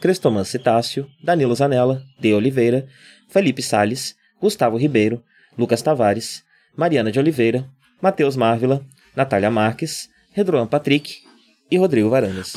[0.00, 2.86] Crestoman Citácio, Danilo Zanella, De Oliveira,
[3.28, 5.22] Felipe Sales, Gustavo Ribeiro,
[5.56, 6.42] Lucas Tavares,
[6.74, 7.68] Mariana de Oliveira,
[8.00, 8.80] Matheus Marvila,
[9.14, 11.22] Natália Marques, Redroan Patrick
[11.70, 12.54] e Rodrigo Varandas.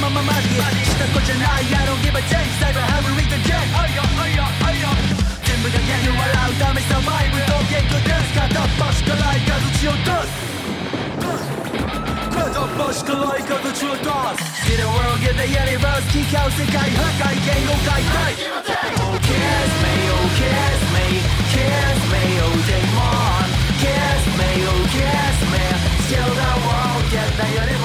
[0.00, 4.88] ままマジした子じゃない I don't give a damn サイバーハブリードジェンあいよあいよあいよ
[5.44, 10.40] 全部が嫌に笑うためサバイブのゲットです片っ端からいかず血を出す
[12.32, 14.08] 片っ端からいかず血を出
[14.40, 18.48] す See the world get the universe 機械世界破壊言語解体
[19.02, 21.20] Oh kiss me oh kiss me
[21.52, 23.44] kiss me oh demon
[23.82, 25.60] kiss me oh kiss me.
[26.06, 27.81] Still the world get the universe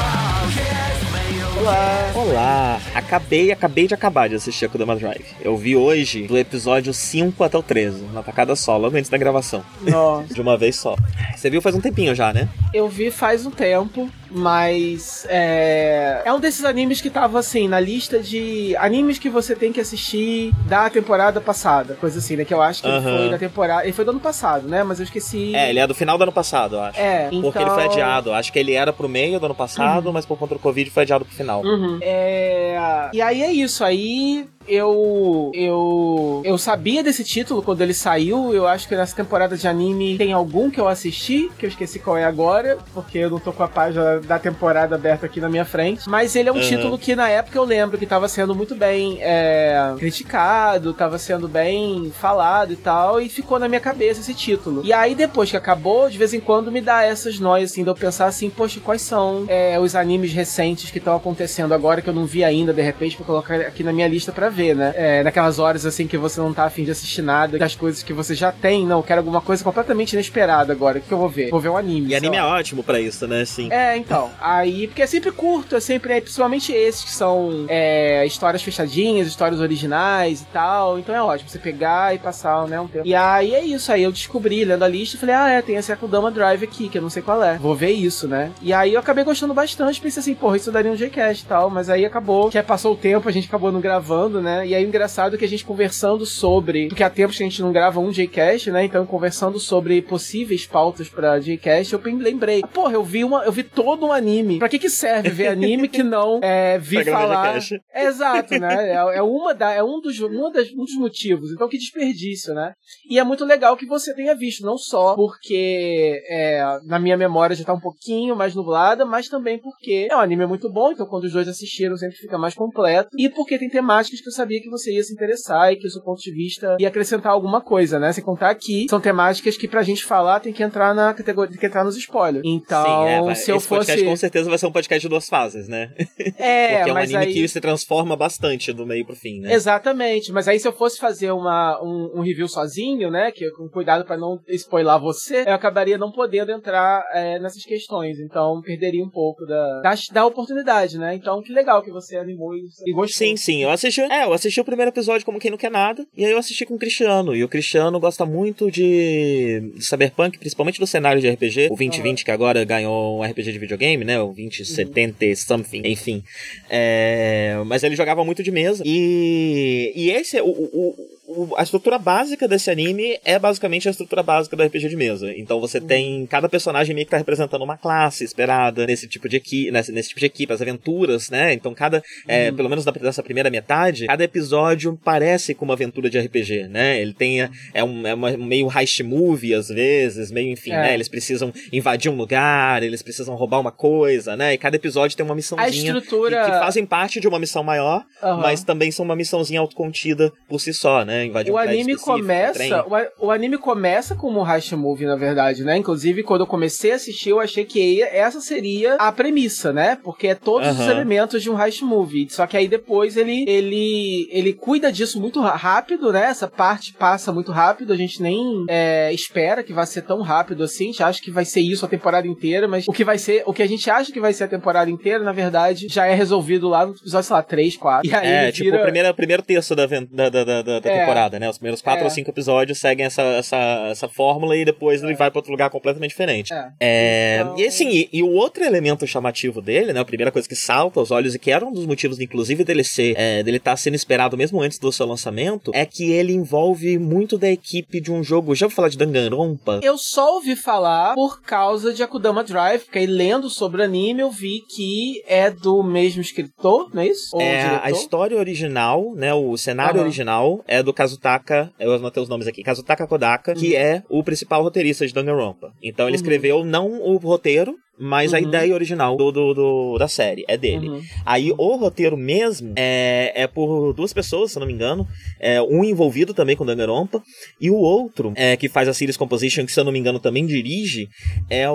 [1.68, 2.12] Olá!
[2.16, 2.82] Olá!
[2.96, 5.26] Acabei, acabei de acabar de assistir a Kudama Drive.
[5.42, 9.18] Eu vi hoje do episódio 5 até o 13, na tacada só, logo antes da
[9.18, 9.66] gravação.
[9.82, 10.34] Nossa.
[10.34, 10.96] De uma vez só.
[11.36, 12.48] Você viu faz um tempinho já, né?
[12.74, 17.80] Eu vi faz um tempo, mas é, é um desses animes que tava assim na
[17.80, 22.46] lista de animes que você tem que assistir da temporada passada, coisa assim, né?
[22.46, 24.84] Que eu acho que ele foi da temporada, ele foi do ano passado, né?
[24.84, 25.56] Mas eu esqueci.
[25.56, 27.00] É, ele é do final do ano passado, eu acho.
[27.00, 28.34] É, Porque ele foi então- adiado.
[28.34, 31.04] Acho que ele era pro meio do ano passado, mas por conta do Covid foi
[31.04, 31.64] adiado pro final.
[31.64, 32.00] Uhum.
[32.02, 33.84] É, E aí é isso.
[33.84, 38.54] Aí eu eu eu sabia desse título quando ele saiu.
[38.54, 42.00] Eu acho que nessa temporada de anime tem algum que eu assisti, que eu esqueci
[42.00, 45.50] qual é agora, porque eu não tô com a página da temporada aberta aqui na
[45.50, 46.08] minha frente.
[46.10, 46.62] Mas ele é um Uhum.
[46.62, 51.48] título que na época eu lembro que tava sendo muito bem é, criticado, tava sendo
[51.48, 54.82] bem falado e tal, e ficou na minha cabeça esse título.
[54.84, 57.90] E aí depois que acabou, de vez em quando me dá essas noias assim, de
[57.90, 62.10] eu pensar assim, poxa, quais são é, os animes recentes que estão acontecendo agora que
[62.10, 64.94] eu não vi ainda, de repente, pra colocar aqui na minha lista pra ver, né?
[64.96, 68.14] É, naquelas horas assim que você não tá afim de assistir nada, das coisas que
[68.14, 71.00] você já tem, não, quero alguma coisa completamente inesperada agora.
[71.00, 71.50] O que eu vou ver?
[71.50, 72.12] Vou ver um anime.
[72.12, 72.44] E anime lá.
[72.44, 73.46] é ótimo pra isso, né?
[73.46, 73.72] Sim.
[73.72, 74.30] É, então.
[74.40, 79.28] Aí, porque é sempre curto, é sempre, é, principalmente esses que são é, histórias fechadinhas,
[79.28, 81.00] histórias originais e tal.
[81.00, 83.08] Então é ótimo você pegar e passar, né, um tempo.
[83.08, 85.92] E aí é isso, aí eu descobri, lendo a lista, falei, ah, é, tem esse
[85.92, 87.58] Akudama Drive aqui, que eu não sei qual é.
[87.58, 88.52] Vou ver isso, né?
[88.62, 91.70] E aí eu acabei gostando bastante, pensei assim, porra, isso daria um Gcast e tal,
[91.70, 94.47] mas aí acabou, que aí passou o tempo, a gente acabou não gravando, né?
[94.66, 97.46] E aí o engraçado é que a gente conversando sobre, porque há tempos que a
[97.46, 98.86] gente não grava um Jcast, né?
[98.86, 103.64] Então conversando sobre possíveis pautas pra Jcast, eu lembrei, porra, eu vi uma, eu vi
[103.64, 104.60] todo um anime.
[104.60, 107.60] Pra que que serve ver anime que não é, vi falar?
[107.94, 108.92] É, exato, né?
[108.92, 111.52] É, é uma da, é um dos, uma das, um dos motivos.
[111.52, 112.74] Então que desperdício, né?
[113.10, 117.56] E é muito legal que você tenha visto, não só porque é, na minha memória
[117.56, 121.06] já tá um pouquinho mais nublada, mas também porque é um anime muito bom, então
[121.06, 123.10] quando os dois assistiram sempre fica mais completo.
[123.18, 125.90] E porque tem temáticas que eu sabia que você ia se interessar e que o
[125.90, 128.12] seu ponto de vista ia acrescentar alguma coisa, né?
[128.14, 131.60] Sem contar que são temáticas que pra gente falar tem que entrar na categoria, tem
[131.60, 132.44] que entrar nos spoilers.
[132.46, 134.10] Então, Sim, é, vai- se eu esse podcast fosse.
[134.10, 135.92] com certeza vai ser um podcast de duas fases, né?
[136.38, 137.34] É, Porque é um anime aí...
[137.34, 139.54] que se transforma bastante do meio pro fim, né?
[139.54, 143.68] Exatamente, mas aí se eu fosse fazer uma, um, um review sozinho, né, que com
[143.68, 149.04] cuidado pra não spoiler você, eu acabaria não podendo entrar é, nessas questões, então perderia
[149.04, 151.16] um pouco da, da, da oportunidade, né?
[151.16, 153.18] Então que legal que você animou e, e gostou.
[153.18, 153.64] Sim, sim.
[153.64, 154.02] Eu assisti.
[154.02, 156.06] É, eu assisti o primeiro episódio como quem não quer nada.
[156.16, 157.36] E aí eu assisti com o Cristiano.
[157.36, 161.68] E o Cristiano gosta muito de, de Cyberpunk, principalmente do cenário de RPG.
[161.72, 164.20] O 2020, que agora ganhou um RPG de videogame, né?
[164.22, 166.24] O 2070 something, enfim.
[166.70, 168.84] É, mas ele jogava muito de mesa.
[168.86, 173.92] E, e esse, o, o, o- o- a estrutura básica desse anime é basicamente a
[173.92, 175.32] estrutura básica do RPG de mesa.
[175.38, 179.38] Então você tem cada personagem meio que tá representando uma classe esperada nesse tipo de
[179.38, 181.54] equipe, nesse, nesse tipo de equipe, as aventuras, né?
[181.54, 186.10] Então cada, é, pelo menos na- nessa primeira metade, cada episódio parece com uma aventura
[186.10, 187.00] de RPG, né?
[187.00, 190.78] Ele tem a- é um, é uma- meio heist movie às vezes, meio enfim, É.
[190.82, 190.94] né?
[190.94, 194.54] Eles precisam invadir um lugar, eles precisam roubar uma coisa, né?
[194.54, 196.46] E cada episódio tem uma missãozinha A estrutura.
[196.46, 198.42] que, que fazem parte de uma missão maior, Aham.
[198.42, 201.27] mas também são uma missãozinha autocontida por si só, né?
[201.28, 202.86] Invadir O um anime começa.
[203.20, 205.78] O, o anime começa como um heist movie, na verdade, né?
[205.78, 209.98] Inclusive, quando eu comecei a assistir, eu achei que essa seria a premissa, né?
[210.04, 210.92] Porque é todos os Aham.
[210.92, 212.28] elementos de um heist movie.
[212.30, 216.26] Só que aí depois ele, ele, ele cuida disso muito rápido, né?
[216.26, 220.64] Essa parte passa muito rápido, a gente nem é, espera que vai ser tão rápido
[220.64, 220.86] assim.
[220.86, 223.44] A gente acha que vai ser isso a temporada inteira, mas o que vai ser,
[223.46, 226.14] o que a gente acha que vai ser a temporada inteira, na verdade, já é
[226.14, 228.10] resolvido lá no episódio, sei lá, 3, 4.
[228.10, 228.78] E aí É, tipo vira...
[228.78, 231.06] o primeiro, o primeiro terço da, da, da, da, da É.
[231.08, 231.50] temporada, né?
[231.50, 232.04] Os primeiros quatro É.
[232.06, 235.70] ou cinco episódios seguem essa, essa, essa fórmula e depois ele vai pra outro lugar
[235.70, 236.54] completamente diferente.
[236.54, 236.70] É.
[236.80, 240.00] É, Então- E assim, e, e o outro elemento chamativo dele, né?
[240.00, 242.84] A primeira coisa que salta aos olhos e que era um dos motivos, inclusive, dele
[242.84, 246.98] ser, é, dele estar sendo esperado mesmo antes do seu lançamento, é que ele envolve
[246.98, 248.56] muito da equipe de um jogo.
[248.56, 249.80] Já vou falar de Danganronpa?
[249.84, 254.22] Eu só ouvi falar por causa de Akudama Drive, porque aí lendo sobre o anime
[254.22, 257.30] eu vi que é do mesmo escritor, não é isso?
[257.36, 260.04] Ou É, a história original, né, o cenário Aham.
[260.06, 264.64] original é do Kazutaka, eu anotei os nomes aqui, Kazutaka Kodaka, que é o principal
[264.64, 265.72] roteirista de Danganronpa.
[265.82, 266.22] Então ele Uhum.
[266.22, 268.44] escreveu não o roteiro, mas a Uhum.
[268.44, 270.90] ideia original do, do- do- da série, é dele.
[270.90, 271.02] Uhum.
[271.26, 275.08] Aí o roteiro mesmo é, é por duas pessoas, se eu não me engano.
[275.40, 277.22] É, um envolvido também com Danganronpa.
[277.60, 280.20] E o outro, é, que faz a Series Composition, que se eu não me engano
[280.20, 281.08] também dirige,
[281.50, 281.68] é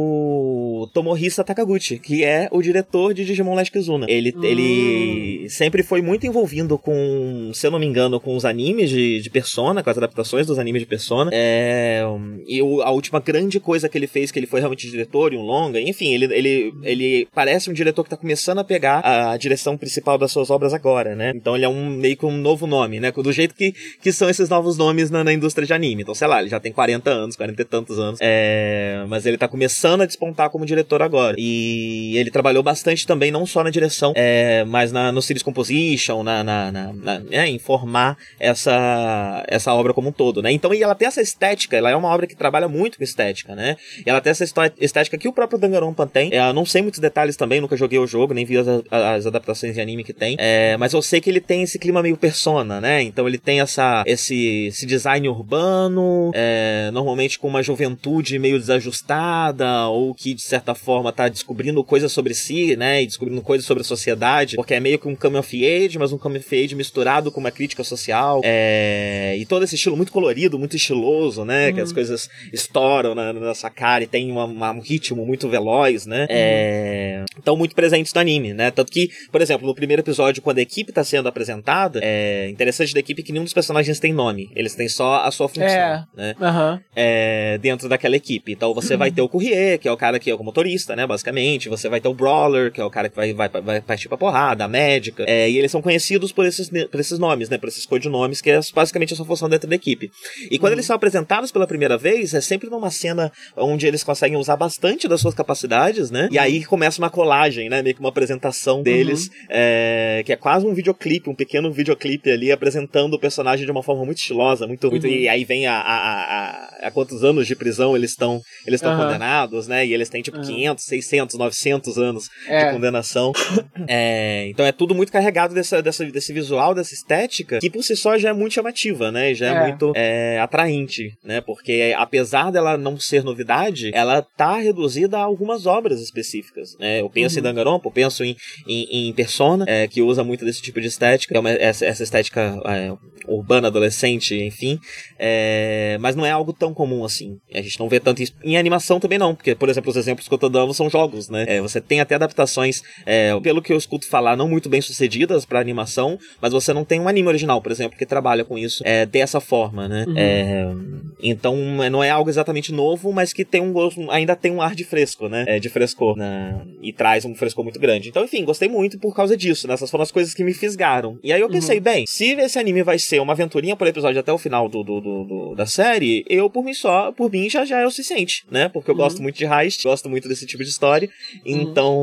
[0.00, 4.06] o Tomohisa Takaguchi, que é o diretor de Digimon Last Kizuna.
[4.08, 4.44] Ele, Hum.
[4.44, 9.20] ele sempre foi muito envolvido com, se eu não me engano, com os animes de,
[9.20, 11.30] de Persona, com as adaptações dos animes de Persona.
[11.32, 12.02] É,
[12.46, 15.36] e o- a última grande coisa que ele fez, que ele foi realmente diretor em
[15.38, 15.42] um
[15.78, 20.18] enfim, ele, ele, ele parece um diretor que tá começando a pegar a direção principal
[20.18, 21.32] das suas obras agora, né?
[21.34, 23.10] Então ele é um meio que um novo nome, né?
[23.12, 23.72] Do jeito que,
[24.02, 26.02] que são esses novos nomes na, na indústria de anime.
[26.02, 28.18] Então, sei lá, ele já tem 40 anos, 40 e tantos anos.
[28.22, 31.36] É, mas ele tá começando a despontar como diretor agora.
[31.38, 36.22] E ele trabalhou bastante também, não só na direção, é, mas na, no Series Composition,
[36.22, 40.50] na, na, na, na- né, em formar essa, essa obra como um todo, né?
[40.52, 43.54] Então, e ela tem essa estética, ela é uma obra que trabalha muito com estética,
[43.54, 43.76] né?
[44.04, 44.44] E ela tem essa
[44.78, 46.32] estética que o próprio Danganronpa tem.
[46.32, 49.26] É, eu não sei muitos detalhes também, nunca joguei o jogo, nem vi as, as
[49.26, 50.36] adaptações de anime que tem.
[50.38, 53.02] É, mas eu sei que ele tem esse clima meio persona, né?
[53.02, 59.86] Então ele tem essa, esse, esse design urbano, é, normalmente com uma juventude meio desajustada,
[59.88, 63.02] ou que de certa forma tá descobrindo coisas sobre si, né?
[63.02, 66.12] E descobrindo coisas sobre a sociedade, porque é meio que um coming of age, mas
[66.12, 68.40] um coming of age misturado com uma crítica social.
[68.44, 71.72] É, e todo esse estilo muito colorido, muito estiloso, né?
[71.72, 75.48] Que as coisas estouram na, na nossa cara e tem uma- uma- um ritmo muito
[75.50, 76.26] veloz, né?
[76.30, 78.70] É, estão muito presentes no anime, né?
[78.70, 82.94] Tanto que, por exemplo, no primeiro episódio, quando a equipe tá sendo apresentada, é interessante
[82.94, 84.50] da equipe que nenhum dos personagens tem nome.
[84.54, 86.04] Eles têm só a sua função, É.
[86.16, 86.34] né?
[86.40, 86.80] Aham.
[86.94, 88.52] é, dentro daquela equipe.
[88.52, 91.06] Então você vai ter o Courrier, que é o cara que é o motorista, né,
[91.06, 91.68] basicamente.
[91.68, 94.16] Você vai ter o Brawler, que é o cara que vai, vai, vai partir pra
[94.18, 95.24] porrada, a médica.
[95.26, 98.50] É, e eles são conhecidos por esses, por esses nomes, né, por esses codinomes, que
[98.50, 100.10] é basicamente a sua função dentro da equipe.
[100.50, 104.36] E quando eles são apresentados pela primeira vez, é sempre numa cena onde eles conseguem
[104.36, 108.08] usar bastante das suas capacidades, né, e aí começa uma colagem, né, meio que uma
[108.10, 113.64] apresentação deles, é, que é quase um videoclipe, um pequeno videoclipe ali, apresentando o personagem
[113.64, 117.24] de uma forma muito estilosa, muito, muito e aí vem a, a, a, a, quantos
[117.24, 119.04] anos de prisão eles estão eles estão Aham.
[119.04, 119.86] condenados, né?
[119.86, 120.46] E eles têm tipo Aham.
[120.46, 122.64] 500, 600, 900 anos É.
[122.66, 123.32] de condenação.
[123.88, 127.96] É, então é tudo muito carregado dessa, dessa, desse visual, dessa estética, que por si
[127.96, 129.34] só já é muito chamativa, né?
[129.34, 129.62] Já é, É.
[129.64, 131.40] muito é, atraente, né?
[131.40, 137.00] Porque apesar dela não ser novidade, ela tá reduzida a algumas obras específicas, né?
[137.00, 137.40] Eu penso Uhum.
[137.40, 138.36] em Danganronpa, eu penso em,
[138.66, 142.02] em, em Persona, é, que usa muito desse tipo de estética, é uma, essa, essa
[142.02, 142.92] estética é,
[143.28, 144.78] urbana, adolescente, enfim.
[145.18, 147.38] É, mas não é algo tão comum assim.
[147.52, 148.32] A gente não vê tanto isso.
[148.42, 151.28] Em animação também não, porque, por exemplo, os exemplos que eu tô dando são jogos,
[151.28, 151.44] né?
[151.46, 155.44] É, você tem até adaptações, é, pelo que eu escuto falar, não muito bem sucedidas
[155.44, 158.82] pra animação, mas você não tem um anime original, por exemplo, que trabalha com isso
[158.86, 160.04] é, dessa forma, né?
[160.08, 161.12] Uhum.
[161.22, 161.56] Então
[161.90, 164.84] não é algo exatamente novo, mas que tem um gosto, ainda tem um ar de
[164.84, 165.44] fresco, né?
[165.46, 166.60] É, de frescor, né?
[166.82, 168.08] E traz um frescor muito grande.
[168.08, 169.74] Então, enfim, gostei muito por causa disso, né?
[169.74, 171.18] Essas foram as coisas que me fisgaram.
[171.22, 171.82] E aí eu pensei, uhum.
[171.82, 175.00] bem, se esse anime vai ser uma aventurinha por episódio até o final do, do,
[175.00, 178.44] do, do da série, eu por mim só, por mim já, já é o suficiente,
[178.50, 178.68] né?
[178.68, 179.00] Porque eu uhum.
[179.00, 181.08] gosto muito de heist, gosto muito desse tipo de história.
[181.44, 181.60] Uhum.
[181.60, 181.96] Então,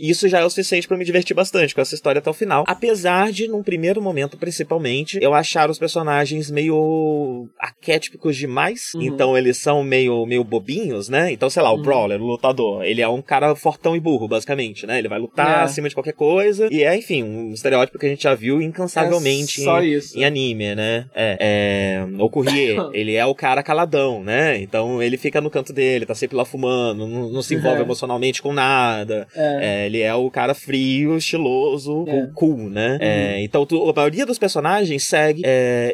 [0.00, 2.64] isso já é o suficiente para me divertir bastante com essa história até o final.
[2.66, 8.92] Apesar de, num primeiro momento, principalmente, eu achar os personagens meio arquétipos demais.
[8.94, 9.02] Uhum.
[9.02, 11.32] Então eles são meio, meio bobinhos, né?
[11.32, 11.82] Então, sei lá, o uhum.
[11.94, 14.98] Brawler, o lutador, ele é um cara fortão e burro, basicamente, né?
[14.98, 15.62] Ele vai lutar é.
[15.62, 16.68] acima de qualquer coisa.
[16.70, 20.74] E é, enfim, um estereótipo que a gente já viu incansavelmente é em, em, anime,
[20.74, 21.06] né?
[21.14, 24.58] É, é, o Courrier, ele é o cara caladão, né?
[24.60, 27.82] Então ele fica no canto dele, tá sempre lá fumando, não, não se envolve é.
[27.82, 29.26] emocionalmente com nada.
[29.34, 29.58] É.
[29.62, 32.98] É, ele é o cara frio, estiloso, cool, né?
[33.00, 33.38] Uhum.
[33.38, 35.42] então tu, a maioria dos personagens segue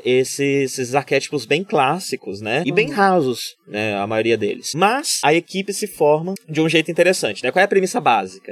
[0.04, 2.62] esses, esses arquétipos bem clássicos, né?
[2.64, 2.94] E bem uhum.
[2.94, 3.94] rasos, né?
[3.96, 4.72] A maioria deles.
[4.74, 7.50] Mas a equipe se forma de um jeito interessante, né?
[7.50, 8.50] Qual é a premissa básica?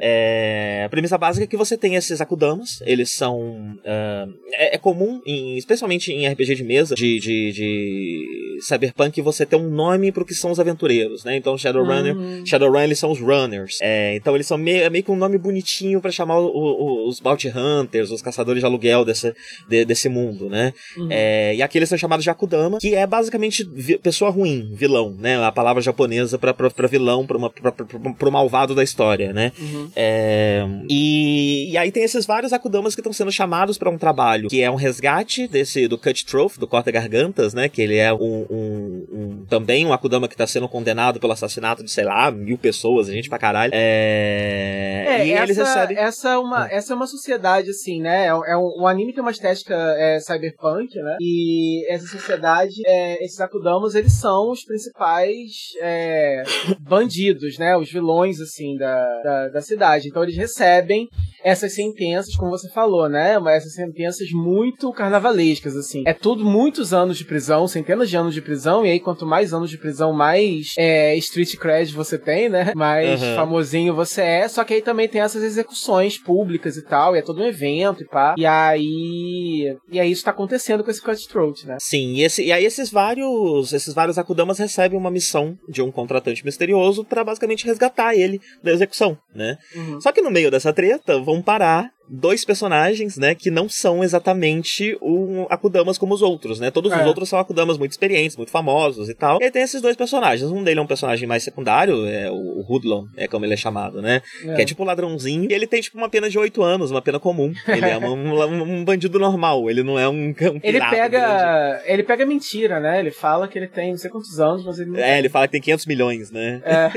[0.84, 3.38] a premissa básica é que você tem esses Akudamas, eles são.
[3.40, 9.56] Uh, é, comum, em, especialmente em RPG de mesa, de, de, de Cyberpunk, você ter
[9.56, 11.36] um nome pro que são os aventureiros, né?
[11.36, 12.46] Então Shadowrunner, uhum.
[12.46, 13.78] Shadowrun eles são os runners.
[13.80, 17.08] É, então eles são meio, é meio que um nome bonitinho para chamar o, o,
[17.08, 19.34] os bounty hunters, os caçadores de aluguel desse,
[19.68, 20.72] de, desse mundo, né?
[20.96, 21.08] Uhum.
[21.10, 23.64] É, e aqui eles são chamados de Akudama, que é basicamente
[24.02, 25.42] pessoa ruim, vilão, né?
[25.44, 29.32] A palavra japonesa pra, pra, pra vilão, pra, uma, pra, pra, pro malvado da história,
[29.32, 29.52] né?
[29.58, 29.90] Uhum.
[29.94, 34.48] É, e, e aí tem esses vários Akudamas que estão sendo chamados para um trabalho
[34.48, 37.68] que é um resgate desse do Cut Trough, do corta-gargantas, né?
[37.68, 41.82] Que ele é um, um, um também um Akudama que tá sendo condenado pelo assassinato
[41.82, 43.72] de, sei lá, mil pessoas, a gente pra caralho.
[43.74, 45.96] É, é e essa, eles recebem...
[45.96, 48.26] essa, é uma, essa é uma sociedade, assim, né?
[48.26, 51.16] É, é um, o anime tem uma estética é, cyberpunk, né?
[51.20, 56.42] E essa sociedade, é, esses Akudamas, eles são os principais é,
[56.80, 57.76] bandidos, né?
[57.76, 60.08] Os vilões, assim, da, da, da cidade.
[60.08, 61.08] Então eles recebem
[61.42, 63.36] essas sentenças, como você falou, né?
[63.48, 66.02] Essas sentenças muito carnavalescas, assim.
[66.06, 69.52] É tudo muitos anos de prisão, centenas de anos de prisão, e aí quanto mais
[69.52, 72.72] anos de prisão, mais é, street cred você tem, né?
[72.74, 73.34] Mais uhum.
[73.34, 74.48] famosinho você é.
[74.48, 78.02] Só que aí também tem essas execuções públicas e tal, e é todo um evento
[78.02, 78.34] e pá.
[78.36, 79.76] E aí.
[79.90, 81.76] E aí isso tá acontecendo com esse cutthroat, né?
[81.80, 83.72] Sim, e, esse, e aí esses vários.
[83.72, 88.72] Esses vários Akudamas recebem uma missão de um contratante misterioso para basicamente resgatar ele da
[88.72, 89.56] execução, né?
[89.74, 90.00] Uhum.
[90.00, 94.96] Só que no meio dessa treta, vão parar dois personagens, né, que não são exatamente
[95.00, 96.70] o Akudamas como os outros, né?
[96.70, 97.00] Todos é.
[97.00, 99.38] os outros são Akudamas muito experientes, muito famosos e tal.
[99.40, 100.50] E aí tem esses dois personagens.
[100.50, 104.00] Um dele é um personagem mais secundário, é o Hoodlum, é como ele é chamado,
[104.00, 104.22] né?
[104.44, 104.54] É.
[104.54, 105.50] Que é tipo um ladrãozinho.
[105.50, 107.52] E ele tem tipo uma pena de 8 anos, uma pena comum.
[107.66, 112.24] Ele é um, um, bandido normal, ele não é um, um Ele pega, ele pega
[112.24, 112.98] mentira, né?
[113.00, 115.46] Ele fala que ele tem não sei quantos anos, mas ele não É, ele fala
[115.46, 116.62] que tem 500 milhões, né?
[116.64, 116.90] É.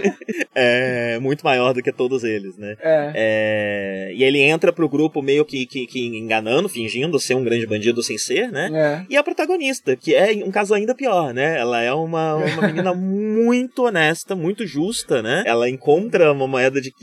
[1.15, 2.75] é muito maior do que todos eles, né?
[2.81, 3.11] É.
[3.15, 4.13] é.
[4.13, 7.65] E ele entra pro grupo grupo meio que, que, que, enganando, fingindo ser um grande
[7.65, 8.69] bandido sem ser, né?
[8.73, 9.05] É.
[9.09, 11.57] E a protagonista, que é um caso ainda pior, né?
[11.57, 15.43] Ela é uma, uma menina muito honesta, muito justa, né?
[15.45, 16.93] Ela encontra uma moeda de.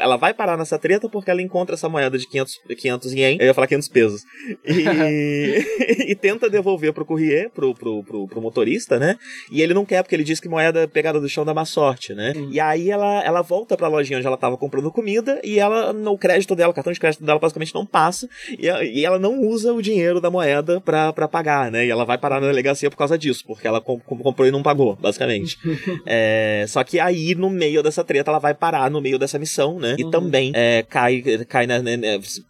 [0.00, 3.36] Ela vai parar nessa treta porque ela encontra essa moeda de 500, 500 ien.
[3.40, 4.22] Eu ia falar 500 pesos.
[4.64, 9.16] E, e tenta devolver pro courrier, pro, pro, pro, pro, motorista, né?
[9.50, 12.14] E ele não quer porque ele diz que moeda pegada do chão dá má sorte,
[12.14, 12.32] né?
[12.36, 12.48] Hum.
[12.50, 16.18] E aí ela, ela volta pra lojinha onde ela tava comprando comida e ela, no
[16.18, 19.82] crédito dela, cartão de crédito dela basicamente não passa e, e ela não usa o
[19.82, 21.86] dinheiro da moeda pra, pra pagar, né?
[21.86, 24.62] E ela vai parar na delegacia por causa disso, porque ela comp comprou e não
[24.62, 25.58] pagou, basicamente.
[26.06, 29.78] é, só que aí, no meio dessa treta, ela vai parar no meio dessa missão,
[29.78, 29.96] né?
[29.98, 30.10] E uhum.
[30.10, 31.96] também é, cai, cai na, né,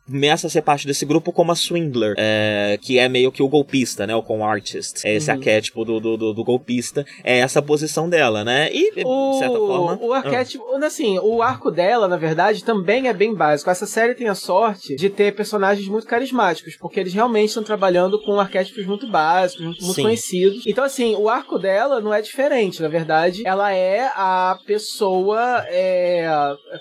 [0.07, 3.49] começa a ser parte desse grupo como a Swindler, é, que é meio que o
[3.49, 4.15] golpista, né?
[4.15, 5.07] O com artist.
[5.07, 5.37] É esse uhum.
[5.37, 7.05] arquétipo do, do, do, do, golpista.
[7.23, 8.71] É essa posição dela, né?
[8.73, 9.99] E, o, de certa forma.
[10.01, 10.87] O arquétipo, ah.
[10.87, 13.71] assim, o arco dela, na verdade, também é bem básico.
[13.71, 18.21] Essa série tem a sorte de ter personagens muito carismáticos, porque eles realmente estão trabalhando
[18.23, 20.67] com arquétipos muito básicos, muito, muito conhecidos.
[20.67, 22.83] Então, assim, o arco dela não é diferente.
[22.83, 26.29] Na verdade, ela é a pessoa é,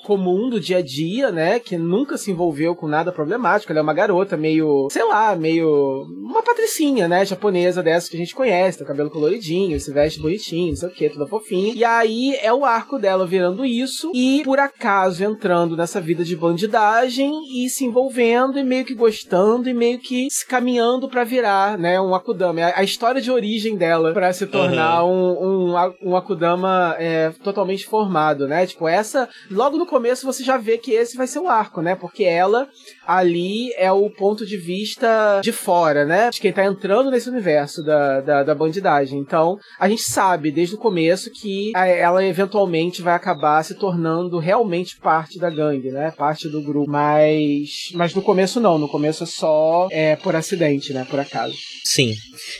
[0.03, 1.59] comum do dia a dia, né?
[1.59, 3.71] Que nunca se envolveu com nada problemático.
[3.71, 6.03] Ela é uma garota meio, sei lá, meio.
[6.21, 7.25] Uma patricinha, né?
[7.25, 10.89] Japonesa dessa que a gente conhece, tem o cabelo coloridinho, se veste bonitinho, não sei
[10.89, 11.73] o que, toda fofinha.
[11.73, 16.35] E aí é o arco dela virando isso e, por acaso, entrando nessa vida de
[16.35, 17.31] bandidagem
[17.63, 22.01] e se desenvolvendo e meio que gostando e meio que se caminhando pra virar, né,
[22.01, 22.61] um Akudama.
[22.61, 27.31] A, a história de origem dela pra se tornar um, um, a- um Akudama é,
[27.43, 28.65] totalmente formado, né?
[28.65, 31.95] Tipo, essa, logo no começo você já vê que esse vai ser o arco, né?
[31.95, 32.67] Porque ela
[33.05, 36.29] ali é o ponto de vista de fora, né?
[36.31, 39.19] De quem tá entrando nesse universo da, da, da bandidagem.
[39.19, 44.39] Então, a gente sabe desde o começo que a- ela eventualmente vai acabar se tornando
[44.39, 46.11] realmente parte da gangue, né?
[46.17, 46.89] Parte do grupo.
[46.89, 48.77] Mas, mas no começo não.
[48.77, 51.05] No começo é só é, por acidente, né?
[51.09, 51.55] Por acaso.
[51.83, 52.13] Sim.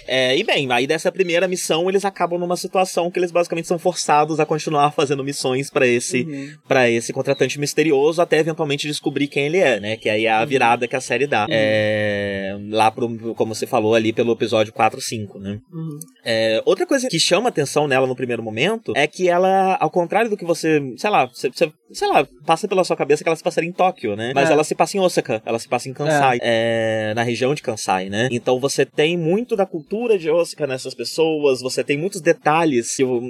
[0.07, 3.79] É, e bem, aí dessa primeira missão eles acabam numa situação que eles basicamente são
[3.79, 6.53] forçados a continuar fazendo missões pra esse Uhum.
[6.67, 9.97] para esse contratante misterioso até eventualmente descobrir quem ele é, né?
[9.97, 11.45] Que aí é a virada que a série dá.
[11.49, 15.59] É, lá pro, como você falou ali pelo episódio 4 5, né?
[15.71, 15.99] Uhum.
[16.23, 20.29] É, outra coisa que chama atenção nela no primeiro momento é que ela, ao contrário
[20.29, 23.35] do que você, sei lá, você, você- sei lá, passa pela sua cabeça que ela
[23.35, 24.31] se passaria em Tóquio, né?
[24.33, 24.53] Mas É.
[24.53, 28.09] ela se passa em Osaka, ela se passa em Kansai, é, na região de Kansai,
[28.09, 28.27] né?
[28.31, 33.21] Então você tem muito da cultura de Osaka nessas pessoas, você tem muitos detalhes, eu-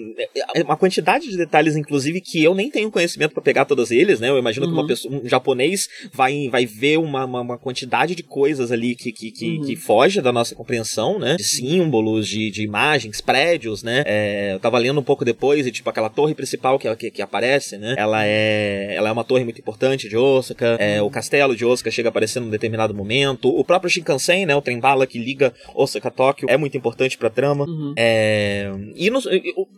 [0.56, 4.20] é uma quantidade de detalhes, inclusive, que eu nem tenho conhecimento pra pegar todos eles,
[4.20, 4.30] né?
[4.30, 4.88] Eu imagino que uma Uhum.
[4.88, 9.32] pessoa, um japonês vai, vai ver uma, uma, uma quantidade de coisas ali que, que,
[9.32, 9.66] que, Uhum.
[9.66, 11.36] que foge da nossa compreensão, né?
[11.36, 14.04] De símbolos, de, de imagens, prédios, né?
[14.06, 17.22] É, eu tava lendo um pouco depois e, tipo, aquela torre principal que, que, que
[17.22, 17.96] aparece, né?
[17.98, 20.78] Ela é, ela é uma torre muito importante de Osaka.
[20.80, 23.50] É, o castelo de Osaka chega a aparecer num determinado momento.
[23.50, 24.56] O próprio Shinkansen, né?
[24.56, 27.66] O trem-bala que liga Osaka a Tóquio é muito importante pra trama.
[27.66, 27.94] Uhum.
[27.98, 29.26] É, e, nos-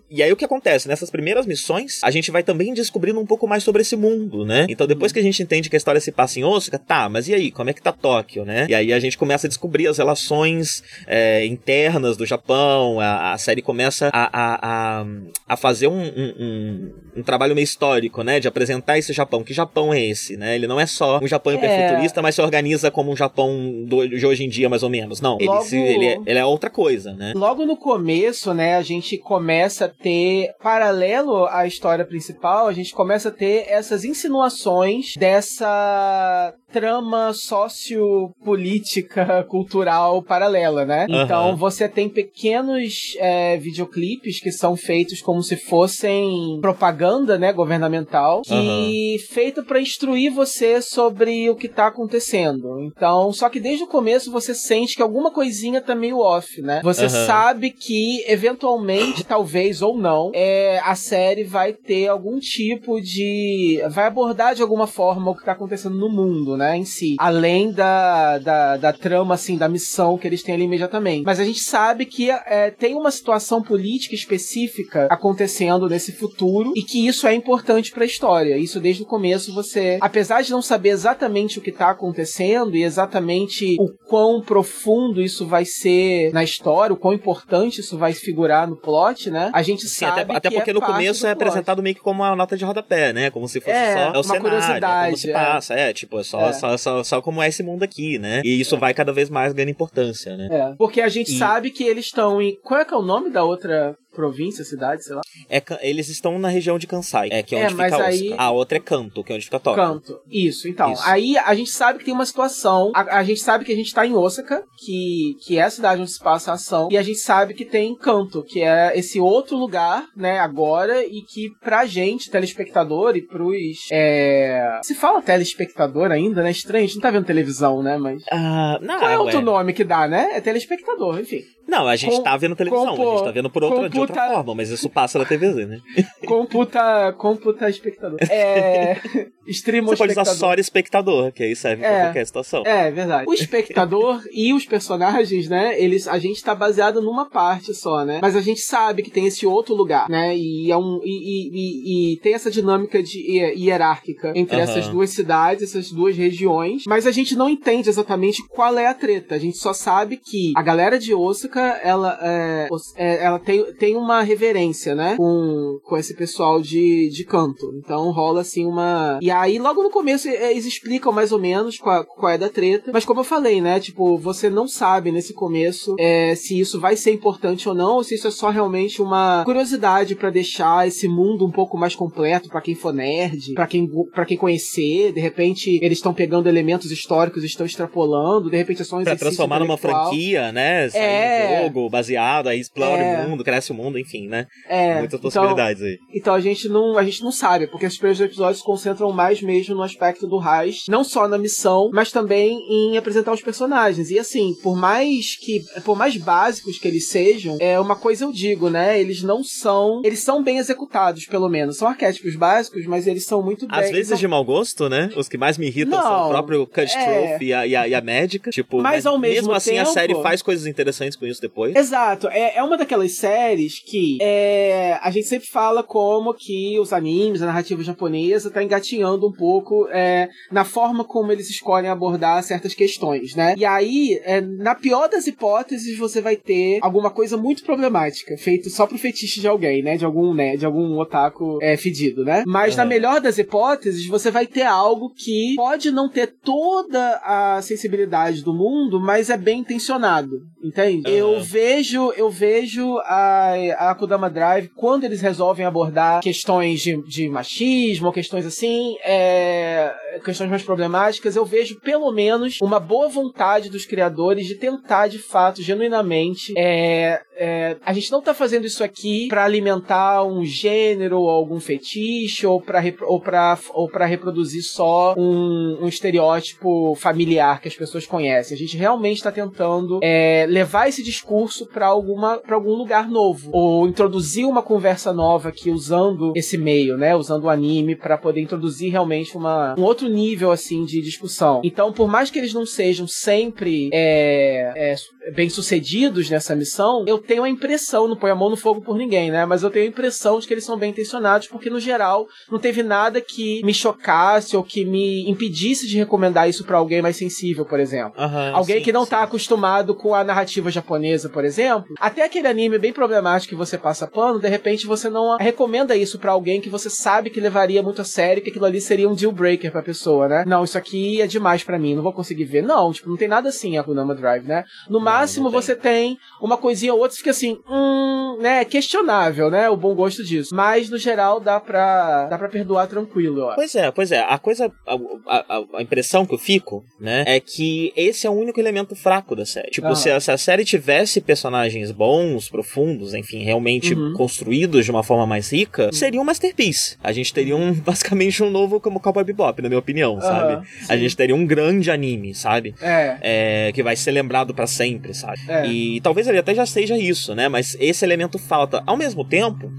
[0.10, 0.88] e- aí o que acontece?
[0.88, 4.66] Nessas primeiras missões, a gente vai também descobrindo um pouco mais sobre esse mundo, né?
[4.70, 7.28] Então depois que a gente entende que a história se passa em Osaka, tá, mas
[7.28, 7.52] e aí?
[7.52, 8.66] Como é que tá Tóquio, né?
[8.70, 13.38] E aí a gente começa a descobrir as relações é, internas do Japão, a, a
[13.38, 15.06] série começa a, a, a,
[15.50, 18.40] a fazer um, um, um- um trabalho meio histórico, né?
[18.40, 19.44] De apresentar esse Japão.
[19.44, 20.56] Que Japão é esse, né?
[20.56, 21.58] Ele não é só um Japão É.
[21.76, 25.22] hiperfuturista, mas se organiza como um Japão do- de hoje em dia, mais ou menos.
[25.22, 27.34] Não, ele, Logo- se- ele, é, ele é outra coisa, né?
[27.36, 32.94] Logo no começo, né, a gente começa a ter, paralelo à história principal, a gente
[32.94, 41.08] começa a ter essas insinuações dessa trama sociopolítica, cultural paralela, né?
[41.10, 41.24] Aham.
[41.24, 48.42] Então você tem pequenos é, videoclipes que são feitos como se fossem propaganda, né, governamental,
[48.42, 52.82] que feita para instruir você sobre o que tá acontecendo.
[52.82, 56.82] Então, só que desde o começo você sente que alguma coisinha tá meio off, né?
[56.84, 57.26] Você Aham.
[57.26, 64.08] sabe que eventualmente, talvez ou não, é, a série vai ter algum tipo de vai
[64.08, 68.38] abordar de alguma forma o que tá acontecendo no mundo, né, em si, além da,
[68.38, 71.24] da, da trama assim, da missão que eles têm ali imediatamente.
[71.26, 76.84] Mas a gente sabe que é, tem uma situação política específica acontecendo nesse futuro e
[76.84, 78.58] que isso é importante pra história.
[78.58, 82.84] Isso desde o começo você, apesar de não saber exatamente o que tá acontecendo e
[82.84, 88.68] exatamente o quão profundo isso vai ser na história, o quão importante isso vai figurar
[88.68, 89.50] no plot, né?
[89.54, 92.02] A gente Sim, sabe até, até que porque é no começo é apresentado meio que
[92.02, 93.30] como uma nota de rodapé, né?
[93.30, 95.34] Como se fosse É, só é o uma cenário, é como curiosidade, se é.
[95.34, 96.54] passa, é, tipo, é só, É.
[96.60, 98.42] Só, só, só como é esse mundo aqui, né?
[98.44, 100.48] E isso vai cada vez mais ganhando importância, né?
[100.52, 102.56] É, porque a gente E- sabe que eles estão em.
[102.64, 105.22] Qual é que é o nome da outra província, cidade, sei lá?
[105.50, 108.28] É, eles estão na região de Kansai, é, que é É, onde mas fica aí-
[108.28, 108.42] Osaka.
[108.42, 109.84] A outra é Kanto, que é onde fica Tóquio.
[109.84, 110.20] Canto.
[110.30, 110.92] Isso, então.
[110.94, 111.04] Isso.
[111.06, 112.92] Aí a gente sabe que tem uma situação.
[112.96, 116.02] A, a gente sabe que a gente tá em Osaka, que, que é a cidade
[116.02, 116.88] onde se passa a ação.
[116.92, 121.04] E a gente sabe que tem Canto, que é esse outro lugar, né, agora.
[121.06, 123.88] E que pra gente, telespectador, e pros.
[123.92, 124.80] É...
[124.84, 126.52] Se fala telespectador ainda, né?
[126.52, 127.98] Estranho, a gente não tá vendo televisão, né?
[127.98, 128.24] Mas.
[128.32, 129.20] Ah, não, Qual é ué.
[129.20, 130.30] outro nome que dá, né?
[130.34, 131.42] É telespectador, enfim.
[131.68, 134.00] Não, a gente Com- tá vendo televisão, compo- a gente tá vendo por outra, de
[134.00, 135.80] outra computa- forma, mas isso passa da TVZ, né?
[136.26, 137.14] Computa.
[137.18, 138.18] Computa espectador.
[138.30, 138.98] É.
[139.48, 141.88] Stream Você pode usar só espectador, que aí serve É.
[141.92, 142.64] pra qualquer situação.
[142.66, 143.30] É, verdade.
[143.30, 145.80] O espectador e os personagens, né?
[145.80, 148.20] Eles, a gente tá baseado numa parte só, né?
[148.24, 150.36] Mas a gente sabe que tem esse outro lugar, né?
[150.36, 154.64] E é um e, e- e- e tem essa dinâmica de hi- hierárquica entre Aham.
[154.64, 156.84] essas duas cidades, essas duas regiões.
[156.88, 159.36] Mas a gente não entende exatamente qual é a treta.
[159.36, 163.96] A gente só sabe que a galera de Osaka, ela é, é, ela tem, tem
[163.96, 165.16] uma reverência, né?
[165.18, 167.74] Com, com esse pessoal de, de canto.
[167.78, 169.20] Então rola assim uma.
[169.22, 172.50] E aí, logo no começo, é, eles explicam mais ou menos qual, qual é da
[172.50, 172.92] treta.
[172.94, 173.80] Mas como eu falei, né?
[173.80, 178.04] Tipo, você não sabe nesse começo é, se isso vai ser importante ou não, ou
[178.04, 182.50] se isso é só realmente uma curiosidade pra deixar esse mundo um pouco mais completo
[182.50, 185.12] pra quem for nerd, pra quem, para quem conhecer.
[185.14, 188.50] De repente, eles estão pegando elementos históricos e estão extrapolando.
[188.50, 190.88] De repente, é só um Pra transformar numa franquia, né?
[190.94, 191.45] É.
[191.46, 193.26] um jogo baseado, aí explora É.
[193.26, 193.98] o mundo, cresce o mundo.
[194.00, 194.48] enfim, né?
[194.68, 195.98] É, Muitas então, possibilidades aí.
[196.14, 199.42] então a gente não a gente não sabe, porque os primeiros episódios se concentram mais
[199.42, 204.10] mesmo no aspecto do Raiz, não só na missão, mas também em apresentar os personagens.
[204.12, 208.32] E assim, por mais que por mais básicos que eles sejam, é uma coisa eu
[208.32, 209.00] digo, né?
[209.00, 211.78] Eles não são, eles são bem executados, pelo menos.
[211.78, 215.10] São arquétipos básicos, mas eles são muito bem Às vezes são- de mau gosto, né?
[215.16, 217.38] Os que mais me irritam são Não, o próprio Cut é.
[217.42, 218.50] E, a, e, a, e a médica.
[218.52, 221.76] Tipo, Mas ao mesmo assim a série faz coisas interessantes com isso depois.
[221.76, 226.94] Exato, é, é uma daquelas séries que é, a gente sempre fala como que os
[226.94, 232.44] animes, a narrativa japonesa tá engatinhando um pouco é, na forma como eles escolhem abordar
[232.44, 233.56] certas questões, né?
[233.58, 238.70] E aí, é, na pior das hipóteses, você vai ter alguma coisa muito problemática, feito
[238.70, 239.98] só pro fetiche de alguém, né?
[239.98, 240.56] De algum, né?
[240.56, 242.44] De algum otaku é, fedido, né?
[242.46, 242.90] Mas na Aham.
[242.90, 248.54] melhor das hipóteses, você vai ter algo que pode não ter toda a sensibilidade do
[248.54, 251.08] mundo, mas é bem intencionado, entende?
[251.08, 251.16] Aham.
[251.16, 257.30] Eu vejo, eu vejo a, a Akudama Drive quando eles resolvem abordar questões de, de
[257.30, 263.86] machismo, questões assim, é, questões mais problemáticas, eu vejo pelo menos uma boa vontade dos
[263.86, 269.28] criadores de tentar de fato, genuinamente, é, é, a gente não tá fazendo isso aqui
[269.28, 275.14] pra alimentar um gênero ou algum fetiche ou repro- ou pra, ou pra reproduzir só
[275.18, 278.56] um, um estereótipo familiar que as pessoas conhecem.
[278.56, 283.50] A gente realmente tá tentando é, levar esse discurso pra alguma para algum lugar novo
[283.54, 288.42] ou introduzir uma conversa nova aqui usando esse meio, né, usando o anime pra poder
[288.42, 291.62] introduzir realmente uma, um outro nível assim de discussão.
[291.64, 294.96] Então, por mais que eles não sejam sempre é, é,
[295.34, 298.98] bem sucedidos nessa missão, eu tenho a impressão, não põe a mão no fogo por
[298.98, 299.46] ninguém, né?
[299.46, 302.60] Mas eu tenho a impressão de que eles são bem intencionados, porque no geral não
[302.60, 307.16] teve nada que me chocasse ou que me impedisse de recomendar isso pra alguém mais
[307.18, 308.14] sensível, por exemplo.
[308.20, 309.12] Aham, Alguém sim, que não sim.
[309.12, 313.78] tá acostumado com a narrativa japonesa, por exemplo, até aquele anime bem problemático que você
[313.78, 317.82] passa pano, de repente você não recomenda isso pra alguém que você sabe que levaria
[317.82, 320.44] muito a sério, que aquilo ali seria um deal breaker pra pessoa, né?
[320.46, 322.62] Não, isso aqui é demais pra mim, não vou conseguir ver.
[322.62, 324.64] Não, tipo, não tem nada assim a Kunama Drive, né?
[324.90, 329.70] No máximo você tem uma coisinha ou outra que fica assim, hum, né, questionável, né,
[329.70, 330.54] o bom gosto disso.
[330.54, 333.56] Mas no geral dá pra dá para perdoar tranquilo, ó.
[333.56, 334.20] Pois é, pois é.
[334.28, 334.96] A coisa, a,
[335.28, 339.36] a- a impressão que eu fico, né, é que esse é o único elemento fraco
[339.36, 339.70] da série.
[339.72, 344.14] Tipo, se, a, se a série tivesse personagens bons, profundos, enfim, realmente Uhum.
[344.14, 346.98] construídos de uma forma mais rica, seria um masterpiece.
[347.04, 350.54] A gente teria um, basicamente um novo como Cowboy Bebop, na minha opinião, sabe?
[350.54, 351.00] Aham, A sim.
[351.00, 352.76] gente teria um grande anime, sabe?
[352.82, 353.18] É.
[353.22, 355.40] É, que vai ser lembrado pra sempre, sabe?
[355.48, 355.68] É.
[355.68, 357.48] E talvez ele até já seja isso, né?
[357.48, 358.84] Mas esse elemento falta.
[358.86, 359.72] Ao mesmo tempo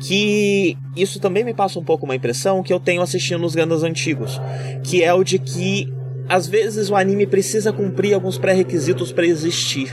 [0.00, 3.82] que isso também me passa um pouco uma impressão que eu tenho assistindo os Gundams
[3.82, 4.40] antigos,
[4.82, 5.92] que é o de que
[6.28, 9.92] às vezes o anime precisa cumprir alguns pré-requisitos pra existir.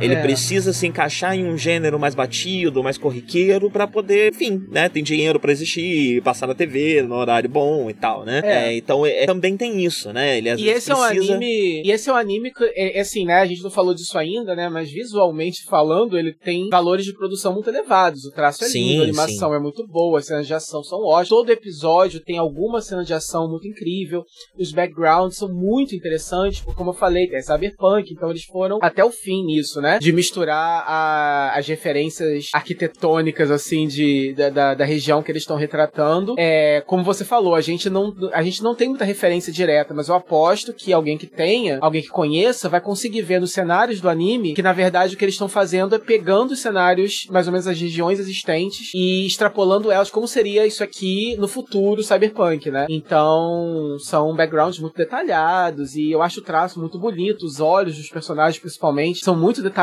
[0.00, 0.22] Ele É.
[0.22, 4.88] precisa se encaixar em um gênero mais batido, mais corriqueiro, pra poder, enfim, né?
[4.88, 8.40] Tem dinheiro pra existir, passar na TV, no horário bom e tal, né?
[8.44, 8.58] É.
[8.68, 10.38] É, então é, também tem isso, né?
[10.38, 11.34] Ele E esse é um precisa...
[11.34, 11.82] anime.
[11.84, 13.34] E esse é um anime que, é, é assim, né?
[13.34, 14.68] A gente não falou disso ainda, né?
[14.68, 18.24] Mas visualmente falando, ele tem valores de produção muito elevados.
[18.24, 20.98] O traço é Sim, lindo, a animação é muito boa, as cenas de ação são
[21.00, 21.28] ótimas.
[21.28, 24.24] Todo episódio tem alguma cena de ação muito incrível.
[24.58, 29.04] Os backgrounds são muito interessantes, porque, como eu falei, tem cyberpunk, então eles foram até
[29.04, 29.87] o fim nisso, né?
[29.98, 35.56] De misturar a- as referências arquitetônicas, assim, de, da, da, da região que eles estão
[35.56, 36.34] retratando.
[36.38, 40.08] É, como você falou, a gente, não, a gente não tem muita referência direta, mas
[40.08, 44.08] eu aposto que alguém que tenha, alguém que conheça, vai conseguir ver nos cenários do
[44.08, 47.52] anime que, na verdade, o que eles estão fazendo é pegando os cenários, mais ou
[47.52, 52.86] menos as regiões existentes, e extrapolando elas como seria isso aqui no futuro cyberpunk, né?
[52.88, 58.08] Então, são backgrounds muito detalhados, e eu acho o traço muito bonito, os olhos dos
[58.08, 59.77] personagens, principalmente, são muito detalhados,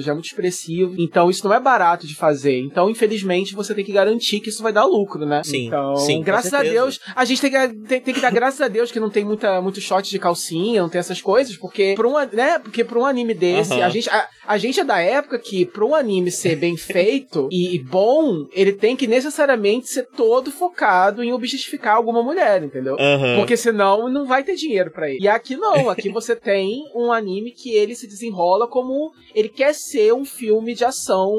[0.00, 0.94] já muito expressivo.
[0.98, 2.60] Então, isso não é barato de fazer.
[2.60, 5.42] Então, infelizmente, você tem que garantir que isso vai dar lucro, né?
[5.44, 6.62] Sim, então, sim, graças a.
[6.62, 9.24] Deus, a gente tem que, tem, tem que dar graças a Deus que não tem
[9.24, 12.98] muita, muito shot de calcinha, não tem essas coisas, porque pra um, né, porque pra
[12.98, 13.86] um anime desse, Aham.
[13.86, 17.48] a, gente, a, a gente é da época que pra um anime ser bem feito
[17.50, 22.96] e, e bom, ele tem que necessariamente ser todo focado em objetificar alguma mulher, entendeu?
[22.98, 23.36] Aham.
[23.36, 25.22] Porque senão não vai ter dinheiro pra ele.
[25.22, 29.74] E aqui não, aqui você tem um anime que ele se desenrola como ele quer
[29.74, 31.32] ser um filme de ação,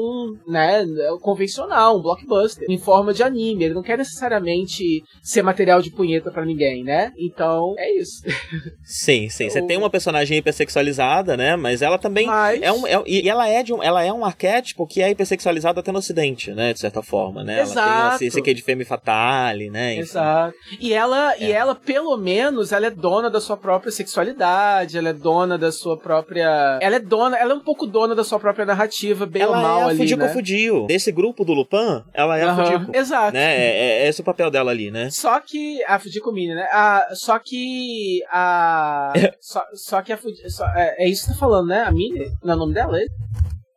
[0.46, 0.84] né,
[1.20, 3.64] convencional, um blockbuster, em forma de anime.
[3.64, 7.12] Ele não quer necessariamente ser material de punheta pra ninguém, né?
[7.18, 8.22] Então, é isso.
[8.84, 9.48] Sim, sim.
[9.48, 11.56] Você O- tem uma personagem hipersexualizada, né?
[11.56, 12.86] Mas ela também Mas- é um.
[12.86, 15.98] é- e ela é, de um, ela é um arquétipo que é hipersexualizado até no
[15.98, 16.72] ocidente, né?
[16.72, 17.54] De certa forma, né?
[17.54, 18.18] Ela Exato.
[18.18, 19.92] tem esse, esse quê de femme fatale, né?
[19.94, 20.00] Enfim.
[20.02, 20.54] Exato.
[20.80, 21.50] E ela, e É.
[21.52, 25.96] ela, pelo menos, ela é dona da sua própria sexualidade, ela é dona da sua
[25.98, 26.78] própria.
[26.80, 29.62] Ela é dona, ela é um pouco dona da sua própria narrativa, bem ela ou
[29.62, 30.28] mal é a ali, Fujiko né?
[30.32, 30.86] Fudio.
[30.86, 32.96] Desse grupo do Lupin, ela é a Aham, Fujiko.
[32.96, 33.34] Exato.
[33.34, 33.54] Né?
[33.54, 35.10] É, é- é esse o papel dela ali, né?
[35.10, 36.66] Só que a Fujiko Mini, né?
[36.72, 39.12] A, só que a.
[39.40, 41.82] só, só que a Fuji, só- é, é isso que você tá falando, né?
[41.82, 42.30] A Mini?
[42.42, 42.98] Não é o nome dela?
[42.98, 43.04] É,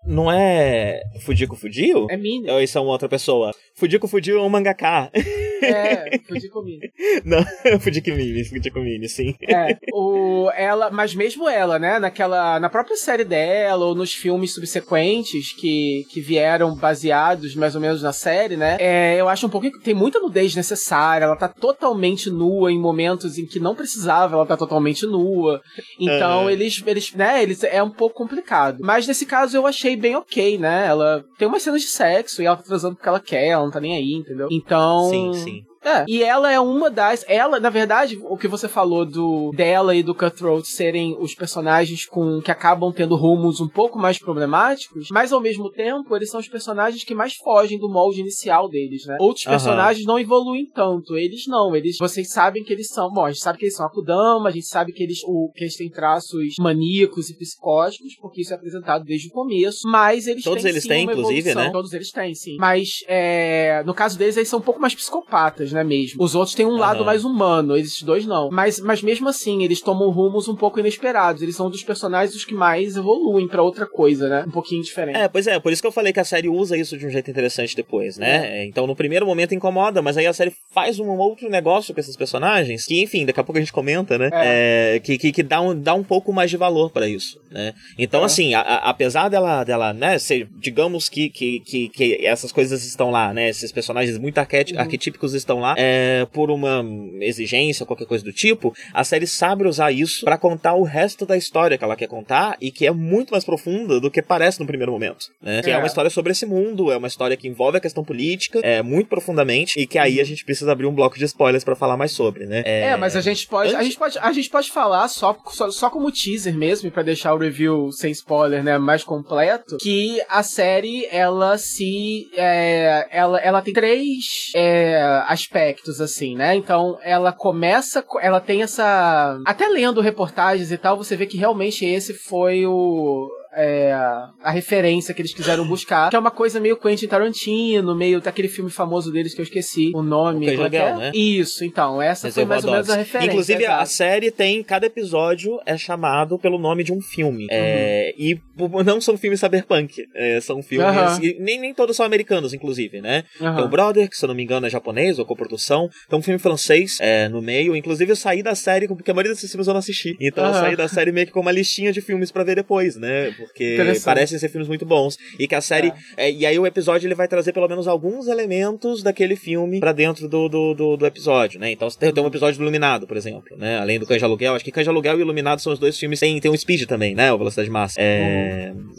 [0.07, 2.07] Não é Fujiko Fudio?
[2.09, 2.49] é Mini.
[2.49, 3.51] Ou isso é uma outra pessoa?
[3.75, 5.09] Fujiko Fudio é um mangaká.
[5.61, 6.91] É, Fujiko Mini.
[7.23, 7.43] Não,
[7.79, 9.35] Fujiko Mini, Fujiko Mini, sim.
[9.47, 14.53] É, o, ela, mas mesmo ela, né, naquela, na própria série dela, ou nos filmes
[14.53, 19.49] subsequentes que, que vieram baseados mais ou menos na série, né, é, eu acho um
[19.49, 23.75] pouco que tem muita nudez necessária, ela tá totalmente nua em momentos em que não
[23.75, 25.61] precisava, ela tá totalmente nua,
[25.99, 26.51] então Aham.
[26.51, 28.79] eles, eles, né, eles, é um pouco complicado.
[28.81, 32.45] Mas nesse caso eu achei bem ok, né, ela tem umas cenas de sexo e
[32.45, 34.47] ela tá transando porque ela quer, ela não tá nem aí, entendeu?
[34.51, 35.09] Então...
[35.09, 35.54] Sim, sim.
[35.85, 37.23] É, e ela é uma das.
[37.27, 42.05] Ela, na verdade, o que você falou do dela e do Cutthroat serem os personagens
[42.05, 46.39] com que acabam tendo rumos um pouco mais problemáticos, mas ao mesmo tempo eles são
[46.39, 49.17] os personagens que mais fogem do molde inicial deles, né?
[49.19, 53.31] Outros personagens não evoluem tanto, eles não, eles vocês sabem que eles são, bom, a
[53.31, 55.89] gente sabe que eles são Akudama, a gente sabe que eles o que eles têm
[55.89, 60.71] traços maníacos e psicóticos, porque isso é apresentado desde o começo, mas eles Todos têm
[60.71, 61.63] eles sim têm, inclusive, evolução.
[61.63, 61.71] né?
[61.71, 62.57] Todos eles têm, sim.
[62.57, 66.23] Mas é, no caso deles, eles são um pouco mais psicopatas, né, mesmo.
[66.23, 68.49] Os outros têm um lado mais humano, esses dois não.
[68.49, 71.41] Mas, mas mesmo assim, eles tomam rumos um pouco inesperados.
[71.41, 74.45] Eles são dos personagens os que mais evoluem pra outra coisa, né?
[74.47, 75.17] Um pouquinho diferente.
[75.17, 77.09] É, pois é, por isso que eu falei que a série usa isso de um
[77.09, 78.61] jeito interessante depois, né?
[78.61, 78.65] É.
[78.65, 82.15] Então, no primeiro momento incomoda, mas aí a série faz um outro negócio com esses
[82.15, 84.29] personagens, que, enfim, daqui a pouco a gente comenta, né?
[84.33, 87.73] É, que que, que dá, um, dá um pouco mais de valor pra isso, né?
[87.97, 88.25] Então, É.
[88.25, 92.83] assim, a- a- apesar dela, dela né, ser, digamos que, que, que, que essas coisas
[92.85, 93.49] estão lá, né?
[93.49, 94.79] Esses personagens muito arqueti- Uhum.
[94.79, 96.83] arquetípicos estão lá, é, por uma
[97.21, 101.35] exigência, qualquer coisa do tipo, a série sabe usar isso pra contar o resto da
[101.37, 104.67] história que ela quer contar e que é muito mais profunda do que parece no
[104.67, 105.61] primeiro momento, né?
[105.61, 105.77] Que é É.
[105.77, 109.07] uma história sobre esse mundo, é uma história que envolve a questão política, é muito
[109.07, 112.11] profundamente e que aí a gente precisa abrir um bloco de spoilers pra falar mais
[112.11, 112.61] sobre, né?
[112.65, 115.69] É, mas a gente pode, a antes- gente pode, a gente pode falar só, só,
[115.71, 120.43] só como teaser mesmo, pra deixar o review sem spoiler, né, mais completo, que a
[120.43, 125.23] série ela se, é, ela, ela tem três é,
[125.55, 126.55] aspectos assim, né?
[126.55, 131.37] Então ela começa, co- ela tem essa, até lendo reportagens e tal, você vê que
[131.37, 136.59] realmente esse foi o é, a referência que eles quiseram buscar, que é uma coisa
[136.59, 140.53] meio Quentin Tarantino, meio daquele filme famoso deles que eu esqueci o nome.
[140.53, 140.95] O Cães é é?
[140.95, 141.11] Né?
[141.13, 143.31] Isso, então, essa foi mais ou menos a referência.
[143.31, 143.89] Inclusive, a exato.
[143.89, 144.61] série tem.
[144.61, 147.47] Cada episódio é chamado pelo nome de um filme.
[147.49, 148.37] É, e
[148.85, 150.05] não são filmes cyberpunk.
[150.15, 150.87] é, são filmes.
[150.87, 150.93] Uhum.
[150.95, 151.19] Aham.
[151.23, 153.23] e nem, nem todos são americanos, inclusive, né?
[153.41, 153.55] Aham.
[153.55, 155.89] Tem o Brother, que se eu não me engano é japonês, ou coprodução.
[156.09, 157.75] Tem um filme francês é, no meio.
[157.75, 160.15] Inclusive, eu saí da série, porque a maioria desses filmes eu não assisti.
[160.19, 160.59] Então, eu Aham.
[160.59, 163.31] saí da série meio que com uma listinha de filmes pra ver depois, né?
[163.37, 165.17] Porque parecem ser filmes muito bons.
[165.39, 165.93] E que a série.
[166.17, 169.91] é, e aí, o episódio ele vai trazer pelo menos alguns elementos daquele filme pra
[169.91, 171.71] dentro do, do, do, do episódio, né?
[171.71, 173.77] Então, tem, tem um episódio do Iluminado, por exemplo, né?
[173.77, 174.53] Além do de Aluguel.
[174.55, 176.19] Acho que de Aluguel e Iluminado são os dois filmes.
[176.19, 177.31] Tem, tem o Speed também, né?
[177.33, 178.03] O Velocidade Máxima.
[178.03, 178.44] É,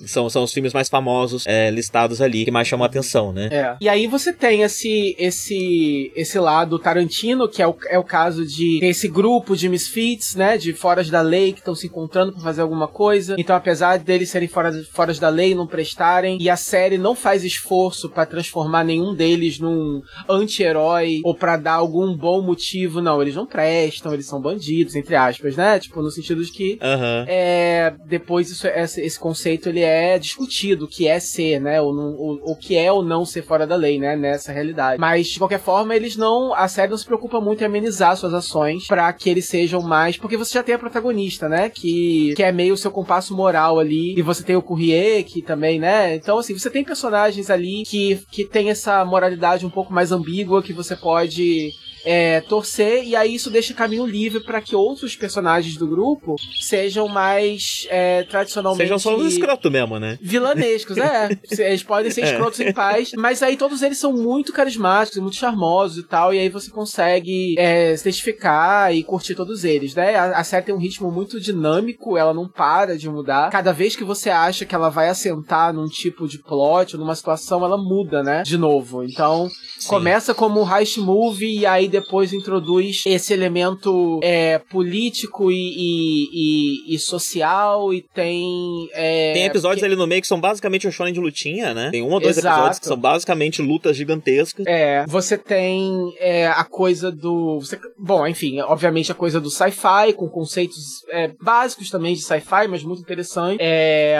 [0.06, 3.48] são, são os filmes mais famosos é, listados ali, que mais chamam a atenção, né?
[3.50, 3.76] É.
[3.80, 8.46] E aí você tem esse esse esse lado Tarantino, que é o, é o caso
[8.46, 12.42] de esse grupo de misfits, né, de foras da lei que estão se encontrando pra
[12.42, 13.36] fazer alguma coisa.
[13.38, 17.44] Então, apesar deles serem fora, fora da lei, não prestarem, e a série não faz
[17.44, 23.34] esforço pra transformar nenhum deles num anti-herói ou pra dar algum bom motivo, não, eles
[23.34, 25.78] não prestam, eles são bandidos, entre aspas, né?
[25.78, 26.78] Tipo, no sentido de que
[27.26, 29.35] é, depois isso, esse, esse conceito
[29.68, 31.80] ele é discutido, o que é ser, né?
[31.80, 34.16] O, não- o, que é ou não ser fora da lei, né?
[34.16, 35.00] Nessa realidade.
[35.00, 36.54] Mas, de qualquer forma, eles não.
[36.54, 40.16] A série não se preocupa muito em amenizar suas ações pra que eles sejam mais.
[40.16, 41.68] Porque você já tem a protagonista, né?
[41.68, 44.18] Que, que é meio o seu compasso moral ali.
[44.18, 46.14] E você tem o Courrier, que também, né?
[46.16, 50.62] Então, assim, você tem personagens ali que, que tem essa moralidade um pouco mais ambígua
[50.62, 51.70] que você pode
[52.06, 57.08] é, torcer, e aí isso deixa caminho livre para que outros personagens do grupo sejam
[57.08, 58.82] mais é, tradicionalmente.
[58.84, 60.16] Sejam só os escroto mesmo, né?
[60.22, 61.28] Vilanescos, é.
[61.58, 62.30] Eles podem ser É.
[62.32, 66.38] escrotos em paz, mas aí todos eles são muito carismáticos, muito charmosos e tal, e
[66.38, 70.14] aí você consegue é, se identificar e curtir todos eles, né?
[70.14, 73.50] A, a série tem um ritmo muito dinâmico, ela não para de mudar.
[73.50, 77.14] Cada vez que você acha que ela vai assentar num tipo de plot ou numa
[77.16, 78.42] situação, ela muda, né?
[78.42, 79.02] De novo.
[79.02, 79.88] Então, Sim.
[79.88, 86.90] começa como um heist movie e aí depois introduz esse elemento é, político e, e,
[86.92, 88.88] e, e social e tem.
[88.92, 91.90] É, Tem episódios que- ali no meio que são basicamente um shonen de lutinha, né?
[91.90, 92.54] Tem um ou dois Exato.
[92.56, 94.64] episódios que são basicamente lutas gigantescas.
[94.66, 97.60] É, você tem é, a coisa do.
[97.60, 100.76] você- bom, enfim, obviamente a coisa do sci-fi, com conceitos
[101.10, 103.58] é, básicos também de sci-fi, mas muito interessante.
[103.60, 104.16] É,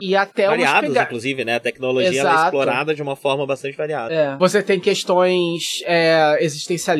[0.00, 1.56] e até variados, pega- inclusive, né?
[1.56, 4.12] A tecnologia é explorada de uma forma bastante variada.
[4.12, 4.36] É.
[4.38, 6.38] Você tem questões é,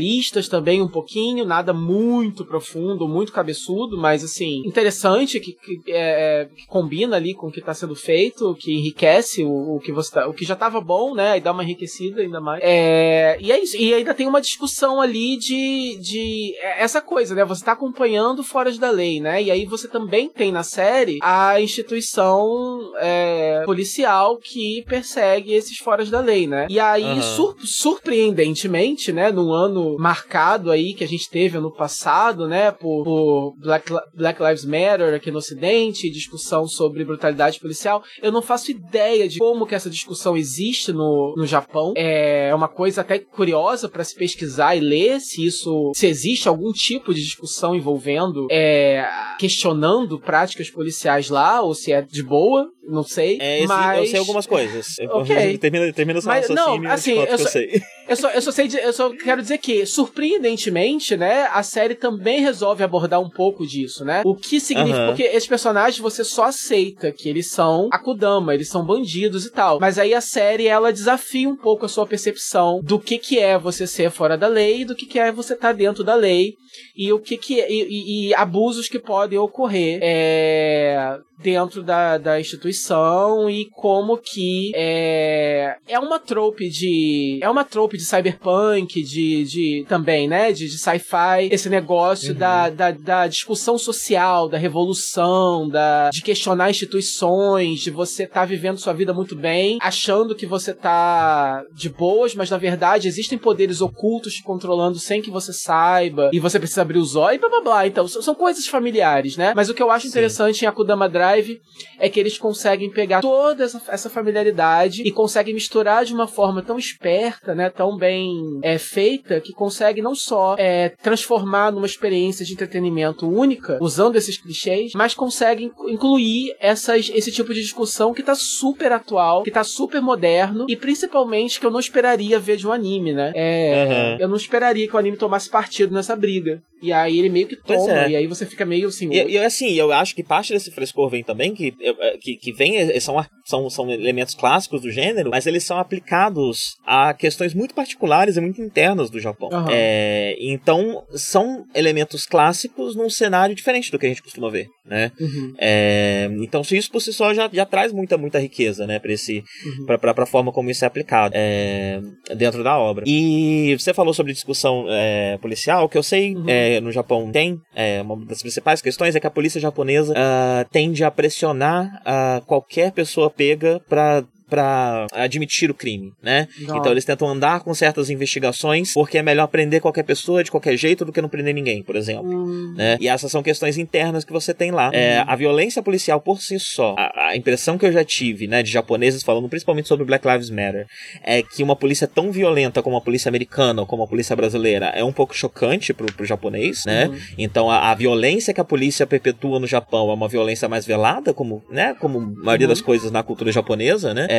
[0.08, 6.48] existencialistas também, um pouquinho, nada muito profundo, muito cabeçudo, mas assim, interessante, que, que, é,
[6.54, 10.12] que combina ali com o que está sendo feito, que enriquece o, o que você
[10.12, 11.36] tá, o que já estava bom, né?
[11.36, 12.60] E dá uma enriquecida ainda mais.
[12.62, 13.76] É, e é isso.
[13.76, 17.44] E ainda tem uma discussão ali de, de é, essa coisa, né?
[17.44, 19.42] Você está acompanhando fora da lei, né?
[19.42, 26.10] E aí você também tem na série a instituição é, policial que persegue esses foras
[26.10, 26.66] da lei, né?
[26.68, 27.22] E aí, Aham.
[27.22, 33.02] sur- surpreendentemente, né, num ano marcado aí que a gente teve ano passado, né, por,
[33.04, 38.70] por Black, Black Lives Matter aqui no Ocidente, discussão sobre brutalidade policial, eu não faço
[38.70, 41.92] ideia de como que essa discussão existe no, no Japão.
[41.96, 46.70] É uma coisa até curiosa para se pesquisar e ler se isso, se existe algum
[46.72, 49.04] tipo de discussão envolvendo, é,
[49.38, 53.38] questionando práticas policiais lá, ou se é de boa, não sei.
[53.40, 54.98] É, esse- mas eu sei algumas coisas.
[54.98, 55.58] Eu- Ok.
[55.58, 57.82] Termina, termina o seu Mas, não, raciocínio eu assim, eu eu só- sei.
[58.08, 61.94] eu só, eu só sei, dizer- eu só quero dizer que, surpreendentemente, né, a série
[61.94, 64.22] também resolve abordar um pouco disso, né?
[64.24, 65.06] O que significa, Aham.
[65.08, 69.78] porque esses personagens você só aceita que eles são Akudama, eles são bandidos e tal.
[69.80, 73.58] Mas aí a série, ela desafia um pouco a sua percepção do que que é
[73.58, 76.54] você ser fora da lei e do que que é você estar dentro da lei
[76.96, 82.18] e o que que é, e, e- e abusos que podem ocorrer é, dentro da,
[82.18, 89.02] da instituição e como que é, é uma trope de é uma trope de cyberpunk
[89.02, 94.58] de, de também né de, de sci-fi esse negócio da, da, da discussão social da
[94.58, 100.46] revolução da de questionar instituições de você estar vivendo sua vida muito bem achando que
[100.46, 105.52] você tá de boas mas na verdade existem poderes ocultos te controlando sem que você
[105.52, 107.86] saiba e você precisa abrir os olhos e blá blá blá.
[107.86, 109.52] Então são são coisas familiares né?
[109.54, 110.08] Mas o que eu acho Sim.
[110.10, 111.60] interessante em Akudama Drive
[111.98, 116.62] é que eles conseguem pegar toda essa, essa familiaridade e conseguem misturar de uma forma
[116.62, 122.44] tão esperta, né, tão bem é, feita, que consegue não só é, transformar numa experiência
[122.44, 128.22] de entretenimento única, usando esses clichês, mas conseguem incluir essas, esse tipo de discussão que
[128.22, 132.68] tá super atual, que tá super moderno e principalmente que eu não esperaria ver de
[132.68, 133.32] um anime, né?
[133.34, 134.16] É, Aham.
[134.20, 136.62] Eu não esperaria que o anime tomasse partido nessa briga.
[136.82, 138.10] E aí ele meio que toma, é.
[138.10, 139.10] e aí você fica meio assim.
[139.12, 141.74] E, e assim, eu acho que parte desse frescor vem também, que,
[142.20, 146.76] que, que vem, eh, são, são, são elementos clássicos do gênero, mas eles são aplicados
[146.86, 149.48] a questões muito particulares e muito internas do Japão.
[149.52, 149.68] Aham.
[149.70, 155.10] É, então, são elementos clássicos num cenário diferente do que a gente costuma ver, né?
[155.20, 159.12] Uhum, É, então, isso por si só já, já traz muita, muita riqueza, né, pra,
[159.12, 159.86] esse, uhum.
[159.86, 162.00] pra, pra, pra forma como isso é aplicado é,
[162.36, 163.04] dentro da obra.
[163.06, 166.48] E você falou sobre discussão é, policial, que eu sei Uhum.
[166.68, 170.66] É, no Japão tem, é, uma das principais questões é que a polícia japonesa ah,
[170.70, 176.48] tende a pressionar ah, qualquer pessoa pega pra para admitir o crime, né?
[176.60, 176.76] Não.
[176.78, 180.76] Então eles tentam andar com certas investigações porque é melhor prender qualquer pessoa de qualquer
[180.76, 182.96] jeito do que não prender ninguém, por exemplo Hum, né?
[183.00, 184.90] E essas são questões internas que você tem lá.
[184.92, 188.62] É, a violência policial por si só, a, a impressão que eu já tive, né,
[188.62, 190.86] de japoneses falando principalmente sobre Black Lives Matter,
[191.22, 194.86] é que uma polícia tão violenta como a polícia americana ou como a polícia brasileira
[194.86, 197.06] é um pouco chocante pro, pro japonês, né?
[197.08, 197.18] Uhum.
[197.36, 201.32] Então a, a violência que a polícia perpetua no Japão é uma violência mais velada,
[201.34, 202.72] como, né, como a maioria Uhum.
[202.72, 204.26] das coisas na cultura japonesa, né?
[204.28, 204.37] É,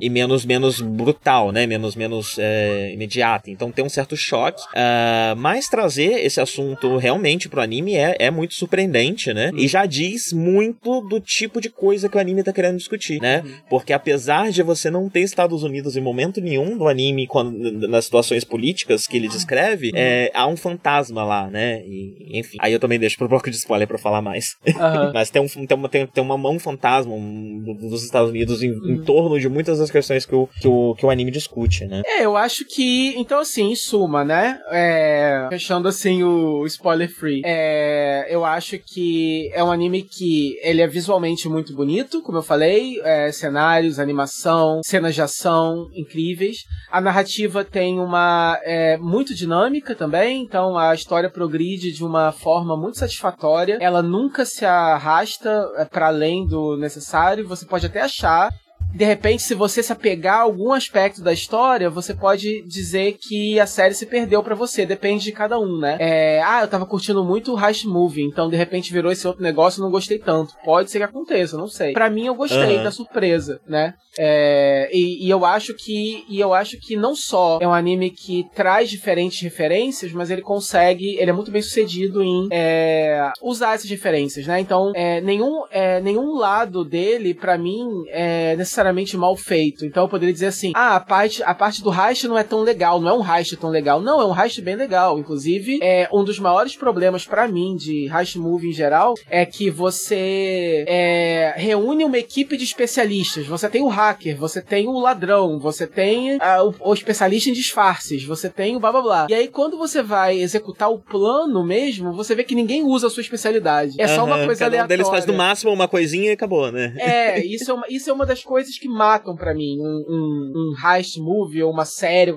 [0.00, 1.66] e menos menos brutal, né?
[1.66, 3.50] Menos menos é, imediata.
[3.50, 4.62] Então tem um certo choque.
[4.74, 9.50] Ah, mas trazer esse assunto realmente pro anime é, é muito surpreendente, né?
[9.56, 13.42] E já diz muito do tipo de coisa que o anime tá querendo discutir, né?
[13.68, 17.52] Porque apesar de você não ter Estados Unidos em momento nenhum do anime, quando,
[17.88, 21.82] nas situações políticas que ele descreve, é, há um fantasma lá, né?
[21.86, 22.56] E, enfim.
[22.60, 24.56] Aí eu também deixo pro bloco de spoiler pra falar mais.
[25.14, 28.62] Mas tem, um, tem, uma, tem, tem uma mão fantasma um, do- dos Estados Unidos
[28.62, 31.86] em, em torno de muitas das questões que o, que o, que o anime discute,
[31.86, 32.02] né?
[32.06, 33.14] É, eu acho que.
[33.16, 34.60] Então, assim, em suma, né?
[34.70, 37.42] É, fechando assim o spoiler free.
[37.44, 42.42] É, eu acho que é um anime que ele é visualmente muito bonito, como eu
[42.42, 43.00] falei.
[43.02, 46.58] é, cenários, animação, cenas de ação incríveis.
[46.90, 48.58] A narrativa tem uma.
[48.62, 53.78] É, muito dinâmica também, então a história progride de uma forma muito satisfatória.
[53.80, 57.46] Ela nunca se arrasta é, para além do necessário.
[57.46, 58.50] Você pode até achar
[58.92, 63.58] de repente, se você se apegar a algum aspecto da história, você pode dizer que
[63.58, 64.86] a série se perdeu para você.
[64.86, 65.96] Depende de cada um, né?
[66.00, 69.42] É, ah, eu tava curtindo muito o Heist Movie, então de repente virou esse outro
[69.42, 70.54] negócio e não gostei tanto.
[70.64, 71.92] Pode ser que aconteça, não sei.
[71.92, 72.84] Para mim, eu gostei Uhum.
[72.84, 73.94] da surpresa, né?
[74.16, 78.10] É, e, e eu acho que e eu acho que não só é um anime
[78.10, 83.74] que traz diferentes referências, mas ele consegue, ele é muito bem sucedido em é, usar
[83.74, 84.60] essas referências, né?
[84.60, 88.73] Então, é, nenhum, é, nenhum lado dele, pra mim, é necessariamente
[89.16, 89.84] mal feito.
[89.84, 92.60] Então, eu poderia dizer assim: ah, a parte, a parte do heist não é tão
[92.60, 94.00] legal, não é um heist tão legal.
[94.00, 95.18] Não, é um heist bem legal.
[95.18, 99.70] Inclusive, é um dos maiores problemas pra mim de heist movie em geral é que
[99.70, 103.46] você é, reúne uma equipe de especialistas.
[103.46, 107.52] Você tem o hacker, você tem o ladrão, você tem ah, o, o especialista em
[107.52, 109.26] disfarces, você tem o blá blá blá.
[109.28, 113.10] E aí, quando você vai executar o plano mesmo, você vê que ninguém usa a
[113.10, 114.00] sua especialidade.
[114.00, 114.88] É só uma coisa cada um aleatória.
[114.88, 116.94] deles faz no máximo uma coisinha e acabou, né?
[116.98, 119.78] É, isso é, uma, isso é uma das coisas que matam pra mim.
[119.80, 122.32] Um, um, um heist movie ou uma série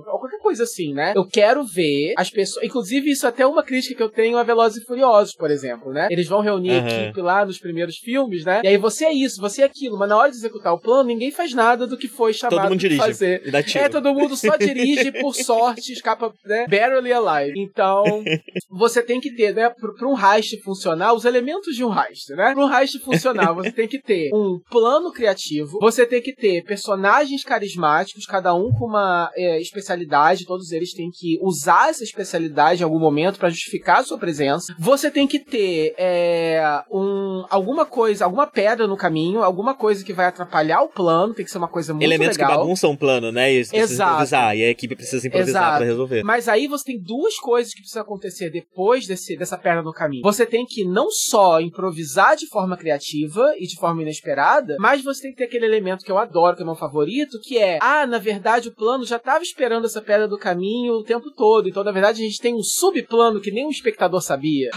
[0.48, 1.12] coisa assim, né?
[1.14, 2.66] Eu quero ver as pessoas.
[2.66, 5.92] Inclusive, isso é até uma crítica que eu tenho a Velozes e Furiosos, por exemplo,
[5.92, 6.08] né?
[6.10, 6.88] Eles vão reunir a Aham.
[6.88, 8.62] equipe lá nos primeiros filmes, né?
[8.64, 11.04] E aí você é isso, você é aquilo, mas na hora de executar o plano,
[11.04, 13.42] ninguém faz nada do que foi chamado Todo mundo dirige fazer.
[13.46, 13.84] e dá tiro.
[13.84, 16.66] É, todo mundo só dirige, por sorte, escapa, né?
[16.70, 17.54] Barely alive.
[17.60, 18.24] Então,
[18.72, 19.70] você tem que ter, né?
[19.70, 22.54] Pra um heist funcionar, os elementos de um heist, né?
[22.54, 26.64] Pra um heist funcionar, você tem que ter um plano criativo, você tem que ter
[26.64, 32.82] personagens carismáticos, cada um com uma é, especialidade, todos eles têm que usar essa especialidade
[32.82, 34.74] em algum momento pra justificar a sua presença.
[34.80, 36.62] Você tem que ter é,
[36.92, 41.46] um, alguma coisa, alguma pedra no caminho, alguma coisa que vai atrapalhar o plano, tem
[41.46, 42.52] que ser uma coisa muito Elementos legal.
[42.52, 43.54] que bagunçam o plano, né?
[43.54, 44.12] E Exato.
[44.12, 44.58] improvisar.
[44.58, 46.24] E a equipe precisa improvisar pra resolver.
[46.24, 50.24] Mas aí você tem duas coisas que precisam acontecer depois desse, dessa perna no caminho.
[50.24, 55.24] Você tem que não só improvisar de forma criativa e de forma inesperada, mas você
[55.24, 58.06] tem que ter aquele elemento que eu adoro, que é meu favorito, que é, ah,
[58.06, 61.68] na verdade o plano já estava esperando essa pedra do caminho o tempo todo.
[61.68, 64.70] Então, na verdade, a gente tem um subplano que nem o espectador sabia.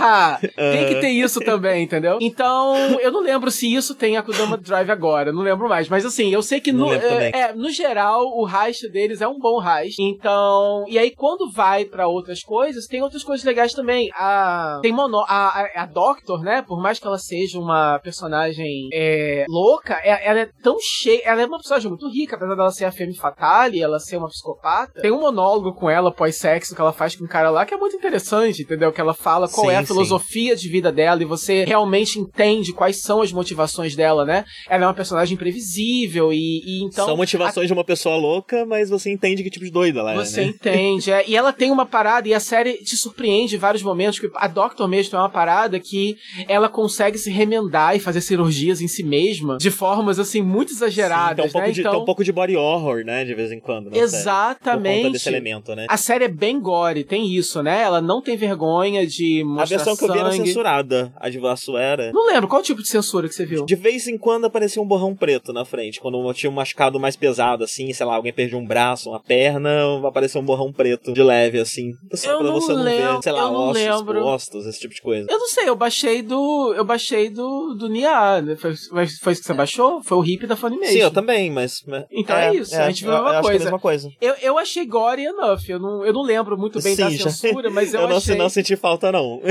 [0.57, 2.19] Tem que ter isso também, entendeu?
[2.21, 5.89] Então, eu não lembro se isso tem a Kudama Drive agora, não lembro mais.
[5.89, 7.31] Mas assim, eu sei que no, também.
[7.35, 10.01] é, no geral, o heist deles é um bom heist.
[10.01, 14.11] Então, e aí quando vai pra outras coisas, tem outras coisas legais também.
[14.15, 16.63] A tem mono, a, a, a Doctor, né?
[16.63, 21.43] Por mais que ela seja uma personagem é, louca, é- ela é tão cheia, ela
[21.43, 25.01] é uma personagem muito rica, apesar dela ser a femme fatale, ela ser uma psicopata.
[25.01, 25.40] Tem um monólogo
[25.75, 28.93] com ela pós-sexo que ela faz com um cara lá que é muito interessante, entendeu?
[28.93, 29.87] Que ela fala qual Sim, é a sim.
[29.87, 34.45] filosofia de vida dela e você realmente entende quais são as motivações dela, né?
[34.69, 38.91] Ela é uma personagem imprevisível e, e então São motivações de uma pessoa louca, mas
[38.91, 40.47] você entende que tipo de doida ela é, você né?
[40.49, 41.25] entende, é.
[41.31, 44.49] E ela tem uma parada, e a série te surpreende em vários momentos, que a
[44.49, 46.17] Doctor mesmo tem uma parada que
[46.49, 50.79] ela consegue se remendar e fazer cirurgias em si mesma de formas, assim, muito Sim,
[50.79, 51.71] tem, exageradas, um né?
[51.71, 53.25] de, então, tem um pouco de body horror, né?
[53.25, 53.95] De vez em quando.
[53.95, 55.30] exatamente.
[55.31, 55.87] Elemento, né?
[55.89, 57.83] A série é bem gore, tem isso, né?
[57.83, 60.47] Ela não tem vergonha de A mostrar versão que eu vi era sangue.
[60.49, 61.13] censurada.
[61.17, 62.13] A de Vasco era.
[62.13, 63.65] Não lembro, qual tipo de censura que você viu?
[63.65, 66.01] De vez em quando aparecia um borrão preto na frente.
[66.01, 69.71] Quando tinha um machucado mais pesado, assim, sei lá, alguém perdeu um braço, uma perna,
[70.07, 71.93] apareceu um borrão preto de leve, assim.
[72.15, 74.23] Só Eu pra não você não lembro, ver, sei lá, ossos, lembro.
[74.23, 75.27] postos, esse tipo de coisa.
[75.31, 76.75] Eu não sei, eu baixei do.
[76.75, 78.41] Eu baixei do, do Nia.
[78.43, 78.57] né?
[78.57, 80.03] Foi, foi isso que você baixou?
[80.03, 80.93] Foi o hip da Funimation.
[80.93, 81.83] Sim, eu também, mas.
[82.11, 83.57] Então é isso, a gente viu a mesma é coisa.
[83.57, 84.11] a mesma coisa.
[84.21, 85.61] Eu, eu achei gore enough.
[85.69, 88.17] Eu não, eu não lembro muito bem da Sim, já- censura, mas eu, Eu não,
[88.17, 88.37] achei.
[88.37, 89.41] não senti falta, não.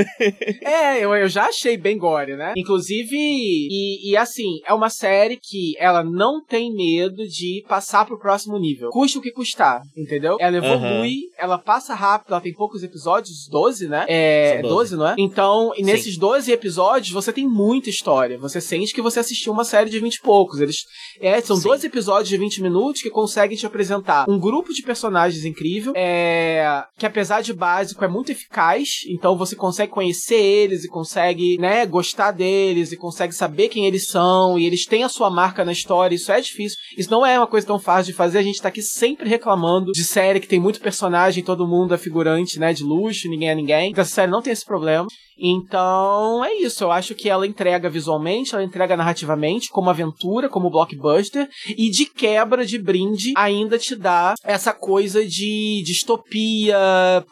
[0.62, 2.52] É, eu, eu já achei bem gore, né?
[2.56, 8.18] Inclusive, e, e assim, é uma série que ela não tem medo de passar pro
[8.18, 8.90] próximo nível.
[8.90, 10.36] Custa o que custar, entendeu?
[10.40, 14.04] Ela evolui, ela passa rápido, ela tem poucos episódios, 12, né?
[14.08, 14.74] É, São 12.
[14.74, 14.96] 12.
[14.96, 15.14] não é?
[15.18, 18.38] Então, e nesses 12 episódios, você tem muita história.
[18.38, 20.60] Você sente que você assistiu uma série de 20 e poucos.
[20.60, 20.76] Eles,
[21.20, 21.68] é, são Sim.
[21.68, 26.84] 12 episódios de 20 minutos que conseguem te apresentar um grupo de personagens incrível, é,
[26.98, 31.84] que apesar de básico é muito eficaz, então você consegue conhecer eles e consegue, né,
[31.84, 35.72] gostar deles e consegue saber quem eles são e eles têm a sua marca na
[35.72, 36.78] história, isso é difícil.
[36.96, 39.92] Isso não é uma coisa tão fácil de fazer, a gente tá aqui sempre reclamando
[39.92, 43.54] de série que tem muito personagem, todo mundo é figurante, né, de luxo, ninguém é
[43.54, 43.90] ninguém.
[43.90, 45.06] Então essa série não tem esse problema.
[45.40, 46.84] Então, é isso.
[46.84, 52.04] Eu acho que ela entrega visualmente, ela entrega narrativamente, como aventura, como blockbuster, e de
[52.04, 56.76] quebra de brinde ainda te dá essa coisa de distopia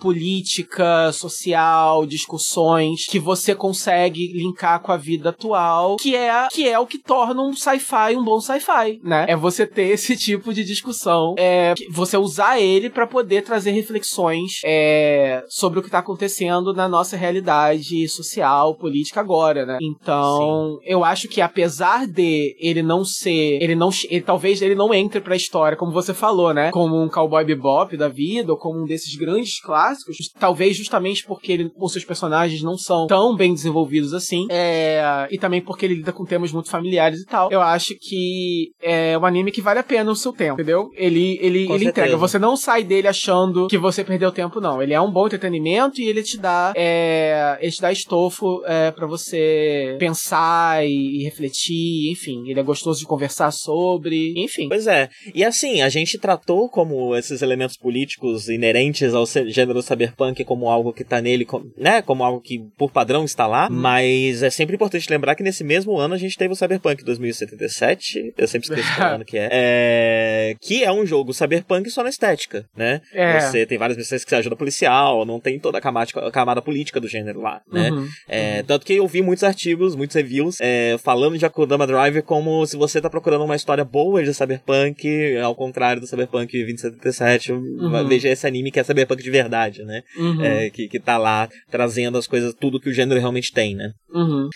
[0.01, 6.79] política, social, discussões que você consegue linkar com a vida atual, que é, que é
[6.79, 9.27] o que torna um sci-fi um bom sci-fi, né?
[9.29, 14.61] É você ter esse tipo de discussão, é você usar ele pra poder trazer reflexões
[14.65, 19.79] é, sobre o que tá acontecendo na nossa realidade social, política agora, né?
[19.81, 24.93] Então, eu acho que apesar de ele não ser, ele não, ele, talvez ele não
[24.93, 26.71] entre pra história, como você falou, né?
[26.71, 31.53] Como um cowboy bebop da vida, ou como um desses grandes clássicos, talvez justamente porque
[31.53, 35.95] ele, os seus personagens não são tão bem desenvolvidos assim, é, e também porque ele
[35.95, 37.51] lida com temas muito familiares e tal.
[37.51, 40.89] Eu acho que é um anime que vale a pena o seu tempo, entendeu?
[40.95, 42.07] Ele, ele, Com ele certeza.
[42.07, 42.17] entrega.
[42.17, 44.83] Você não sai dele achando que você perdeu tempo, não.
[44.83, 48.91] Ele é um bom entretenimento e ele te dá, é, ele te dá estofo é,
[48.91, 52.49] para você pensar e, e refletir, enfim.
[52.49, 54.69] Ele é gostoso de conversar sobre, enfim.
[54.69, 55.09] Pois é.
[55.35, 60.93] E assim, a gente tratou como esses elementos políticos inerentes ao gênero cyberpunk como algo
[60.93, 62.03] que tá nele, né?
[62.03, 63.69] Como algo que por padrão está lá.
[63.71, 68.35] Mas é sempre importante lembrar que nesse mesmo ano a gente teve o Cyberpunk 2077.
[68.37, 69.49] Eu sempre esqueço qual ano que é.
[69.51, 70.57] é.
[70.61, 73.01] Que é um jogo cyberpunk só na estética, né?
[73.13, 73.41] É.
[73.41, 76.63] Você tem várias missões que você ajuda policial, não tem toda a camada, a camada
[76.63, 77.78] política do gênero lá, né?
[77.91, 78.09] Uhum.
[78.29, 82.65] É, Tanto que eu vi muitos artigos, muitos reviews, é, falando de Akudama Drive como
[82.67, 88.09] se você tá procurando uma história boa de Cyberpunk, ao contrário do Cyberpunk 2077, Uhum.
[88.09, 90.03] veja esse anime que é Cyberpunk de verdade, né?
[90.17, 90.43] Uhum.
[90.43, 93.93] É, que, que tá lá trazendo as coisas, tudo que o gênero realmente tem, né?
[94.13, 94.49] Uhum.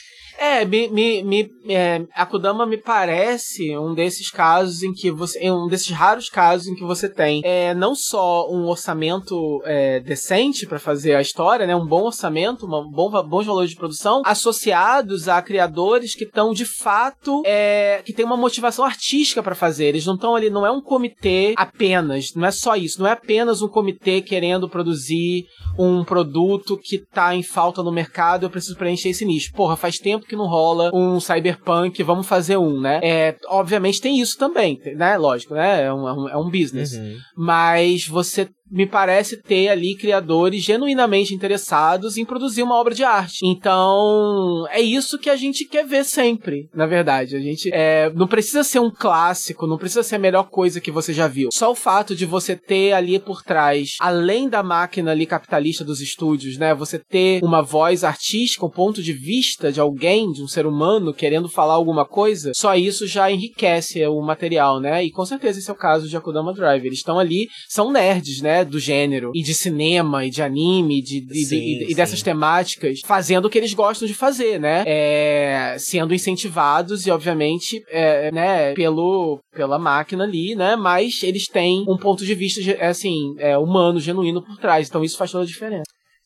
[0.42, 5.38] É, me, me, me, é, me parece um desses casos em que você.
[5.38, 10.00] é Um desses raros casos em que você tem é, não só um orçamento é,
[10.00, 11.76] decente pra fazer a história, né?
[11.76, 16.64] Um bom orçamento, um bom, bons valores de produção, associados a criadores que estão de
[16.64, 17.42] fato.
[17.46, 19.84] É, que tem uma motivação artística pra fazer.
[19.84, 23.12] Eles não estão ali, não é um comitê apenas, não é só isso, não é
[23.12, 25.44] apenas um comitê querendo produzir
[25.78, 29.52] um produto que tá em falta no mercado, eu preciso preencher esse nicho.
[29.52, 33.00] Porra, faz tempo que não rola um cyberpunk, vamos fazer um, né?
[33.02, 35.16] É, obviamente tem isso também, né?
[35.16, 35.84] Lógico, né?
[35.84, 36.92] É um, é um, é um business.
[36.92, 37.16] Uhum.
[37.36, 43.40] Mas você me parece ter ali criadores genuinamente interessados em produzir uma obra de arte.
[43.44, 47.36] Então, é isso que a gente quer ver sempre, na verdade.
[47.36, 50.90] A gente é, não precisa ser um clássico, não precisa ser a melhor coisa que
[50.90, 51.50] você já viu.
[51.52, 56.00] Só o fato de você ter ali por trás, além da máquina ali capitalista dos
[56.00, 56.74] estúdios, né?
[56.74, 61.12] Você ter uma voz artística, um ponto de vista de alguém, de um ser humano
[61.12, 65.04] querendo falar alguma coisa, só isso já enriquece o material, né?
[65.04, 66.86] E com certeza esse é o caso de Akudama Drive.
[66.86, 68.61] Eles estão ali, são nerds, né?
[68.64, 71.94] Do gênero, e de cinema, e de anime, de, de- Sim, de- e sim.
[71.94, 74.84] dessas temáticas, fazendo o que eles gostam de fazer, né?
[74.86, 80.76] É, sendo incentivados e, obviamente, é, né, pelo, pela máquina ali, né?
[80.76, 84.88] Mas eles têm um ponto de vista, assim, é, humano, genuíno por trás.
[84.88, 85.84] Então isso faz toda a diferença.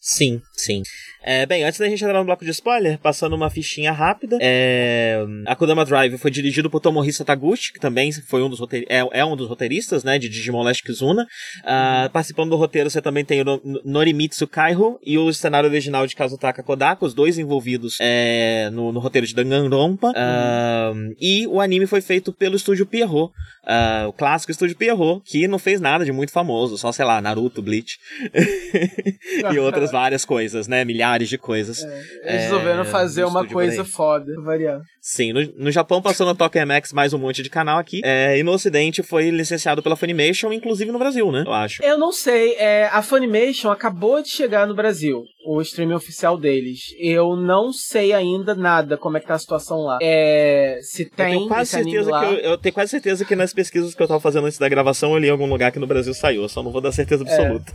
[0.09, 0.83] Sim, sim.
[1.29, 5.19] É, bem, antes da gente entrar no bloco de spoiler, passando uma fichinha rápida, é,
[5.47, 9.25] Akudama Drive foi dirigido por Tomohisa Taguchi, que também foi um dos roteir- é, é
[9.25, 11.27] um dos roteiristas, né, de Digimon Last Kizuna.
[11.65, 16.07] Ah, Participando do roteiro, você também tem o No- Norimitsu Kaiho e o cenário original
[16.07, 20.13] de Kazutaka Kodaka, os dois envolvidos é, no, no roteiro de Danganronpa.
[20.15, 23.33] Ah, e o anime foi feito pelo estúdio Pierrot,
[23.67, 27.21] ah, o clássico estúdio Pierrot, que não fez nada de muito famoso, só, sei lá,
[27.21, 27.99] Naruto, Bleach
[29.53, 30.85] e outras várias coisas, né?
[30.85, 31.83] Milhares de coisas.
[32.23, 34.81] Eles resolveram É, fazer uma coisa foda, variar.
[35.01, 38.03] Sim, no, no Japão passou na Tokyo MX mais um monte de canal aqui.
[38.05, 41.45] É, e no Ocidente foi licenciado pela Funimation, inclusive no Brasil, né?
[41.47, 41.83] Eu acho.
[41.83, 46.81] Eu não sei, é, a Funimation acabou de chegar no Brasil, o streaming oficial deles.
[46.99, 49.99] Eu não sei ainda nada como é que tá a situação lá.
[50.03, 52.21] É, se Eu tem tenho quase esse anime certeza lá.
[52.21, 54.69] que eu, eu tenho quase certeza que nas pesquisas que eu tava fazendo antes da
[54.69, 56.93] gravação eu li em algum lugar que no Brasil saiu, eu só não vou dar
[56.93, 57.73] certeza absoluta.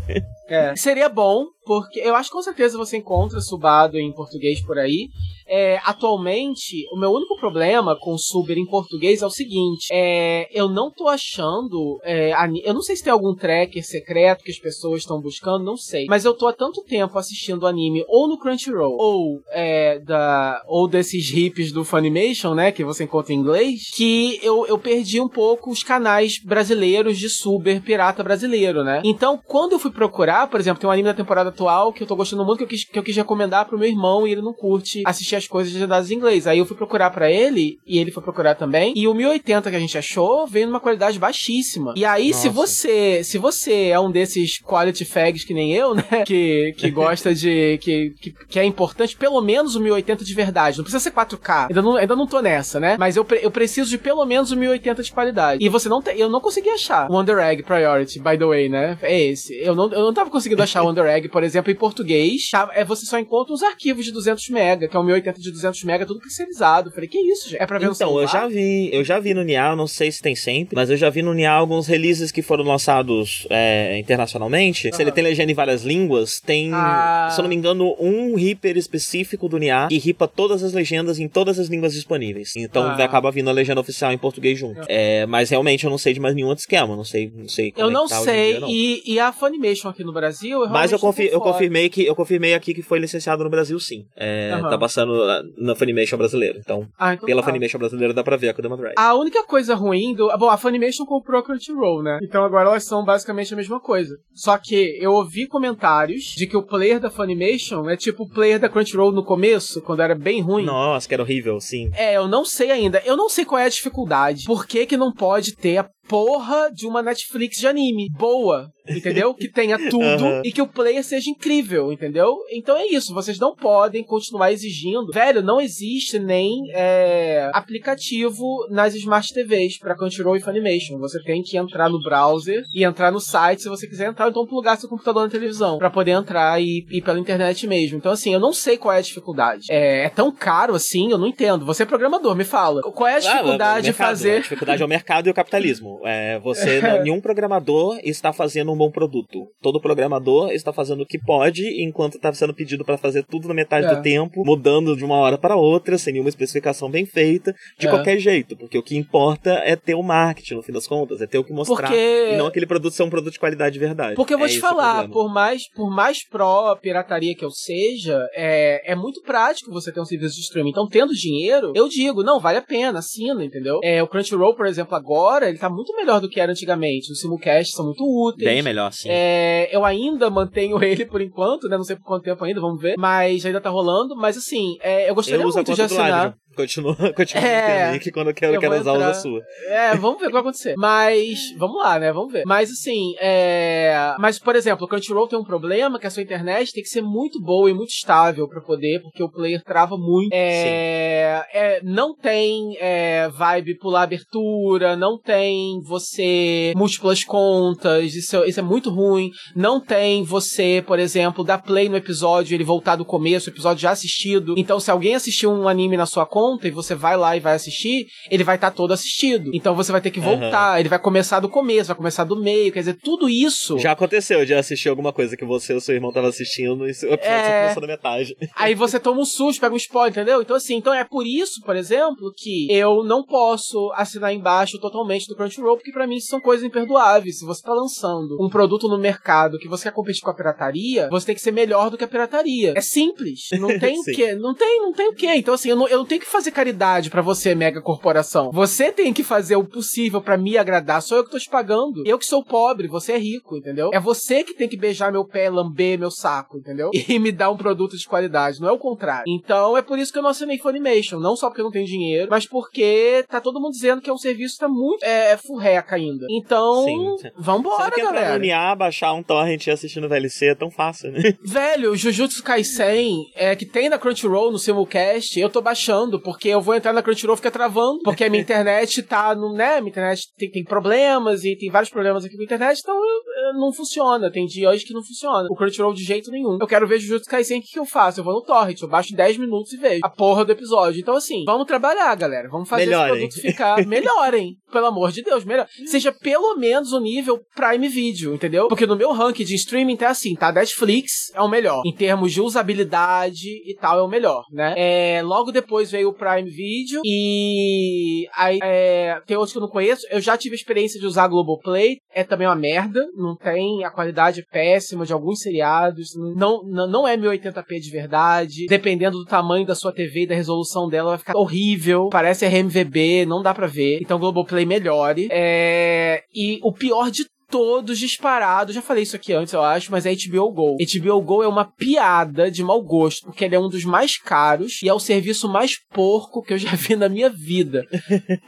[0.49, 0.75] É.
[0.77, 5.09] Seria bom, porque eu acho que com certeza você encontra subado em português por aí.
[5.47, 10.69] É, atualmente, o meu único problema com Suber em português é o seguinte: é, eu
[10.69, 11.99] não tô achando.
[12.03, 12.31] é,
[12.63, 16.05] eu não sei se tem algum tracker secreto que as pessoas estão buscando, não sei.
[16.07, 20.87] Mas eu tô há tanto tempo assistindo anime ou no Crunchyroll ou, é, da, ou
[20.87, 22.71] desses hips do Funimation, né?
[22.71, 27.29] Que você encontra em inglês, que eu, eu perdi um pouco os canais brasileiros de
[27.29, 29.01] Suber pirata brasileiro, né?
[29.03, 32.07] Então, quando eu fui procurar, por exemplo, tem um anime da temporada atual que eu
[32.07, 34.41] tô gostando muito, que eu quis, que eu quis recomendar pro meu irmão e ele
[34.41, 36.47] não curte assistir as coisas legendadas em inglês.
[36.47, 38.93] Aí eu fui procurar pra ele e ele foi procurar também.
[38.95, 41.93] E o 1080 que a gente achou veio numa qualidade baixíssima.
[41.95, 42.49] E aí, se Nossa.
[42.49, 46.03] você se você é um desses quality fags que nem eu, né?
[46.31, 47.77] Que, que gosta de.
[47.79, 50.77] Que, que, que é importante, pelo menos o 1080 de verdade.
[50.77, 51.67] Não precisa ser 4K.
[51.69, 52.95] Ainda não, ainda não tô nessa, né?
[52.97, 55.63] Mas eu, eu preciso de pelo menos o 1080 de qualidade.
[55.63, 56.01] E você não.
[56.15, 57.09] Eu não consegui achar.
[57.09, 58.97] Wonder Egg Priority, by the way, né?
[59.01, 59.55] É esse.
[59.57, 62.49] Eu não, eu não tava conseguindo achar Wonder Egg, por exemplo, em português.
[62.49, 62.69] Tá?
[62.73, 65.83] É, você só encontra os arquivos de 200 MB, que é o 1080 de 200
[65.83, 66.89] MB, tudo pixelizado.
[66.89, 67.61] Eu falei, que isso, gente?
[67.61, 68.23] É pra ver Então, celular?
[68.23, 70.97] eu já vi, eu já vi no Nial, não sei se tem sempre, mas eu
[70.97, 74.89] já vi no Nial alguns releases que foram lançados é, internacionalmente.
[74.93, 76.71] Se ele tem legenda em várias línguas, tem.
[76.73, 77.33] Ah.
[77.37, 81.27] eu não me engano, um Reaper específico do NIA e ripa todas as legendas em
[81.27, 82.55] todas as línguas disponíveis.
[82.55, 83.03] Então Ah.
[83.03, 84.81] acaba vindo a legenda oficial em português junto.
[84.87, 86.95] É, mas realmente eu não sei de mais nenhum outro esquema.
[86.95, 88.69] Não sei, não sei Eu não que sei, dia, não.
[88.69, 90.63] e, e a Funimation aqui no Brasil.
[90.63, 91.51] Eu Mas eu, realmente tô confi- por eu fora.
[91.53, 94.03] confirmei que eu confirmei aqui que foi licenciado no Brasil, sim.
[94.15, 94.69] É, Aham.
[94.69, 95.13] Tá passando
[95.57, 96.59] na- Funimation brasileira.
[96.59, 97.47] Então, Ah, então pela tá.
[97.47, 98.93] Funimation brasileira dá pra ver a Kudama Drive.
[98.97, 100.27] A única coisa ruim do.
[100.37, 102.19] Bom, a Funimation comprou a Crunchyroll, né?
[102.21, 104.15] Então agora elas são basicamente a mesma coisa.
[104.33, 108.59] Só que eu ouvi comentários de que o player da Funimation é tipo o player
[108.59, 110.65] da Crunchyroll no começo, quando era bem ruim.
[110.65, 111.89] Nossa, que era horrível, sim.
[111.95, 113.01] É, eu não sei ainda.
[113.05, 114.45] Eu não sei qual é a dificuldade.
[114.45, 119.33] Por que, que não pode ter a porra de uma Netflix de anime boa, entendeu?
[119.33, 120.41] que tenha tudo Aham.
[120.43, 122.37] e que o player seja incrível, entendeu?
[122.51, 123.13] Então é isso.
[123.13, 125.11] Vocês não podem continuar exigindo.
[125.13, 130.97] Velho, não existe nem é, aplicativo nas Smart TVs pra Crunchyroll e Funimation.
[130.99, 134.45] Você tem que entrar no browser e entrar no site se você quiser entrar, então
[134.45, 137.97] plugar seu computador na televisão pra poder entrar e ir pela internet mesmo.
[137.97, 139.65] Então assim, eu não sei qual é a dificuldade.
[139.69, 141.65] É, é tão caro assim, eu não entendo.
[141.65, 142.81] Você é programador, me fala.
[142.81, 145.33] Qual é a Ah, dificuldade de mercado, A fazer dificuldade é o mercado e o
[145.33, 145.90] capitalismo.
[146.05, 149.47] É, você, nenhum programador está fazendo um bom produto.
[149.61, 153.53] Todo programador está fazendo o que pode, enquanto está sendo pedido para fazer tudo na
[153.53, 153.95] metade É.
[153.95, 157.89] do tempo, mudando de uma hora para outra, sem nenhuma especificação bem feita, de É.
[157.89, 158.55] qualquer jeito.
[158.57, 161.43] Porque o que importa é ter o marketing, no fim das contas, é ter o
[161.43, 161.87] que mostrar.
[161.87, 164.15] Porque- E não aquele produto ser um produto de qualidade de verdade.
[164.15, 168.91] Porque eu vou É te falar, por mais, por mais pró-pirataria que eu seja, é,
[168.91, 170.69] é muito prático você ter um serviço de streaming.
[170.71, 173.79] Então, tendo dinheiro, eu digo, não, vale a pena, assina, entendeu?
[173.83, 177.11] É, o Crunchyroll, por exemplo, agora, ele tá muito melhor do que era antigamente.
[177.11, 178.49] Os simulcasts são muito úteis.
[178.49, 179.09] Bem melhor, sim.
[179.09, 181.77] É, eu ainda mantenho ele por enquanto, né?
[181.77, 182.95] Não sei por quanto tempo ainda, vamos ver.
[182.97, 184.15] Mas ainda tá rolando.
[184.15, 186.35] Mas assim, é, eu gostaria eu muito de assinar.
[186.55, 187.99] Continua, continua É.
[187.99, 189.41] que quando eu quero, Eu quero usar, usa a entrar- sua.
[189.67, 190.73] É, vamos ver o que vai acontecer.
[190.77, 192.11] Mas, vamos lá, né?
[192.11, 192.43] Vamos ver.
[192.45, 194.15] Mas assim, é.
[194.19, 197.01] Mas, por exemplo, o Crunchyroll tem um problema que a sua internet tem que ser
[197.01, 200.33] muito boa e muito estável pra poder, porque o player trava muito.
[200.33, 201.45] É.
[201.53, 208.59] é, não tem é, vibe pular abertura, não tem você múltiplas contas, isso, é- isso
[208.59, 209.29] é muito ruim.
[209.55, 213.81] Não tem você, por exemplo, dar play no episódio ele voltar do começo, o episódio
[213.81, 214.53] já assistido.
[214.57, 217.53] Então, se alguém assistiu um anime na sua conta e você vai lá e vai
[217.55, 219.51] assistir, ele vai estar todo assistido.
[219.53, 222.71] Então você vai ter que voltar, ele vai começar do começo, vai começar do meio,
[222.71, 223.77] quer dizer, tudo isso.
[223.79, 227.13] Já aconteceu de assistir alguma coisa que você ou seu irmão tava assistindo e o
[227.13, 227.43] episódio É.
[227.45, 228.35] só começou na metade.
[228.55, 230.41] Aí você toma um susto, pega um spoiler, entendeu?
[230.41, 235.27] Então, assim, então é por isso, por exemplo, que eu não posso assinar embaixo totalmente
[235.27, 237.39] do Crunchyroll, porque pra mim isso são coisas imperdoáveis.
[237.39, 241.09] Se você tá lançando um produto no mercado que você quer competir com a pirataria,
[241.09, 242.73] você tem que ser melhor do que a pirataria.
[242.75, 243.47] É simples.
[243.59, 244.33] Não tem o quê?
[244.35, 245.33] Não tem, não tem o quê.
[245.35, 248.51] Então, assim, eu não, eu não tenho que fazer caridade pra você, mega corporação.
[248.51, 251.01] Você tem que fazer o possível pra me agradar.
[251.01, 252.03] Sou eu que tô te pagando.
[252.05, 253.91] Eu que sou pobre, você é rico, entendeu?
[253.93, 256.89] É você que tem que beijar meu pé, lamber meu saco, entendeu?
[257.11, 259.25] E me dar um produto de qualidade, não é o contrário.
[259.27, 261.19] Então é por isso que eu não assinei Funimation.
[261.19, 264.13] Não só porque eu não tenho dinheiro, mas porque tá todo mundo dizendo que é
[264.13, 266.25] um serviço que tá muito é, furreca ainda.
[266.29, 268.75] Então, Sim, vambora, Você quer entrar galera.
[268.75, 271.33] baixar um torrent e assistir no VLC, é tão fácil, né?
[271.43, 276.61] Velho, Jujutsu Kaisen, é, que tem na Crunchyroll, no Simulcast, eu tô baixando, porque eu
[276.61, 279.89] vou entrar na Crunchyroll e fica travando, porque a minha internet tá, no, né, minha
[279.89, 283.59] internet tem, tem problemas, e tem vários problemas aqui com a internet, então eu- eu-
[283.59, 286.57] não funciona, tem dia hoje que não funciona, o Crunchyroll de jeito nenhum.
[286.61, 288.19] Eu quero ver Jujutsu Kaisen, o que, que eu faço?
[288.19, 290.99] Eu vou no torrent, eu baixo em 10 minutos e vejo a porra do episódio.
[291.01, 293.11] Então assim, vamos trabalhar, galera, vamos fazer Melhorem.
[293.13, 295.67] esse produto ficar, melhorem, pelo amor de Deus, melhor.
[295.85, 298.67] Seja pelo menos o nível Prime Video, entendeu?
[298.67, 300.51] Porque no meu ranking de streaming tá assim, tá?
[300.51, 301.81] Netflix é o melhor.
[301.85, 304.73] Em termos de usabilidade e tal, é o melhor, né?
[304.77, 309.69] É, logo depois veio o Prime Video e aí é, tem outros que eu não
[309.69, 310.05] conheço.
[310.09, 313.05] Eu já tive experiência de usar Globoplay, é também uma merda.
[313.15, 316.09] Não tem a qualidade péssima de alguns seriados.
[316.35, 318.65] Não, não, não é 1080p de verdade.
[318.67, 322.09] Dependendo do tamanho da sua TV e da resolução dela, vai ficar horrível.
[322.11, 323.99] Parece RMVB, não dá pra ver.
[324.01, 325.27] Então Globoplay melhore.
[325.31, 328.73] É, e o pior de todos disparados.
[328.73, 330.77] Já falei isso aqui antes, eu acho, mas é HBO Go.
[330.77, 334.81] HBO Go é uma piada de mau gosto, porque ele é um dos mais caros
[334.81, 337.85] e é o serviço mais porco que eu já vi na minha vida.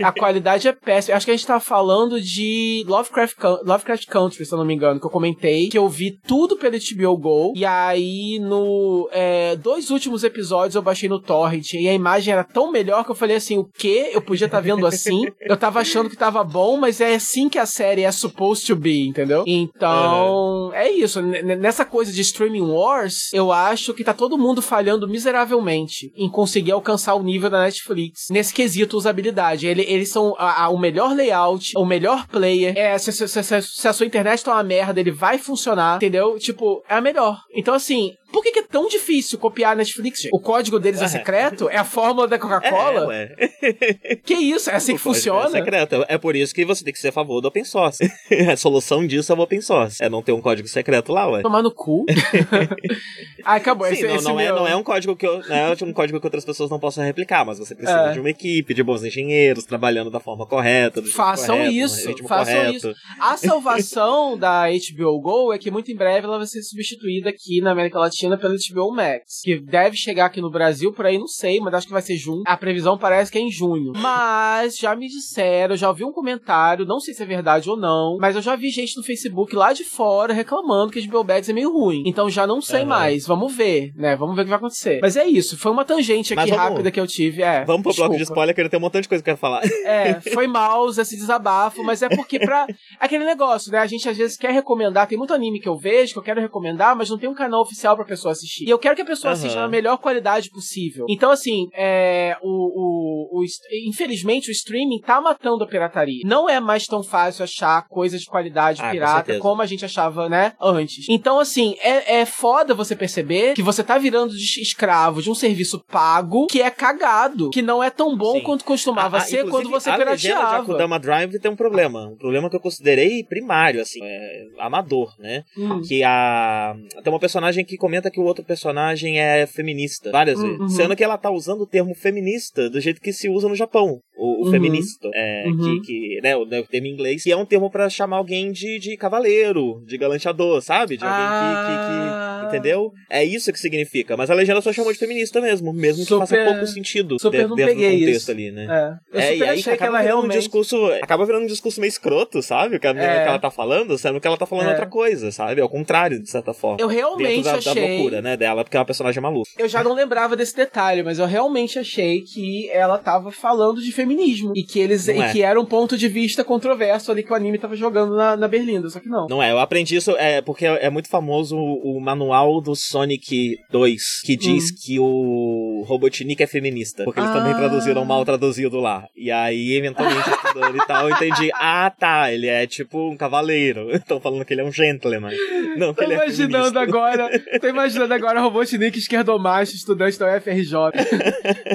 [0.02, 1.18] A qualidade é péssima.
[1.18, 3.36] Acho que a gente tá falando de Lovecraft,
[3.66, 6.76] Lovecraft Country, se eu não me engano, que eu comentei, que eu vi tudo pelo
[6.78, 7.54] HBO Go.
[7.56, 12.44] E aí, no é, dois últimos episódios eu baixei no Torrent e a imagem era
[12.44, 14.12] tão melhor que eu falei assim: o quê?
[14.14, 15.26] Eu podia estar vendo assim?
[15.42, 18.76] Eu tava achando que tava bom, mas é assim que a série é supposed to
[18.76, 19.44] be, entendeu?
[19.48, 21.20] Então, é isso.
[21.20, 26.30] N- Nessa coisa de streaming wars, eu acho que tá todo mundo falhando miseravelmente em
[26.30, 29.68] conseguir alcançar o nível da Netflix nesse quesito usabilidade.
[29.68, 32.74] Ele- eles são a- a- o melhor layout, o melhor player.
[32.78, 36.38] É, se- se- se- se a sua internet tá uma merda, ele vai funcionar, entendeu?
[36.40, 37.40] Tipo, é a melhor.
[37.56, 40.32] Então, assim, Por que, que é tão difícil copiar a Netflix, gente?
[40.36, 41.08] O código deles é É.
[41.08, 41.70] secreto?
[41.70, 43.06] É a fórmula da É, Coca-Cola?
[43.08, 43.36] ué.
[44.26, 44.70] que isso?
[44.70, 45.48] É assim que O código funciona?
[45.58, 46.06] É secreto.
[46.08, 48.04] É por isso que você tem que ser a favor do open source.
[48.52, 50.04] a solução disso é o open source.
[50.04, 51.42] É não ter um código secreto lá, ué.
[51.44, 52.06] Tomar no cu.
[53.44, 53.88] ah, acabou.
[53.88, 55.76] Sim, esse, não, esse não, é, meu- não é um código que eu, não é
[55.84, 58.14] um código que outras pessoas não possam replicar, mas você precisa É.
[58.14, 62.78] de uma equipe, de bons engenheiros, trabalhando da forma correta, Façam correto, isso, façam correto.
[62.78, 62.94] isso.
[63.20, 67.62] A salvação da HBO Go é que muito em breve ela vai ser substituída aqui
[67.62, 71.28] na América Latina pela HBO Max, que deve chegar aqui no Brasil por aí, não
[71.28, 72.44] sei, mas acho que vai ser junho.
[72.46, 73.94] A previsão parece que é em junho.
[73.96, 78.18] Mas já me disseram, já ouvi um comentário, não sei se é verdade ou não,
[78.20, 81.50] mas eu já vi gente no Facebook lá de fora reclamando que a HBO Max
[81.50, 82.04] é meio ruim.
[82.06, 83.26] Então já não sei mais.
[83.28, 84.16] Vamos ver, né?
[84.16, 85.00] Vamos ver o que vai acontecer.
[85.02, 87.42] Mas é isso, foi uma tangente aqui vamos- rápida que eu tive.
[87.42, 88.40] É, Vamos pro bloco de desculpa.
[88.42, 89.62] spoiler, que eu tenho um montão de coisa que eu quero falar.
[89.86, 92.66] É, foi mal esse desabafo, mas é porque pra.
[93.00, 93.80] Aquele negócio, né?
[93.80, 95.08] A gente às vezes quer recomendar.
[95.08, 97.62] Tem muito anime que eu vejo que eu quero recomendar, mas não tem um canal
[97.62, 98.66] oficial pra pessoa assistir.
[98.66, 99.40] E eu quero que a pessoa Aham.
[99.40, 101.06] assista na melhor qualidade possível.
[101.10, 102.38] Então, assim, é.
[102.42, 103.44] O, o, o
[103.88, 106.22] Infelizmente, o streaming tá matando a pirataria.
[106.26, 109.40] Não é mais tão fácil achar coisas de qualidade Ah, com pirata certeza.
[109.40, 110.54] como a gente achava, né?
[110.62, 111.06] Antes.
[111.10, 115.36] Então, assim, é, é foda você perceber que você tá virando de escravo de um
[115.36, 118.42] serviço pago que é cagado, que não é tão bom Sim.
[118.42, 120.58] quanto costumava Ah, ah, ser quando você a de pirateava.
[120.58, 122.08] Akudama Drive tem um problema.
[122.08, 125.44] Um problema que eu considerei primário, assim, é, amador, né?
[125.58, 125.82] Hum.
[125.82, 126.76] Que a.
[127.04, 130.58] Tem uma personagem que comenta que o outro personagem é feminista, várias Uhum.
[130.60, 130.76] vezes.
[130.76, 134.00] Sendo que ela tá usando o termo feminista do jeito que se usa no Japão.
[134.16, 134.52] O, o Uhum.
[134.52, 135.10] feminista.
[135.14, 135.82] É, Uhum.
[135.82, 138.18] que, que, né, o, né, o termo em inglês, que é um termo pra chamar
[138.18, 140.98] alguém de, de cavaleiro, de galanteador, sabe?
[140.98, 142.46] De alguém que- que, que, Ah.
[142.48, 142.92] Entendeu?
[143.10, 144.16] É isso que significa.
[144.18, 147.38] Mas a legenda só chamou de feminista mesmo, mesmo que faça Super- pouco sentido super
[147.38, 148.32] dentro do contexto isso.
[148.32, 148.68] ali, né?
[148.70, 149.18] É.
[149.18, 150.40] Eu É, super e aí achei que acaba ela virando um realmente.
[150.40, 150.86] discurso.
[151.02, 152.76] Acaba virando um discurso meio escroto, sabe?
[152.76, 152.94] O que, É.
[152.94, 154.70] que ela tá falando, sendo que ela tá falando É.
[154.72, 155.62] outra coisa, sabe?
[155.62, 156.78] Ao contrário, de certa forma.
[156.80, 157.74] Eu realmente da achei.
[157.88, 159.50] Loucura, né, dela, porque é uma personagem maluca.
[159.58, 163.92] Eu já não lembrava desse detalhe, mas eu realmente achei que ela tava falando de
[163.92, 164.54] feminismo.
[164.56, 165.08] E que eles.
[165.08, 165.32] Não e é.
[165.32, 168.48] que era um ponto de vista controverso ali que o anime tava jogando na, na
[168.48, 169.28] Berlinda, só que não.
[169.28, 173.58] Não é, eu aprendi isso é, porque é, muito famoso o, o manual do Sonic
[173.72, 177.04] 2, que diz que o Robotnik é feminista.
[177.04, 177.34] Porque eles Hum.
[177.34, 177.38] Ah.
[177.40, 179.06] também traduziram mal traduzido lá.
[179.16, 181.50] E aí, eventualmente, estudando e tal, eu entendi.
[181.56, 183.90] Ah, tá, ele é tipo um cavaleiro.
[183.96, 185.32] Estão falando que ele é um gentleman.
[185.78, 186.80] Não, que Tô ele é imaginando feminista.
[186.82, 187.30] agora,
[187.60, 190.74] tô imaginando agora o Robotnik esquerdomacho, estudante da UFRJ,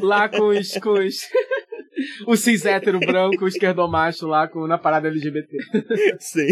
[0.02, 1.16] lá com os, com os,
[2.26, 5.48] o cis hétero branco, o esquerdomacho lá com, na parada LGBT.
[6.20, 6.48] Sim.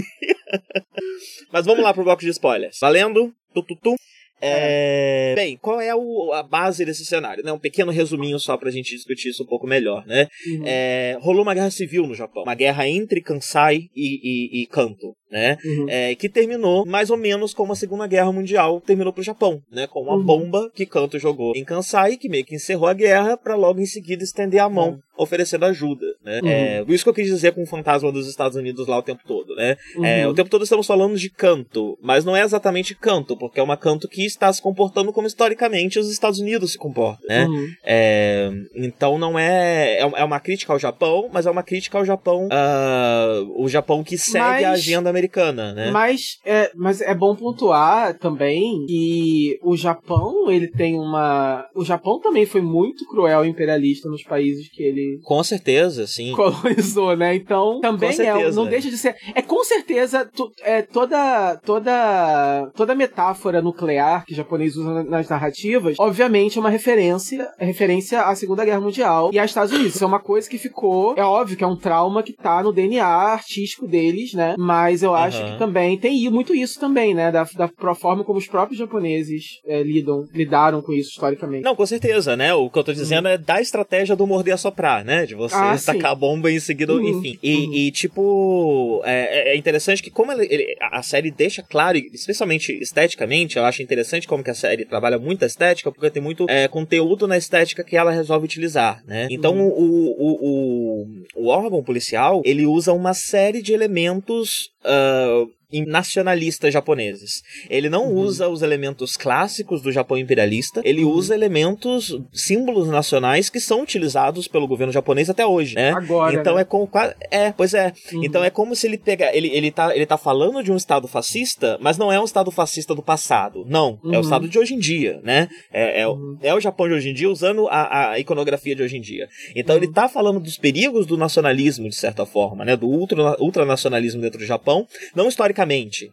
[1.53, 2.79] Mas vamos lá pro bloco de spoilers.
[2.81, 3.33] Valendo?
[3.55, 3.95] Tututu.
[4.39, 5.35] É...
[5.35, 7.43] Bem, qual é o- a base desse cenário?
[7.43, 7.51] Né?
[7.53, 10.29] Um pequeno resuminho só pra gente discutir isso um pouco melhor, né?
[10.47, 10.63] Uhum.
[10.67, 12.43] É, rolou uma guerra civil no Japão.
[12.43, 15.57] Uma guerra entre Kansai e, e, e Kanto, né?
[15.65, 15.87] Uhum.
[15.89, 19.87] É, que terminou mais ou menos como a Segunda Guerra Mundial terminou pro Japão, né?
[19.87, 20.23] Com uma Uhum.
[20.25, 23.87] bomba que Kanto jogou em Kansai, que meio que encerrou a guerra, pra logo em
[23.87, 24.99] seguida estender a mão, Uhum.
[25.19, 26.41] oferecendo ajuda, né?
[26.43, 26.49] Uhum.
[26.49, 29.23] É, isso que eu quis dizer com o fantasma dos Estados Unidos lá o tempo
[29.27, 29.77] todo, né?
[30.03, 30.33] É, Uhum.
[30.33, 33.77] o tempo todo estamos falando de Kanto, mas não é exatamente Kanto, porque é uma
[33.77, 37.47] Kanto que está se comportando como historicamente os Estados Unidos se comportam, né?
[37.47, 37.67] Uhum.
[37.85, 42.05] É, então não é, é é uma crítica ao Japão, mas é uma crítica ao
[42.05, 45.91] Japão, ah, o Japão que segue Mas- a agenda americana, né?
[45.91, 51.65] Mas é, mas é bom pontuar também que o Japão, ele tem uma.
[51.75, 56.33] O Japão também foi muito cruel e imperialista nos países que ele Com certeza, sim.
[56.33, 57.35] colonizou, né?
[57.35, 59.15] Então também é, não deixa de ser.
[59.35, 65.05] É com certeza tu- é, toda toda toda metáfora nuclear que o japonês usa na-
[65.05, 69.95] nas narrativas, obviamente é uma referência referência à Segunda Guerra Mundial e aos Estados Unidos.
[69.95, 72.73] Isso é uma coisa que ficou, é óbvio que é um trauma que tá no
[72.73, 74.55] DNA artístico deles, né?
[74.59, 75.53] Mas eu acho Aham.
[75.53, 77.31] que também tem muito isso também, né?
[77.33, 81.65] Da, da forma como os próprios japoneses é, lidam lidaram com isso historicamente.
[81.65, 82.53] Não, com certeza, né?
[82.55, 85.25] O que eu tô dizendo é da estratégia do morder a soprar, né?
[85.27, 87.39] De você Ah, tacar a bomba e em seguida, Uhum, enfim.
[87.43, 87.73] E, uhum.
[87.73, 93.57] e, tipo, é, é interessante que como ele- ele- a série deixa claro, especialmente esteticamente,
[93.57, 96.69] eu acho interessante como que a série trabalha muito a estética, porque tem muito é,
[96.69, 99.29] conteúdo na estética que ela resolve utilizar, né?
[99.31, 99.69] Então Uhum.
[99.69, 104.71] o, o, o, o órgão policial, ele usa uma série de elementos...
[104.87, 107.43] ah, em- nacionalistas japoneses.
[107.69, 108.21] Ele não Uhum.
[108.21, 111.11] usa os elementos clássicos do Japão imperialista, ele Uhum.
[111.13, 115.91] usa elementos, símbolos nacionais que são utilizados pelo governo japonês até hoje, né?
[115.93, 116.63] Agora, Então né?
[116.63, 116.89] é como
[117.31, 117.93] é, pois é.
[118.13, 118.25] Uhum.
[118.25, 121.09] Então é como se ele pega, ele, ele tá ele tá falando de um estado
[121.09, 123.65] fascista, mas não é um estado fascista do passado.
[123.69, 124.19] Não, é Uhum.
[124.19, 125.49] o estado de hoje em dia, né?
[125.73, 126.39] É, é, o- Uhum.
[126.43, 129.29] é o Japão de hoje em dia usando a, a iconografia de hoje em dia.
[129.55, 129.83] Então Uhum.
[129.83, 132.77] ele tá falando dos perigos do nacionalismo de certa forma, né?
[132.77, 135.56] Do ultra, ultranacionalismo dentro do Japão, não historicamente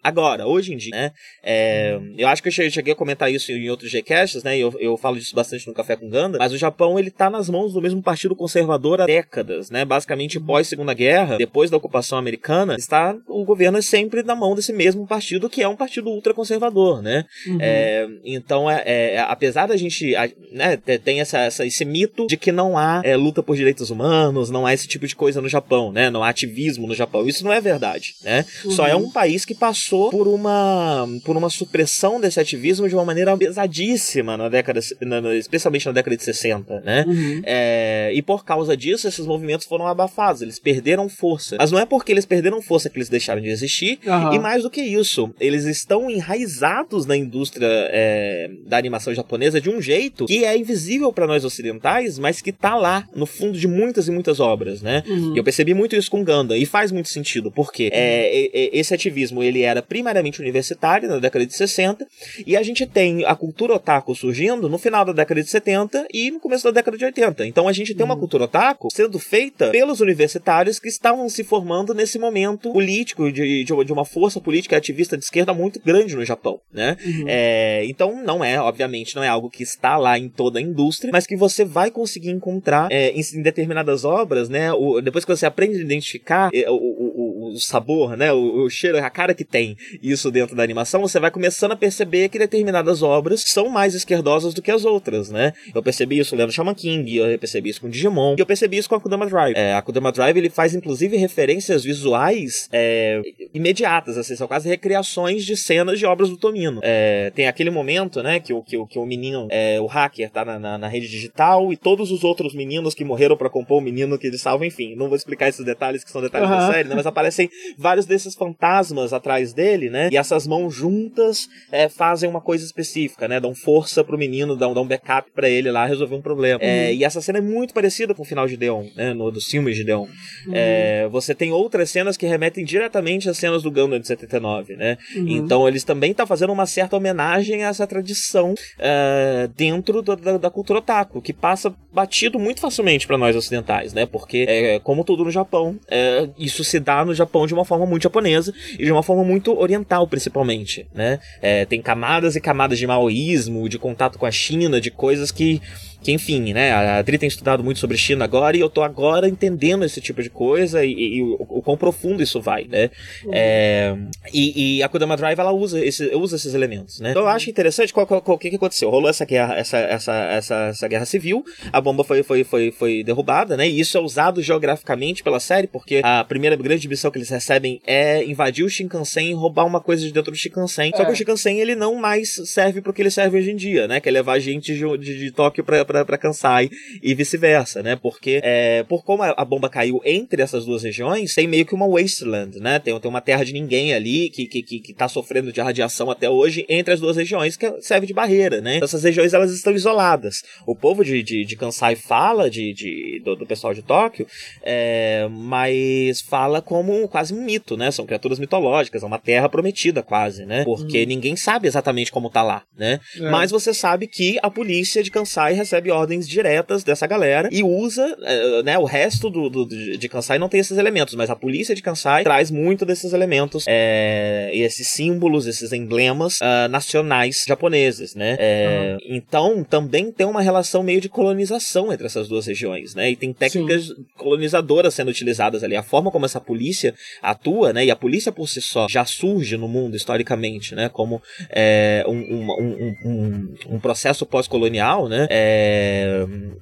[0.03, 1.11] agora, hoje em dia, né?
[1.43, 4.57] É, eu acho que eu cheguei a comentar isso em outros Gcasts, né?
[4.57, 7.29] E eu, eu falo disso bastante no Café com Ganda, mas o Japão, ele tá
[7.29, 9.83] nas mãos do mesmo partido conservador há décadas, né?
[9.83, 10.45] Basicamente, Uhum.
[10.45, 14.71] pós Segunda Guerra, depois da ocupação americana, está o governo é sempre na mão desse
[14.71, 17.25] mesmo partido, que é um partido ultraconservador, né?
[17.47, 17.57] Uhum.
[17.59, 22.27] É, então, é, é, apesar da gente, a- né, ter- tem essa, essa- esse mito
[22.27, 25.41] de que não há é, luta por direitos humanos, não há esse tipo de coisa
[25.41, 26.09] no Japão, né?
[26.09, 27.27] Não há ativismo no Japão.
[27.27, 28.45] Isso não é verdade, né?
[28.69, 33.03] Só é um país que passou por uma, por uma supressão desse ativismo de uma
[33.05, 37.03] maneira pesadíssima na década, na- especialmente na década de 60, né?
[37.07, 37.41] Uhum.
[37.45, 41.55] É, e por causa disso, esses movimentos foram abafados, eles perderam força.
[41.57, 44.35] Mas não é porque eles perderam força que eles deixaram de existir, Aham.
[44.35, 49.69] e mais do que isso, eles estão enraizados na indústria é, da animação japonesa de
[49.69, 53.67] um jeito que é invisível para nós ocidentais, mas que tá lá no fundo de
[53.67, 55.03] muitas e muitas obras, né?
[55.07, 55.33] Uhum.
[55.35, 58.93] E eu percebi muito isso com Gundam, e faz muito sentido, porque é, é, esse
[58.93, 62.05] ativismo ele era primariamente universitário na década de 60,
[62.45, 66.31] e a gente tem a cultura otaku surgindo no final da década de 70 e
[66.31, 67.45] no começo da década de 80.
[67.45, 71.93] Então a gente tem uma cultura otaku sendo feita pelos universitários que estavam se formando
[71.93, 76.59] nesse momento político, de, de, uma força política ativista de esquerda muito grande no Japão,
[76.71, 76.97] né?
[77.27, 81.11] É, então não é, obviamente, não é algo que está lá em toda a indústria,
[81.11, 84.73] mas que você vai conseguir encontrar é, em, em determinadas obras, né?
[84.73, 87.12] O, depois que você aprende a identificar é, o, o,
[87.53, 88.31] o- sabor, né?
[88.33, 91.75] O, o cheiro, a cara que tem isso dentro da animação, você vai começando a
[91.75, 95.53] perceber que determinadas obras são mais esquerdosas do que as outras, né?
[95.73, 98.89] Eu percebi isso lendo Shaman King, eu percebi isso com Digimon, e eu percebi isso
[98.89, 99.55] com a Kudama Drive.
[99.55, 103.21] É, a Kudama Drive ele faz inclusive referências visuais é,
[103.53, 106.79] imediatas, assim, são quase recriações de cenas de obras do Tomino.
[106.83, 110.29] É, tem aquele momento, né, que o, que o, que o menino, é, o hacker,
[110.29, 113.77] tá na, na, na rede digital e todos os outros meninos que morreram pra compor
[113.79, 116.57] o menino que ele salva, enfim, não vou explicar esses detalhes que são detalhes da
[116.57, 116.71] Aham.
[116.71, 117.42] série, né, mas aparecem
[117.77, 123.27] vários desses fantasmas atrás dele, né, e essas mãos juntas é, fazem uma coisa específica,
[123.27, 126.59] né, dão força pro menino, dão, dão backup pra ele lá resolver um problema.
[126.63, 129.45] É, e essa cena é muito parecida com o final de Deon, né, no, dos
[129.45, 130.07] filmes de Deon.
[130.51, 134.97] É, você tem outras cenas que remetem diretamente às cenas do Gundam de 79, né?
[135.15, 140.37] Então eles também estão fazendo uma certa homenagem a essa tradição é, dentro do- da,
[140.37, 144.05] da cultura otaku, que passa batido muito facilmente para nós ocidentais, né?
[144.05, 147.85] Porque, é, como tudo no Japão, é, isso se dá no Japão de uma forma
[147.85, 151.19] muito japonesa e de uma forma muito oriental, principalmente, né?
[151.41, 155.61] É, tem camadas e camadas de maoísmo, de contato com a China, de coisas que
[156.03, 159.27] que enfim, né, a Adri tem estudado muito sobre China agora e eu tô agora
[159.27, 162.89] entendendo esse tipo de coisa e, e- e o, o quão profundo isso vai, né?
[163.31, 163.95] É,
[164.33, 167.11] e, e a Kodama Drive ela usa, esse, usa esses elementos, né?
[167.11, 168.89] Então eu acho interessante qual, qual, qual- o que, que aconteceu.
[168.89, 173.03] Rolou essa guerra, essa, essa, essa, essa guerra civil, a bomba foi, foi, foi, foi
[173.03, 173.67] derrubada, né?
[173.67, 177.81] E isso é usado geograficamente pela série, porque a primeira grande missão que eles recebem
[177.85, 180.91] é invadir o Shinkansen e roubar uma coisa de dentro do Shinkansen.
[180.95, 181.13] Só que É.
[181.13, 183.99] o Shinkansen ele não mais serve pro que ele serve hoje em dia, né?
[183.99, 186.69] Que é levar gente de, de, de Tóquio pra, pra, pra Kansai
[187.01, 187.95] e vice-versa, né?
[187.95, 191.87] Porque é, por como a, bomba caiu entre essas duas regiões, tem meio que uma
[191.87, 192.79] wasteland, né?
[192.79, 196.09] Tem, tem uma terra de ninguém ali que, que, que, que tá sofrendo de radiação
[196.09, 198.77] até hoje entre as duas regiões, que serve de barreira, né?
[198.77, 200.43] Então, essas regiões elas estão isoladas.
[200.65, 204.25] O povo de, de, de Kansai fala de, de, do, do pessoal de Tóquio,
[204.63, 207.91] é, mas fala como quase um mito, né?
[207.91, 210.63] São criaturas mitológicas, é uma terra prometida quase, né?
[210.63, 212.99] Porque ninguém sabe exatamente como tá lá, né?
[213.19, 213.29] É.
[213.29, 218.15] Mas você sabe que a polícia de Kansai recebe ordens diretas dessa galera e usa,
[218.23, 218.77] eh, né?
[218.77, 222.23] O resto do, do- de Kansai não tem esses elementos, mas a polícia de Kansai
[222.23, 228.35] traz muito desses elementos, e esses símbolos, esses emblemas ah, nacionais japoneses, né?
[228.39, 233.11] Eh, Então também tem uma relação meio de colonização entre essas duas regiões, né?
[233.11, 235.75] E tem técnicas colonizadoras sendo utilizadas ali.
[235.75, 237.85] A forma como essa polícia atua, né?
[237.85, 240.89] E a polícia por si só já surge no mundo historicamente, né?
[240.89, 245.27] Como é, um, um, um, um, um processo pós-colonial, né?
[245.29, 245.72] É,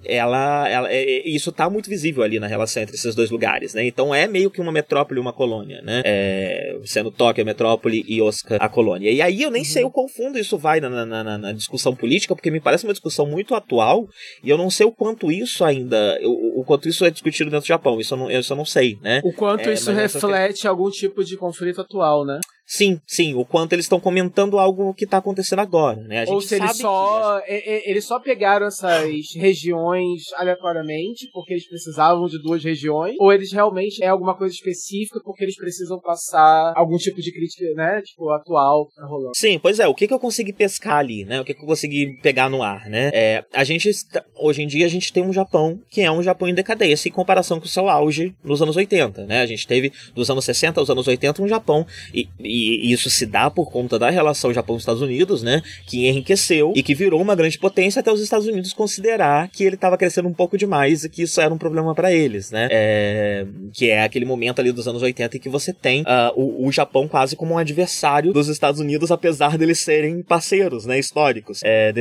[0.05, 3.86] ela, ela, é- isso tá muito visível ali na relação entre esses dois lugares, né?
[3.86, 6.01] Então é meio que uma metrópole e uma colônia, né?
[6.05, 9.12] É, sendo Tóquio a metrópole e Osaka a colônia.
[9.12, 11.95] E aí eu nem sei o quão fundo isso vai na, na, na- na discussão
[11.95, 14.07] política, porque me parece uma discussão muito atual
[14.43, 17.66] e eu não sei o quanto isso ainda, o, o quanto isso é discutido dentro
[17.66, 17.99] do Japão.
[17.99, 19.22] Isso eu não, isso eu não sei, né?
[19.24, 22.39] O quanto É, isso reflete algum tipo de conflito atual, né?
[22.74, 26.24] Sim, sim, o quanto eles estão comentando algo que tá acontecendo agora, né?
[26.30, 31.67] Ou se eles que- só, e- e- eles só pegaram essas regiões aleatoriamente porque eles
[31.67, 36.72] precisavam de duas regiões, ou eles realmente é alguma coisa específica porque eles precisam passar
[36.78, 38.01] algum tipo de crítica, né?
[38.05, 39.32] Tipo, atual que tá rolando.
[39.36, 41.41] Sim, pois é, o que, que eu consegui pescar ali, né?
[41.41, 43.11] O que, que eu consegui pegar no ar, né?
[43.13, 46.24] É, a gente, está- hoje em dia, a gente tem um Japão que é um
[46.24, 49.41] Japão em decadência em comparação com o seu auge nos anos 80, né?
[49.41, 53.09] A gente teve, dos anos 60 aos anos 80, um Japão, e, e e isso
[53.09, 55.62] se dá por conta da relação Japão-Estados Unidos, né?
[55.86, 59.76] Que enriqueceu e que virou uma grande potência até os Estados Unidos considerar que ele
[59.76, 62.68] estava crescendo um pouco demais e que isso era um problema para eles, né?
[62.72, 66.68] É, que é aquele momento ali dos anos 80 em que você tem uh, o,
[66.68, 70.99] o, Japão quase como um adversário dos Estados Unidos, apesar deles serem parceiros, né?
[70.99, 71.93] Históricos, é,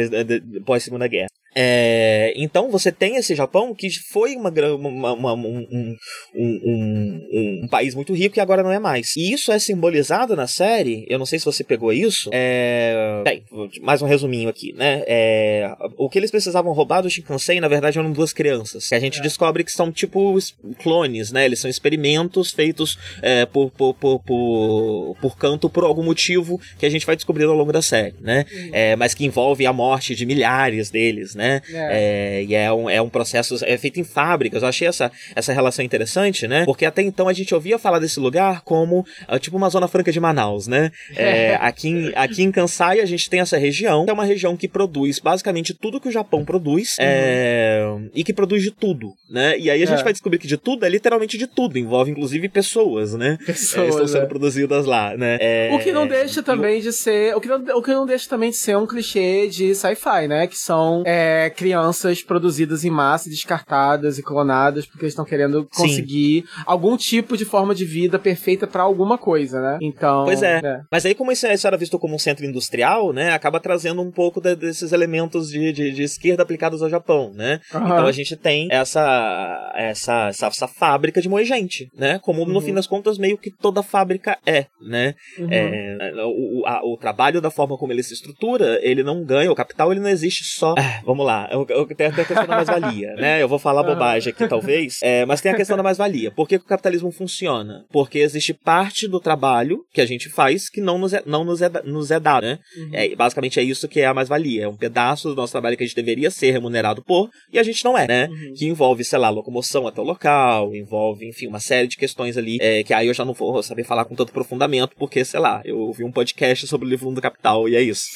[0.64, 1.28] pós Segunda Guerra.
[1.54, 5.96] É, então você tem esse Japão que foi uma, uma, uma um, um,
[6.34, 9.16] um, um, país muito rico e agora não é mais.
[9.16, 11.04] E isso é simbolizado na série.
[11.08, 12.30] Eu não sei se você pegou isso.
[12.32, 13.42] É, bem,
[13.82, 15.02] mais um resuminho aqui, né?
[15.06, 18.88] É, o que eles precisavam roubar do Shinkansen, na verdade, eram duas crianças.
[18.88, 19.22] Que a gente é.
[19.22, 20.38] descobre que são tipo
[20.82, 21.44] clones, né?
[21.44, 26.86] Eles são experimentos feitos é, por, por, por, por, por canto por algum motivo que
[26.86, 28.44] a gente vai descobrir ao longo da série, né?
[28.52, 28.70] Uhum.
[28.72, 31.39] É, mas que envolve a morte de milhares deles, né?
[31.40, 31.62] É.
[31.72, 32.44] é.
[32.44, 34.62] e é um, é um processo é feito em fábricas.
[34.62, 36.64] Eu achei essa, essa relação interessante, né?
[36.64, 40.12] Porque até então a gente ouvia falar desse lugar como uh, tipo uma zona franca
[40.12, 40.90] de Manaus, né?
[41.16, 44.56] É, aqui, em, aqui em Kansai a gente tem essa região, que é uma região
[44.56, 47.04] que produz basicamente tudo que o Japão produz uhum.
[47.06, 49.58] é, e que produz de tudo, né?
[49.58, 50.04] E aí a gente é.
[50.04, 53.38] vai descobrir que de tudo é literalmente de tudo, envolve inclusive pessoas, né?
[53.44, 55.38] Pessoas, estão sendo produzidas lá, né?
[55.72, 58.50] o que não deixa também de ser, o que não, o que não deixa também
[58.50, 60.46] de ser um clichê de sci-fi, né?
[60.46, 65.66] Que são é, é, crianças produzidas em massa, descartadas e clonadas, porque eles estão querendo
[65.74, 66.62] conseguir Sim.
[66.66, 69.78] algum tipo de forma de vida perfeita para alguma coisa, né?
[69.80, 70.24] Então.
[70.24, 70.60] Pois é.
[70.62, 70.80] é.
[70.90, 73.32] Mas aí, como isso, isso era visto como um centro industrial, né?
[73.32, 77.60] Acaba trazendo um pouco de, desses elementos de, de, de, esquerda aplicados ao Japão, né?
[77.72, 77.84] Uhum.
[77.84, 82.18] Então a gente tem essa, essa, essa, essa fábrica de moer gente, né?
[82.18, 82.60] Como no uhum.
[82.60, 85.14] fim das contas, meio que toda fábrica é, né?
[85.38, 85.48] Uhum.
[85.50, 89.54] É, o, a, o trabalho da forma como ele se estrutura, ele não ganha, o
[89.54, 90.74] capital ele não existe só.
[90.76, 93.42] É, vamos lá, eu, eu tenho a questão da mais-valia, né?
[93.42, 96.30] Eu vou falar bobagem aqui, talvez, é, mas tem a questão da mais-valia.
[96.30, 97.84] Por que, que, o capitalismo funciona?
[97.90, 101.62] Porque existe parte do trabalho que a gente faz que não nos é, não nos
[101.62, 102.58] é, nos é dado, né?
[102.76, 102.90] Uhum.
[102.92, 104.64] É, basicamente é isso que é a mais-valia.
[104.64, 107.62] É um pedaço do nosso trabalho que a gente deveria ser remunerado por e a
[107.62, 108.28] gente não é, né?
[108.28, 108.54] Uhum.
[108.56, 112.58] Que envolve, sei lá, locomoção até o local, envolve, enfim, uma série de questões ali
[112.60, 115.62] é, que aí eu já não vou saber falar com tanto aprofundamento, porque, sei lá,
[115.64, 118.06] eu ouvi um podcast sobre o livro 1 do Capital e é isso.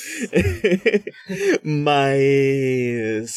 [1.64, 2.20] mas.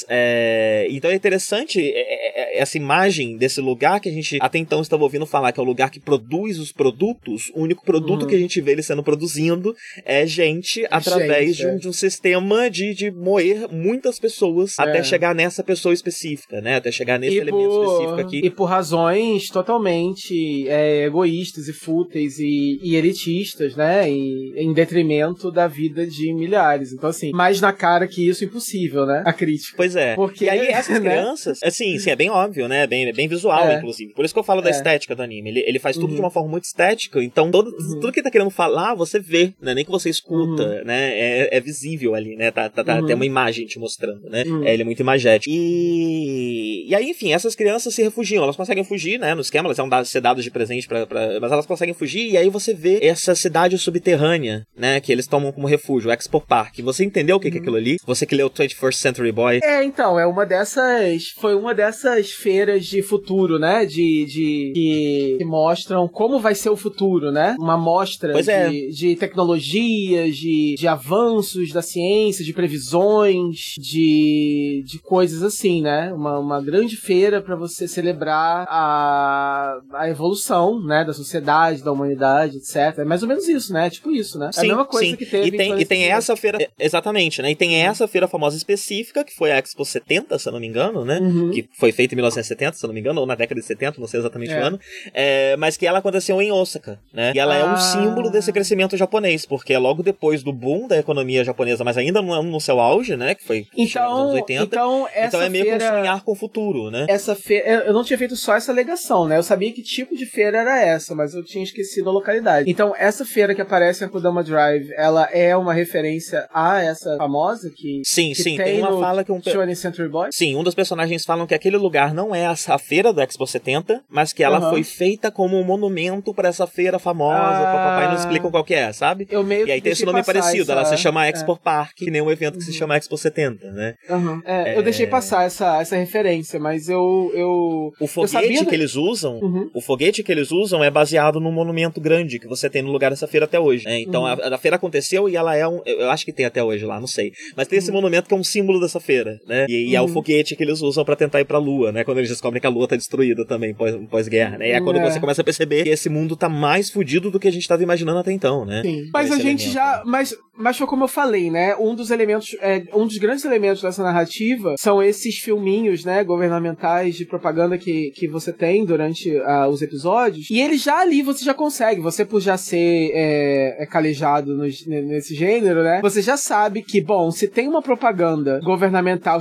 [0.09, 4.57] É, então é interessante é, é, é, essa imagem desse lugar que a gente até
[4.57, 7.51] então estava ouvindo falar, que é o lugar que produz os produtos.
[7.53, 8.27] O único produto uhum.
[8.27, 11.93] que a gente vê ele sendo produzindo é gente através gente, de, um, de, um,
[11.93, 16.75] sistema de, de moer muitas pessoas até chegar nessa pessoa específica, né?
[16.75, 18.41] Até chegar nesse e elemento por, específico aqui.
[18.45, 24.09] E por razões totalmente egoístas e fúteis e, e elitistas, né?
[24.09, 26.91] E, em detrimento da vida de milhares.
[26.91, 29.23] Então, assim, mais na cara que isso é impossível, né?
[29.47, 29.73] Crítica.
[29.77, 30.15] Pois é.
[30.15, 31.09] Porque, e aí essas né?
[31.09, 32.85] crianças, assim, sim, é bem óbvio, né?
[32.85, 33.77] Bem, bem visual, é.
[33.77, 34.13] inclusive.
[34.13, 34.71] Por isso que eu falo da é.
[34.71, 35.49] estética do anime.
[35.49, 36.15] Ele, ele faz tudo uhum.
[36.15, 37.23] de uma forma muito estética.
[37.23, 37.99] Então, todo, uhum.
[37.99, 39.73] tudo que ele tá querendo falar, você vê, né?
[39.73, 40.85] Nem que você escuta, uhum.
[40.85, 41.17] né?
[41.17, 42.51] É, é visível ali, né?
[42.51, 44.43] Tá, tá, tá, Tem uma imagem te mostrando, né?
[44.43, 44.63] Uhum.
[44.65, 45.53] É, ele é muito imagético.
[45.53, 48.43] E, e aí, enfim, essas crianças se refugiam.
[48.43, 49.33] Elas conseguem fugir, né?
[49.33, 52.31] No esquema, elas ser dadas de presente pra, pra, Mas elas conseguem fugir.
[52.31, 54.99] E aí você vê essa cidade subterrânea, né?
[54.99, 56.79] Que eles tomam como refúgio, o Expo Park.
[56.81, 57.97] Você entendeu o que, que é aquilo ali?
[58.05, 59.59] Você que leu 21st Century Boy.
[59.61, 61.29] É, então, é uma dessas.
[61.37, 63.85] Foi uma dessas feiras de futuro, né?
[63.85, 64.25] De.
[64.25, 67.55] de que, que mostram como vai ser o futuro, né?
[67.59, 68.69] Uma mostra de, é.
[68.69, 76.11] de tecnologias, de, de avanços da ciência, de previsões, de, de coisas assim, né?
[76.11, 81.05] Uma, uma grande feira para você celebrar a, a evolução, né?
[81.05, 82.99] Da sociedade, da humanidade, etc.
[82.99, 83.87] É mais ou menos isso, né?
[83.89, 84.49] Tipo isso, né?
[84.51, 85.15] Sim, é a mesma coisa sim.
[85.15, 85.47] que teve.
[85.47, 86.57] E tem, e tem essa feira.
[86.79, 87.51] Exatamente, né?
[87.51, 90.67] E tem essa feira famosa específica, que foi a Expo 70, se eu não me
[90.67, 91.19] engano, né?
[91.19, 91.51] Uhum.
[91.51, 93.99] Que foi feita em 1970, se eu não me engano, ou na década de 70,
[93.99, 94.59] não sei exatamente é.
[94.59, 94.79] o ano.
[95.13, 97.33] É, mas que ela aconteceu em Osaka, né?
[97.35, 97.57] E ela ah.
[97.57, 97.77] é um ah.
[97.77, 102.21] símbolo desse crescimento japonês, porque é logo depois do boom da economia japonesa, mas ainda
[102.21, 103.35] no, no seu auge, né?
[103.35, 104.63] Que foi então, nos anos 80.
[104.63, 105.79] Então, essa então é meio feira...
[105.79, 107.05] que um sonhar com o futuro, né?
[107.09, 107.83] Essa feira.
[107.85, 109.37] Eu não tinha feito só essa alegação, né?
[109.37, 112.69] Eu sabia que tipo de feira era essa, mas eu tinha esquecido a localidade.
[112.69, 117.71] Então, essa feira que aparece em Akudama Drive, ela é uma referência a essa famosa
[117.75, 118.01] que.
[118.05, 118.57] Sim, que sim.
[118.57, 119.41] Tem, tem uma fala que um.
[119.41, 120.29] Shonen Century Boy?
[120.31, 124.03] Sim, um dos personagens falam que aquele lugar não é a feira do Expo 70,
[124.09, 124.69] mas que ela uhum.
[124.69, 127.37] foi feita como um monumento para essa feira famosa.
[127.37, 129.27] Ah, papai não explicam qual que é, sabe?
[129.29, 130.71] Eu meio e aí tem esse nome parecido, essa...
[130.73, 131.57] ela se chama Expo é.
[131.63, 132.71] Park, que nem um evento que uhum.
[132.71, 133.95] se chama Expo 70, né?
[134.09, 134.41] Uhum.
[134.45, 134.77] É, é...
[134.77, 137.31] Eu deixei passar essa, essa referência, mas eu.
[137.33, 139.69] eu o foguete que eles usam, uhum.
[139.73, 143.11] o foguete que eles usam é baseado num monumento grande que você tem no lugar
[143.11, 143.85] dessa feira até hoje.
[143.85, 144.01] Né?
[144.01, 144.27] Então uhum.
[144.27, 145.81] a, a, feira aconteceu e ela é um.
[145.85, 147.31] Eu acho que tem até hoje lá, não sei.
[147.55, 147.95] Mas tem esse uhum.
[147.95, 149.65] monumento que é um símbolo dessa terça-feira, né?
[149.69, 150.09] E, e é o Uhum.
[150.09, 152.03] foguete que eles usam pra tentar ir pra Lua, né?
[152.03, 154.69] Quando eles descobrem que a Lua tá destruída também pós- pós-guerra, né?
[154.69, 155.03] E é quando É.
[155.11, 157.83] você começa a perceber que esse mundo tá mais fudido do que a gente tava
[157.83, 158.81] imaginando até então, né?
[158.83, 159.09] Sim.
[159.13, 159.73] Mas a gente elemento.
[159.73, 160.03] já.
[160.05, 161.75] Mas, mas foi como eu falei, né?
[161.77, 162.55] Um dos elementos.
[162.61, 166.23] É, um dos grandes elementos dessa narrativa são esses filminhos, né?
[166.23, 170.49] Governamentais de propaganda que, que você tem durante ah, os episódios.
[170.49, 172.01] E ele já ali você já consegue.
[172.01, 175.99] Você, por já ser é, é calejado nos- nesse gênero, né?
[176.01, 178.86] Você já sabe que, bom, se tem uma propaganda governamental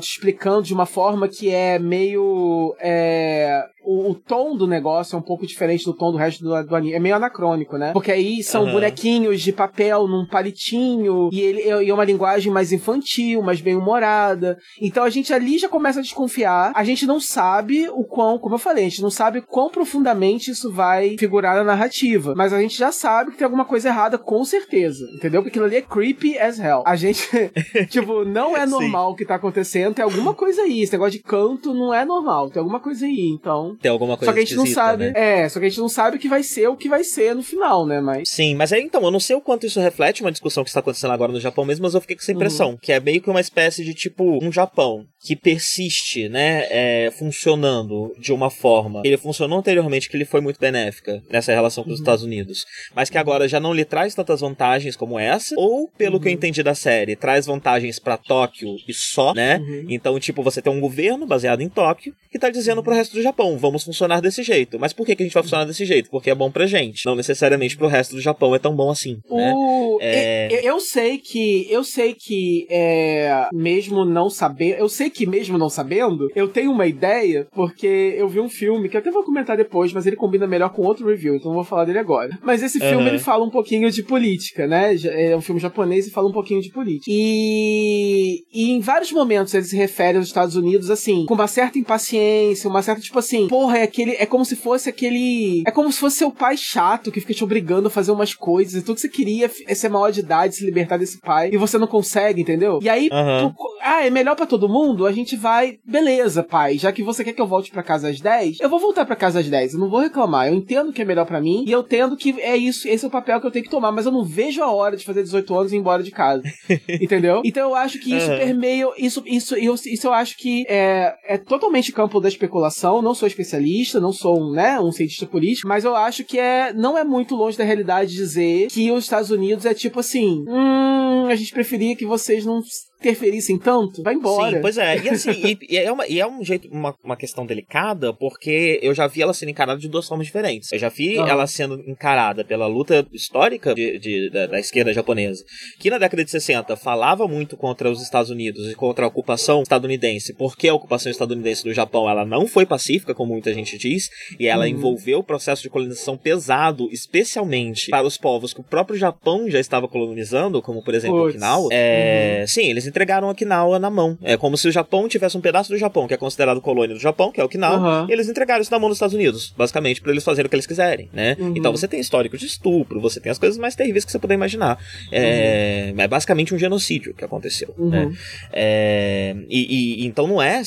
[0.01, 2.75] te explicando de uma forma que é meio.
[2.81, 6.63] É, o, o tom do negócio é um pouco diferente do tom do resto do,
[6.65, 6.95] do anime.
[6.95, 7.93] É meio anacrônico, né?
[7.93, 8.73] Porque aí são Aham.
[8.73, 13.77] bonequinhos de papel num palitinho e ele e é uma linguagem mais infantil, mais bem
[13.77, 14.59] humorada.
[14.81, 16.73] Então a gente ali já começa a desconfiar.
[16.75, 20.51] A gente não sabe o quão, como eu falei, a gente não sabe quão profundamente
[20.51, 22.35] isso vai figurar na narrativa.
[22.37, 25.05] Mas a gente já sabe que tem alguma coisa errada, com certeza.
[25.15, 25.43] Entendeu?
[25.43, 26.83] Porque aquilo ali é creepy as hell.
[26.85, 27.29] A gente,
[27.89, 28.73] tipo, não é Sim.
[28.73, 29.95] normal o que tá acontecendo.
[29.95, 30.83] Tem alguma coisa aí.
[30.83, 32.51] Esse negócio de canto não é normal.
[32.51, 33.29] Tem alguma coisa aí.
[33.33, 33.77] Então.
[33.81, 35.07] Tem alguma coisa Só que a gente não sabe.
[35.07, 35.13] né?
[35.15, 37.35] É, só que a gente não sabe o que vai ser o que vai ser
[37.35, 38.01] no final, né?
[38.01, 38.29] Mas.
[38.29, 40.81] Sim, mas aí então, eu não sei o quanto isso reflete uma discussão que está
[40.81, 43.31] acontecendo agora no Japão mesmo, mas eu fiquei com essa impressão, que é meio que
[43.31, 49.17] uma espécie de tipo um Japão que persiste, né, é, funcionando de uma forma ele
[49.17, 52.65] funcionou anteriormente, que ele foi muito benéfica nessa relação com os Estados Unidos,
[52.95, 56.33] mas que agora já não lhe traz tantas vantagens como essa, ou pelo que eu
[56.33, 59.61] entendi da série, traz vantagens pra Tóquio e só, né?
[59.89, 63.23] Então, tipo, você tem um governo baseado em Tóquio que tá dizendo pro resto do
[63.23, 64.79] Japão, vamos funcionar desse jeito.
[64.79, 66.11] Mas por que, que a gente vai funcionar desse jeito?
[66.11, 67.05] Porque é bom pra gente.
[67.07, 69.53] Não necessariamente pro resto do Japão é tão bom assim, né?
[69.55, 69.99] O...
[70.01, 70.49] É.
[70.51, 71.67] Eu, eu sei que.
[71.71, 72.67] Eu sei que.
[72.71, 74.79] É, mesmo não saber.
[74.79, 78.89] Eu sei que mesmo não sabendo, eu tenho uma ideia, porque eu vi um filme
[78.89, 81.57] que eu até vou comentar depois, mas ele combina melhor com outro review, então não
[81.57, 82.31] vou falar dele agora.
[82.43, 83.09] Mas esse filme Aham.
[83.09, 84.95] ele fala um pouquinho de política, né?
[85.05, 87.07] É um filme japonês e fala um pouquinho de política.
[87.09, 91.79] E, e em vários momentos ele se refere aos Estados Unidos assim, com uma certa
[91.79, 94.13] impaciência, uma certa tipo assim, porra, é aquele.
[94.13, 95.63] É como se fosse aquele.
[95.67, 98.75] É como se fosse seu pai chato que fica te obrigando a fazer umas coisas
[98.81, 101.57] e tudo que você queria é ser maior de idade, se libertar desse pai, e
[101.57, 102.79] você não consegue, entendeu?
[102.83, 103.53] E aí, Aham.
[103.57, 105.07] tu- ah, é melhor pra todo mundo?
[105.07, 108.21] A gente vai, beleza, pai, já que você quer que eu volte pra casa às
[108.21, 111.03] 10, eu vou voltar pra casa às 10, eu não vou reclamar, eu entendo que
[111.03, 113.47] é melhor pra mim, e eu entendo que é isso, esse é o papel que
[113.47, 115.77] eu tenho que tomar, mas eu não vejo a hora de fazer 18 anos e
[115.77, 116.43] ir embora de casa.
[117.01, 117.43] entendeu?
[117.45, 118.37] Então eu acho que isso Aham.
[118.39, 123.15] permeia, isso, isso, eu- isso eu acho que é, é totalmente campo da especulação, não
[123.15, 126.97] sou especialista, não sou um, né, um cientista político, mas eu acho que é, não
[126.99, 131.35] é muito longe da realidade dizer que os Estados Unidos é tipo assim, hum, a
[131.35, 132.61] gente preferia que vocês não
[133.01, 134.57] interferissem tanto, vai embora.
[134.57, 134.99] Sim, pois é.
[134.99, 138.79] E assim, e, e é, uma, e é um jeito, uma, uma questão delicada, porque
[138.83, 140.73] eu já vi ela sendo encarada de duas formas diferentes.
[140.73, 141.29] Eu já vi Aham.
[141.29, 145.45] ela sendo encarada pela luta histórica de, de- da, da esquerda japonesa,
[145.79, 149.63] que na década de 60 falava muito contra os Estados Unidos e contra a ocupação
[149.63, 154.09] estadunidense, porque a ocupação estadunidense do Japão ela não foi pacífica, como muita gente diz,
[154.39, 154.71] e ela Uhum.
[154.71, 159.61] envolveu o processo de colonização pesado, especialmente para os povos que o próprio Japão já
[159.61, 161.35] estava colonizando, como por exemplo Puts.
[161.37, 161.69] Okinawa.
[161.73, 164.17] É, Sim, eles entregaram Okinawa na mão.
[164.23, 167.01] É como se o Japão tivesse um pedaço do Japão, que é considerado colônia do
[167.01, 168.07] Japão, que é Okinawa, Aham.
[168.09, 170.57] e eles entregaram isso na mão dos Estados Unidos, basicamente, para eles fazerem o que
[170.57, 171.37] eles quiserem, né?
[171.39, 171.53] Uhum.
[171.55, 174.35] Então você tem histórico de estupro, você tem as coisas mais terríveis que você puder
[174.35, 174.79] imaginar.
[175.13, 177.91] É, é basicamente um genocídio que aconteceu, Uhum.
[177.91, 178.13] né?
[178.53, 180.63] É, e, e- então não é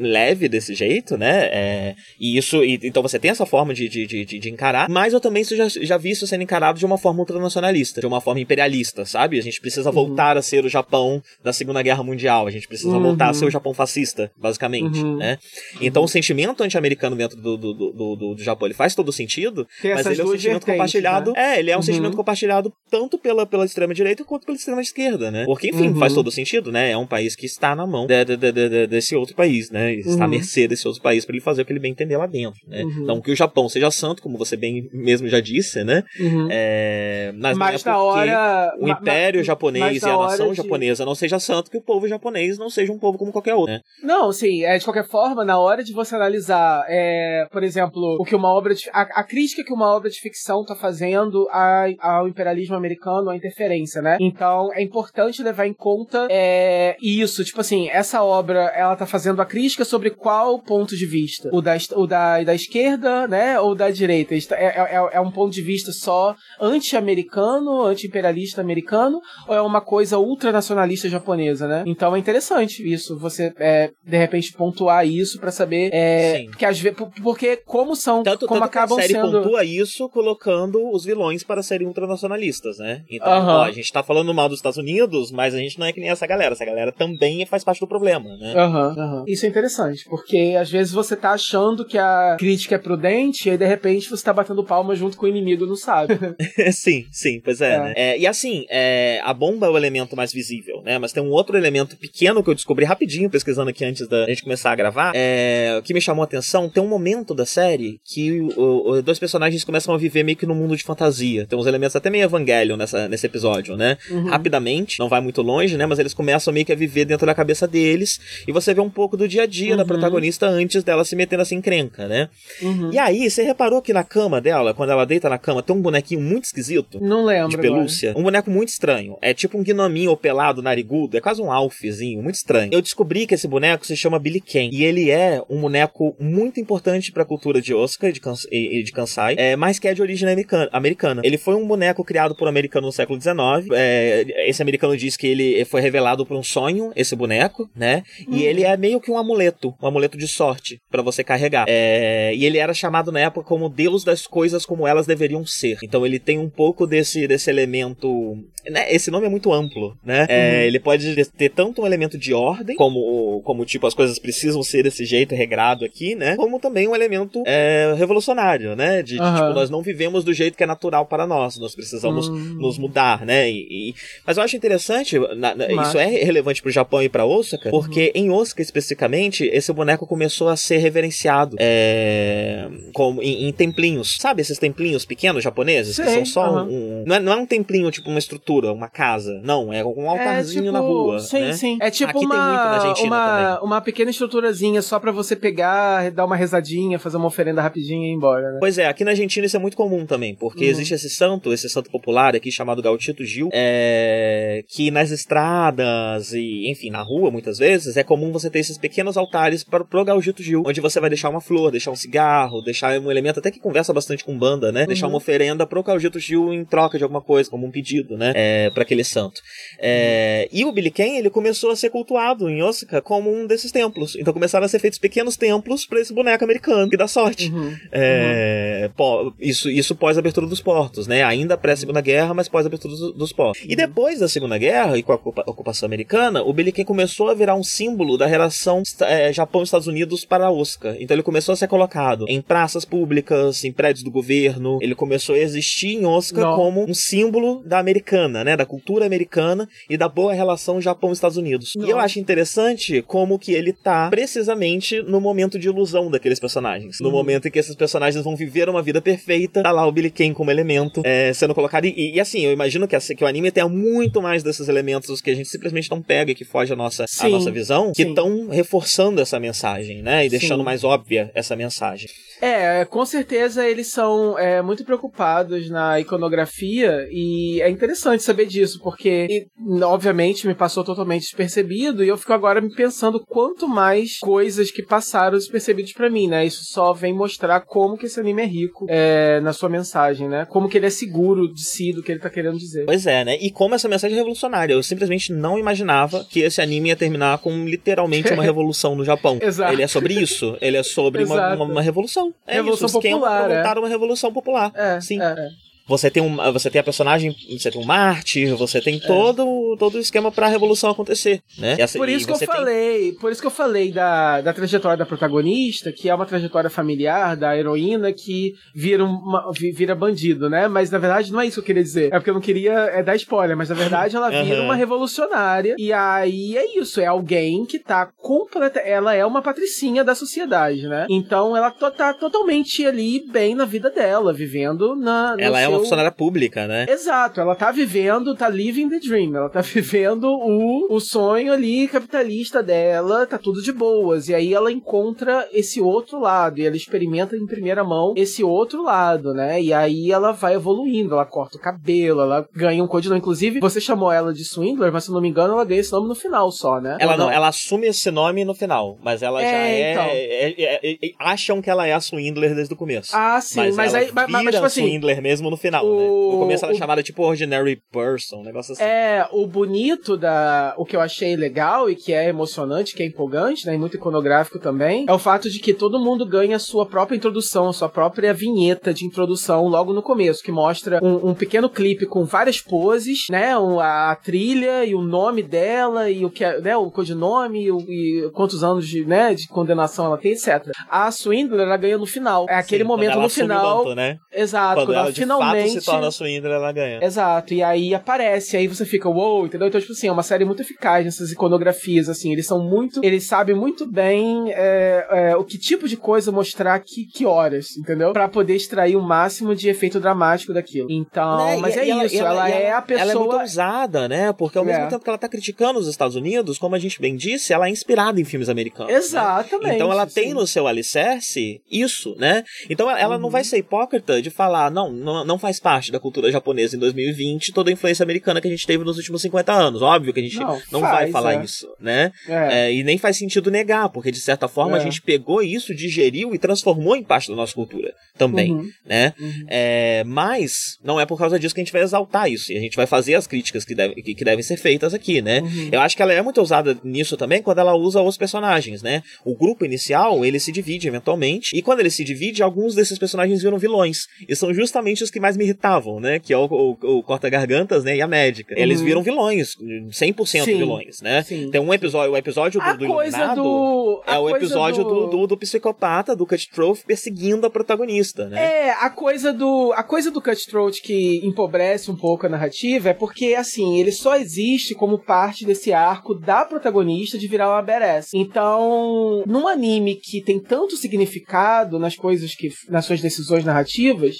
[0.00, 1.44] leve desse jeito, né?
[1.52, 5.12] É, e isso, e- então você tem essa forma de, de, de, de encarar, mas
[5.12, 8.40] eu também já, já vi isso sendo encarado de uma forma ultranacionalista, de uma forma
[8.40, 9.38] imperialista, sabe?
[9.38, 12.90] A gente precisa voltar a ser o Japão da Segunda Guerra Mundial, a gente precisa
[12.90, 13.02] Uhum.
[13.02, 15.16] voltar a ser o Japão fascista, basicamente, Uhum.
[15.16, 15.38] né?
[15.80, 19.66] Então o sentimento anti-americano dentro do, do, do, do, do Japão, ele faz todo sentido,
[19.82, 21.32] Tem mas ele é um sentimento compartilhado.
[21.32, 21.56] né?
[21.56, 21.82] É, ele é um Uhum.
[21.82, 25.44] sentimento compartilhado tanto pela, pela extrema-direita quanto pela extrema-esquerda, né?
[25.44, 25.96] Porque, enfim, Uhum.
[25.98, 26.90] faz todo sentido, né?
[26.90, 29.94] É um país que está na mão de- de- de- de- desse outro país, né?
[29.94, 30.30] Está à Uhum.
[30.30, 32.82] mercê desse outro país para ele fazer o que ele bem entender lá dentro, né?
[32.84, 33.04] Uhum.
[33.06, 36.04] Não que o Japão seja santo, como você bem mesmo já disse, né?
[36.50, 38.74] É, mas, Mas na hora.
[38.78, 42.58] o império japonês e a nação de- japonesa não seja santo que o povo japonês
[42.58, 43.80] não seja um povo como qualquer outro, né?
[44.02, 48.24] Não, sim, é, de qualquer forma, na hora de você analisar, é, por exemplo, o
[48.24, 51.86] que uma obra de, a, a crítica que uma obra de ficção tá fazendo a-
[52.00, 54.16] ao imperialismo americano, à interferência, né?
[54.20, 59.40] Então, é importante levar em conta é, isso, tipo assim, essa obra, ela tá fazendo
[59.40, 61.48] a crítica sobre qual ponto de vista?
[61.52, 64.34] O da, o da, da esquerda, né, ou da direita?
[64.34, 69.80] Isto É, é, é um ponto de vista só anti-americano, anti-imperialista americano, ou é uma
[69.80, 71.29] coisa ultranacionalista japonesa?
[71.30, 71.84] Japonesa, né?
[71.86, 76.78] Então é interessante isso, você é, de repente pontuar isso pra saber é, que às
[76.78, 80.90] vezes porque como são Tanto, como tanto acabam que a série sendo pontua isso colocando
[80.90, 83.02] os vilões para serem ultranacionalistas, né?
[83.10, 83.58] Então, Aham.
[83.58, 86.00] ó, a gente tá falando mal dos Estados Unidos, mas a gente não é que
[86.00, 86.52] nem essa galera.
[86.52, 88.54] Essa galera também faz parte do problema, né?
[88.56, 89.24] Aham, aham.
[89.26, 93.52] Isso é interessante, porque às vezes você tá achando que a crítica é prudente e
[93.52, 96.14] aí de repente você tá batendo palma junto com o inimigo, não sabe.
[96.72, 97.80] sim, sim, pois é, É.
[97.80, 97.92] né?
[97.96, 100.98] É, e assim, é, a bomba é o elemento mais visível, né?
[100.98, 104.42] Mas tem um outro elemento pequeno que eu descobri rapidinho pesquisando aqui antes da gente
[104.42, 106.68] começar a gravar, é, que me chamou a atenção.
[106.68, 110.46] Tem um momento da série que o- o- dois personagens começam a viver meio que
[110.46, 111.46] num mundo de fantasia.
[111.46, 113.96] Tem uns elementos até meio Evangelion nessa, nesse episódio, né?
[114.10, 114.26] Uhum.
[114.28, 115.86] Rapidamente, não vai muito longe, né?
[115.86, 118.90] Mas eles começam meio que a viver dentro da cabeça deles e você vê um
[118.90, 119.88] pouco do dia a dia da Uhum.
[119.88, 122.28] protagonista antes dela se meter nessa encrenca, né?
[122.62, 122.90] Uhum.
[122.92, 125.80] E aí, você reparou que na cama dela, quando ela deita na cama, tem um
[125.82, 126.98] bonequinho muito esquisito?
[127.00, 127.50] Não lembro.
[127.50, 127.74] de agora.
[127.74, 128.12] pelúcia.
[128.16, 129.16] Um boneco muito estranho.
[129.22, 131.09] É tipo um gnominho pelado, narigudo.
[131.12, 132.70] É quase um alfzinho, muito estranho.
[132.72, 134.70] Eu descobri que esse boneco se chama Billy Ken.
[134.72, 138.82] E ele é um boneco muito importante pra cultura de Osaka e de, Kans e
[138.82, 140.28] de Kansai, é, mas que é de origem
[140.72, 141.20] americana.
[141.24, 143.34] Ele foi um boneco criado por um americano no século XIX.
[143.72, 148.02] É, esse americano diz que ele foi revelado por um sonho, esse boneco, né?
[148.30, 151.66] E ele é meio que um amuleto, um amuleto de sorte pra você carregar.
[151.68, 155.78] É, e ele era chamado na época como Deus das coisas como elas deveriam ser.
[155.82, 158.36] Então ele tem um pouco desse, desse elemento.
[158.68, 158.92] Né?
[158.92, 160.26] Esse nome é muito amplo, né?
[160.28, 160.99] É, ele pode
[161.36, 165.34] ter tanto um elemento de ordem, como, como tipo as coisas precisam ser desse jeito
[165.34, 166.36] regrado aqui, né?
[166.36, 169.02] Como também um elemento é, revolucionário, né?
[169.02, 169.34] De, Aham.
[169.36, 172.56] tipo, nós não vivemos do jeito que é natural para nós, nós precisamos Hum.
[172.60, 173.50] nos mudar, né?
[173.50, 173.94] E, e-
[174.26, 177.70] Mas eu acho interessante, na- na- Mas- isso é relevante pro Japão e pra Osaka,
[177.70, 184.16] porque em Osaka especificamente, esse boneco começou a ser reverenciado é, como em, em templinhos.
[184.18, 185.98] Sabe esses templinhos pequenos japoneses?
[185.98, 186.64] que são só aham.
[186.70, 187.04] um.
[187.06, 189.40] Não é, não é um templinho, tipo uma estrutura, uma casa.
[189.44, 191.18] Não, é um altarzinho é, tipo, na rua.
[191.18, 191.52] Sim, né?
[191.52, 191.78] sim.
[191.80, 193.64] É tipo Aqui uma, uma, também.
[193.64, 198.08] uma pequena estruturazinha só pra você pegar, dar uma rezadinha, fazer uma oferenda rapidinho e
[198.10, 198.56] ir embora, né?
[198.60, 200.70] Pois é, aqui na Argentina isso é muito comum também, porque Uhum.
[200.70, 206.70] existe esse santo, esse santo popular aqui chamado Gautito Gil, é, que nas estradas e,
[206.70, 210.42] enfim, na rua muitas vezes, é comum você ter esses pequenos altares para pro Gautito
[210.42, 213.58] Gil, onde você vai deixar uma flor, deixar um cigarro, deixar um elemento até que
[213.60, 214.86] conversa bastante com banda, né?
[214.86, 215.12] Deixar Uhum.
[215.12, 218.32] uma oferenda pro Gautito Gil em troca de alguma coisa, como um pedido, né?
[218.34, 219.40] É, para aquele santo.
[219.78, 223.70] É, e o Billy Ken, ele começou a ser cultuado em Osaka como um desses
[223.70, 224.16] templos.
[224.16, 227.50] Então começaram a ser feitos pequenos templos para esse boneco americano que dá sorte.
[227.52, 227.74] Uhum.
[227.92, 231.22] É, pó- isso, isso pós abertura dos portos, né?
[231.22, 233.62] Ainda pré-segunda guerra, mas pós abertura dos, dos portos.
[233.68, 237.28] E depois da segunda guerra e com a ocupa- ocupação americana, o Billy Ken começou
[237.28, 240.96] a virar um símbolo da relação é, Japão-Estados Unidos para Osaka.
[240.98, 244.78] Então ele começou a ser colocado em praças públicas, em prédios do governo.
[244.80, 246.56] Ele começou a existir em Osaka Não.
[246.56, 248.56] como um símbolo da americana, né?
[248.56, 251.72] Da cultura americana e da boa relação Japão-Estados Unidos.
[251.76, 256.96] E eu acho interessante como que ele tá precisamente no momento de ilusão daqueles personagens.
[257.00, 257.12] No Uhum.
[257.12, 260.34] momento em que esses personagens vão viver uma vida perfeita, tá lá o Billy Kane
[260.34, 261.84] como elemento é, sendo colocado.
[261.86, 265.30] E, e, assim, eu imagino que, que o anime tenha muito mais desses elementos que
[265.30, 268.48] a gente simplesmente não pega e que foge a nossa, a nossa visão, que estão
[268.48, 270.26] reforçando essa mensagem, né?
[270.26, 270.64] E deixando Sim.
[270.64, 272.08] mais óbvia essa mensagem.
[272.40, 278.80] É, com certeza eles são é, muito preocupados na iconografia e é interessante saber disso,
[278.82, 284.18] porque, e, obviamente, me passou totalmente despercebido e eu fico agora me pensando quanto mais
[284.18, 286.44] coisas que passaram despercebidos pra mim, né?
[286.44, 290.44] Isso só vem mostrar como que esse anime é rico é, na sua mensagem, né?
[290.46, 292.84] Como que ele é seguro de si, do que ele tá querendo dizer.
[292.84, 293.36] Pois é, né?
[293.40, 294.74] E como essa mensagem é revolucionária.
[294.74, 299.38] Eu simplesmente não imaginava que esse anime ia terminar com literalmente uma revolução no Japão.
[299.40, 299.72] Exato.
[299.72, 300.56] Ele é sobre isso.
[300.60, 302.34] Ele é sobre uma, uma, uma revolução.
[302.46, 303.78] É Revolução isso, popular, pra é.
[303.78, 304.72] uma revolução popular.
[304.74, 305.20] É, Sim.
[305.20, 305.69] é, é.
[305.90, 309.96] Você tem um, você tem a personagem, você tem um mártir, você tem todo, todo
[309.96, 311.74] o esquema pra revolução acontecer, né?
[311.78, 314.52] E essa- Por isso que eu tem- falei, por isso que eu falei da, da
[314.52, 319.94] trajetória da protagonista, que é uma trajetória familiar da heroína que vira, uma, vi- vira
[319.94, 320.68] bandido, né?
[320.68, 322.06] Mas na verdade não é isso que eu queria dizer.
[322.12, 324.64] É porque eu não queria é, dar spoiler, mas na verdade ela vira Aham.
[324.66, 325.74] uma revolucionária.
[325.76, 328.78] E aí é isso, é alguém que tá completa.
[328.78, 331.06] Ela é uma patricinha da sociedade, né?
[331.10, 335.34] Então ela tá totalmente ali bem na vida dela, vivendo na.
[335.36, 336.86] no Ela é uma funcionária pública, né?
[336.88, 341.88] Exato, ela tá vivendo, tá living the dream, ela tá vivendo o, o sonho ali
[341.88, 344.28] capitalista dela, tá tudo de boas.
[344.28, 348.82] E aí ela encontra esse outro lado, e ela experimenta em primeira mão esse outro
[348.82, 349.60] lado, né?
[349.60, 353.20] E aí ela vai evoluindo, ela corta o cabelo, ela ganha um codinome.
[353.20, 356.08] Inclusive, você chamou ela de Swindler, mas se não me engano, ela ganha esse nome
[356.08, 356.96] no final só, né?
[357.00, 360.04] Ela Ou não, ela assume esse nome no final, mas ela já É, é, então.
[360.04, 363.10] é- é- é- é- Acham que ela é a Swindler desde o começo.
[363.14, 364.10] Ah, sim, mas, ela aí.
[364.12, 364.82] Mas, mas, tipo assim.
[364.82, 365.69] Swindler mesmo no final.
[365.70, 366.32] Final, O- né?
[366.34, 368.82] No começo ela é chamada tipo Ordinary Person, um negócio assim.
[368.82, 370.74] É, o bonito da.
[370.76, 373.74] O que eu achei legal e que é emocionante, que é empolgante, né?
[373.74, 377.16] E muito iconográfico também, é o fato de que todo mundo ganha a sua própria
[377.16, 381.68] introdução, a sua própria vinheta de introdução logo no começo, que mostra um, um pequeno
[381.68, 383.50] clipe com várias poses, né?
[383.80, 386.76] a trilha e o nome dela e o que é, né?
[386.76, 390.66] O codinome e, o- e quantos anos de, né, de condenação ela tem, etc.
[390.88, 392.46] A Swindler, ela ganha no final.
[392.48, 393.78] É aquele Sim, momento no final.
[393.84, 394.16] manto, né?
[394.32, 395.49] Exato, Quando, quando, ela ela finalmente.
[395.56, 397.02] Fato se torna Swindler, ela ganha.
[397.02, 399.68] Exato, e aí aparece, aí você fica, uou, entendeu?
[399.68, 403.24] Então, tipo assim, é uma série muito eficaz nessas iconografias, assim, eles são muito, eles
[403.24, 408.12] sabem muito bem é, é, o que tipo de coisa mostrar que, que horas, entendeu?
[408.12, 410.88] Pra poder extrair o máximo de efeito dramático daquilo.
[410.90, 411.56] Então, Né?
[411.56, 413.02] mas E- é e isso, ela, e é a pessoa...
[413.02, 414.32] Ela é muito ousada, né?
[414.32, 414.86] Porque ao mesmo É.
[414.88, 417.70] tempo que ela tá criticando os Estados Unidos, como a gente bem disse, ela é
[417.70, 418.92] inspirada em filmes americanos.
[418.92, 418.98] né?
[418.98, 419.74] Exatamente.
[419.74, 420.34] Então ela tem sim.
[420.34, 422.44] no seu alicerce isso, né?
[422.68, 423.30] Então ela- ela não Uhum.
[423.30, 427.52] vai ser hipócrita de falar, não, não, não faz parte da cultura japonesa em 2020
[427.52, 429.82] toda a influência americana que a gente teve nos últimos 50 anos.
[429.82, 431.44] Óbvio que a gente não, Não, vai faz, falar é.
[431.44, 432.12] isso, né?
[432.28, 432.66] É.
[432.68, 434.82] É, e nem faz sentido negar, porque de certa forma a É.
[434.82, 438.68] gente pegou isso, digeriu e transformou em parte da nossa cultura também, Uhum.
[438.86, 439.14] né?
[439.18, 439.44] Uhum.
[439.48, 442.52] É, mas não é por causa disso que a gente vai exaltar isso.
[442.52, 445.22] E a gente vai fazer as críticas que, deve- que- que devem ser feitas aqui,
[445.22, 445.40] né?
[445.40, 445.68] Uhum.
[445.72, 449.02] Eu acho que ela é muito ousada nisso também quando ela usa os personagens, né?
[449.24, 453.42] O grupo inicial, ele se divide eventualmente, e quando ele se divide, alguns desses personagens
[453.42, 454.06] viram vilões.
[454.28, 456.18] E são justamente os que mais me irritavam, né?
[456.18, 457.96] Que é o, o- o Corta-Gargantas, né?
[457.96, 458.54] E a médica.
[458.58, 458.86] Eles Uhum.
[458.86, 459.48] viram vilões,
[459.90, 460.58] 100% Sim.
[460.58, 461.22] vilões, né?
[461.22, 461.50] Sim.
[461.50, 464.02] Tem um episódio, o episódio do, do Iluminado do...
[464.06, 465.06] é o episódio do...
[465.10, 468.68] Do, do psicopata, do Cutthroat, perseguindo a protagonista, né?
[468.68, 472.94] É, a coisa do a coisa do Cutthroat que empobrece um pouco a narrativa é
[472.94, 478.08] porque assim, ele só existe como parte desse arco da protagonista de virar uma badass.
[478.14, 484.16] Então, num anime que tem tanto significado nas coisas que nas suas decisões narrativas,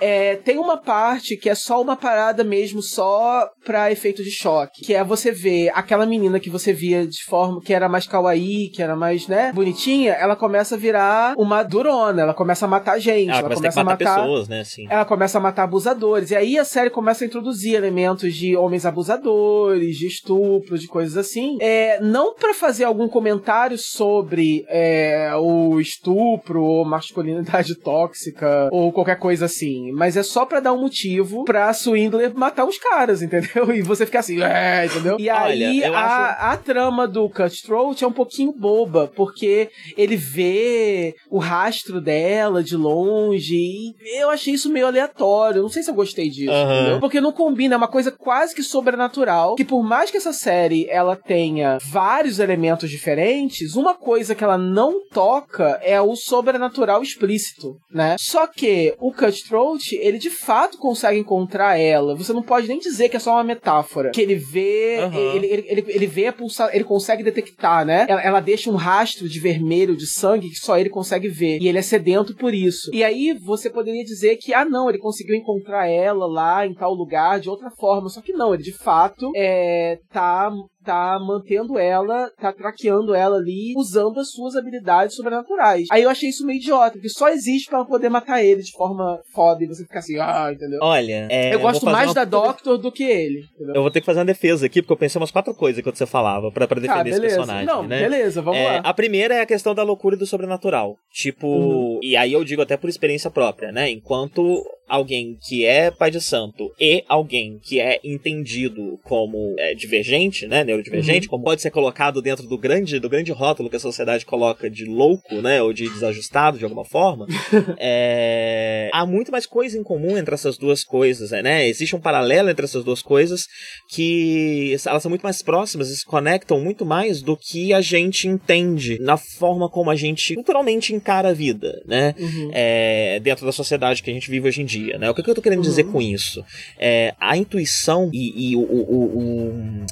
[0.00, 4.82] é, tem uma parte que é só uma parada mesmo, só pra efeito de choque.
[4.84, 8.70] Que é você ver aquela menina que você via de forma que era mais kawaii,
[8.70, 12.98] que era mais, né, bonitinha, ela começa a virar uma durona, ela começa a matar
[12.98, 14.22] gente, Ela ela, começa a matar, matar.
[14.22, 14.60] pessoas, né?
[14.60, 14.86] Assim.
[14.88, 16.30] Ela começa a matar abusadores.
[16.30, 21.16] E aí a série começa a introduzir elementos de homens abusadores, de estupro, de coisas
[21.16, 21.58] assim.
[21.60, 29.18] É, não pra fazer algum comentário sobre é, o estupro ou masculinidade tóxica ou qualquer
[29.18, 29.83] coisa assim.
[29.92, 33.72] Mas é só pra dar um motivo pra Swindler matar os caras, entendeu?
[33.74, 35.16] E você ficar assim, é, entendeu?
[35.18, 40.16] E Olha, aí a, acho- a trama do Cutthroat é um pouquinho boba, porque ele
[40.16, 45.62] vê o rastro dela de longe e eu achei isso meio aleatório.
[45.62, 46.80] Não sei se eu gostei disso, Aham.
[46.80, 47.00] entendeu?
[47.00, 50.86] Porque não combina, é uma coisa quase que sobrenatural, que por mais que essa série
[50.88, 57.76] ela tenha vários elementos diferentes, uma coisa que ela não toca é o sobrenatural explícito,
[57.90, 58.16] né?
[58.18, 62.14] Só que o Cutthroat, ele de fato consegue encontrar ela.
[62.14, 64.10] Você não pode nem dizer que é só uma metáfora.
[64.10, 65.34] Que ele vê, Aham.
[65.34, 68.06] ele, ele, ele, ele vê a pulsa, ele consegue detectar, né?
[68.08, 71.60] Ela, ela deixa um rastro de vermelho, de sangue, que só ele consegue ver.
[71.60, 72.90] E ele é sedento por isso.
[72.92, 76.94] E aí você poderia dizer que, ah, não, ele conseguiu encontrar ela lá em tal
[76.94, 78.08] lugar de outra forma.
[78.08, 80.50] Só que não, ele de fato é, tá
[80.84, 85.86] tá mantendo ela, tá traqueando ela ali, usando as suas habilidades sobrenaturais.
[85.90, 89.18] Aí eu achei isso meio idiota, porque só existe pra poder matar ele de forma
[89.32, 90.78] foda e você ficar assim, ah, entendeu?
[90.82, 93.40] Olha, é, eu gosto fazer mais uma da Doctor do que ele.
[93.54, 93.74] Entendeu?
[93.76, 95.96] Eu vou ter que fazer uma defesa aqui, porque eu pensei umas quatro coisas enquanto
[95.96, 98.00] você falava, pra, pra defender ah, esse personagem, Não, né?
[98.00, 98.78] beleza, vamos É, lá.
[98.84, 100.96] a primeira é a questão da loucura e do sobrenatural.
[101.12, 102.00] Tipo, Uhum.
[102.02, 103.90] e aí eu digo até por experiência própria, né?
[103.90, 110.46] Enquanto alguém que é pai de santo e alguém que é entendido como é, divergente,
[110.46, 110.66] né, Uhum.
[110.66, 114.68] neurodivergente, como pode ser colocado dentro do grande, do grande rótulo que a sociedade coloca
[114.70, 117.26] de louco, né, ou de desajustado de alguma forma,
[117.78, 121.66] é, há muito mais coisa em comum entre essas duas coisas, né?
[121.68, 123.46] Existe um paralelo entre essas duas coisas
[123.88, 128.28] que elas são muito mais próximas e se conectam muito mais do que a gente
[128.28, 132.14] entende na forma como a gente culturalmente encara a vida, né?
[132.18, 132.50] Uhum.
[132.52, 135.10] É, dentro da sociedade que a gente vive hoje em dia, né?
[135.10, 135.92] O que, que eu tô querendo dizer Uhum.
[135.92, 136.44] com isso?
[136.78, 139.84] É, a intuição e, e o, o- o-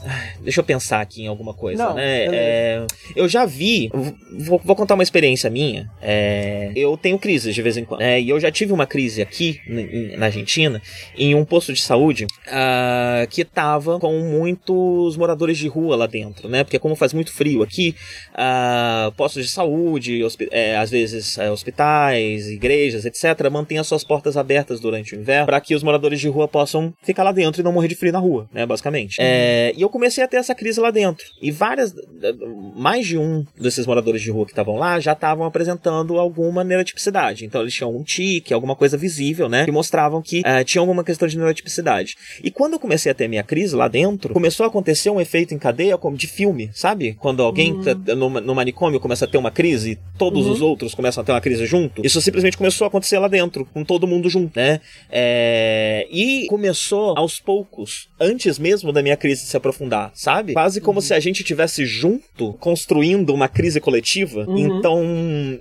[0.43, 2.25] Deixa eu pensar aqui em alguma coisa, Não, né?
[2.27, 2.37] beleza.
[2.37, 2.87] É,
[3.17, 3.91] eu já vi,
[4.39, 5.91] vou, vou contar uma experiência minha.
[6.01, 8.01] É, eu tenho crises de vez em quando.
[8.01, 8.21] né?
[8.21, 9.61] e eu já tive uma crise aqui
[10.17, 10.81] na Argentina,
[11.17, 16.49] em um posto de saúde, ah, que tava com muitos moradores de rua lá dentro,
[16.49, 16.65] né?
[16.65, 17.95] Porque como faz muito frio aqui,
[18.35, 24.37] ah, postos de saúde, é, às vezes é, hospitais, igrejas, etc., mantêm as suas portas
[24.37, 27.61] abertas cobertas durante o inverno para que os moradores de rua possam ficar lá dentro
[27.61, 29.17] e não morrer de frio na rua, né, basicamente.
[29.21, 31.25] É, e eu comecei a ter essa crise lá dentro.
[31.41, 31.95] E várias,
[32.77, 37.45] mais de um desses moradores de rua que estavam lá já estavam apresentando alguma neurotipicidade.
[37.45, 41.05] Então eles tinham um tique, alguma coisa visível, né, que mostravam que uh, tinha alguma
[41.05, 42.15] questão de neurotipicidade.
[42.43, 45.55] E quando eu comecei a ter minha crise lá dentro, começou a acontecer um efeito
[45.55, 47.15] em cadeia como de filme, sabe?
[47.15, 47.83] Quando alguém uhum.
[47.83, 50.53] tá no, no, manicômio começa a ter uma crise, todos uhum.
[50.53, 52.05] os outros começam a ter uma crise junto.
[52.05, 54.62] Isso simplesmente começou a acontecer lá dentro, com todo mundo junto, né?
[55.11, 56.07] É...
[56.11, 60.53] E começou aos poucos, antes mesmo da minha crise se aprofundar, sabe?
[60.53, 61.03] Quase como uhum.
[61.03, 64.45] se a gente tivesse junto construindo uma crise coletiva.
[64.47, 64.59] Uhum.
[64.59, 65.03] Então,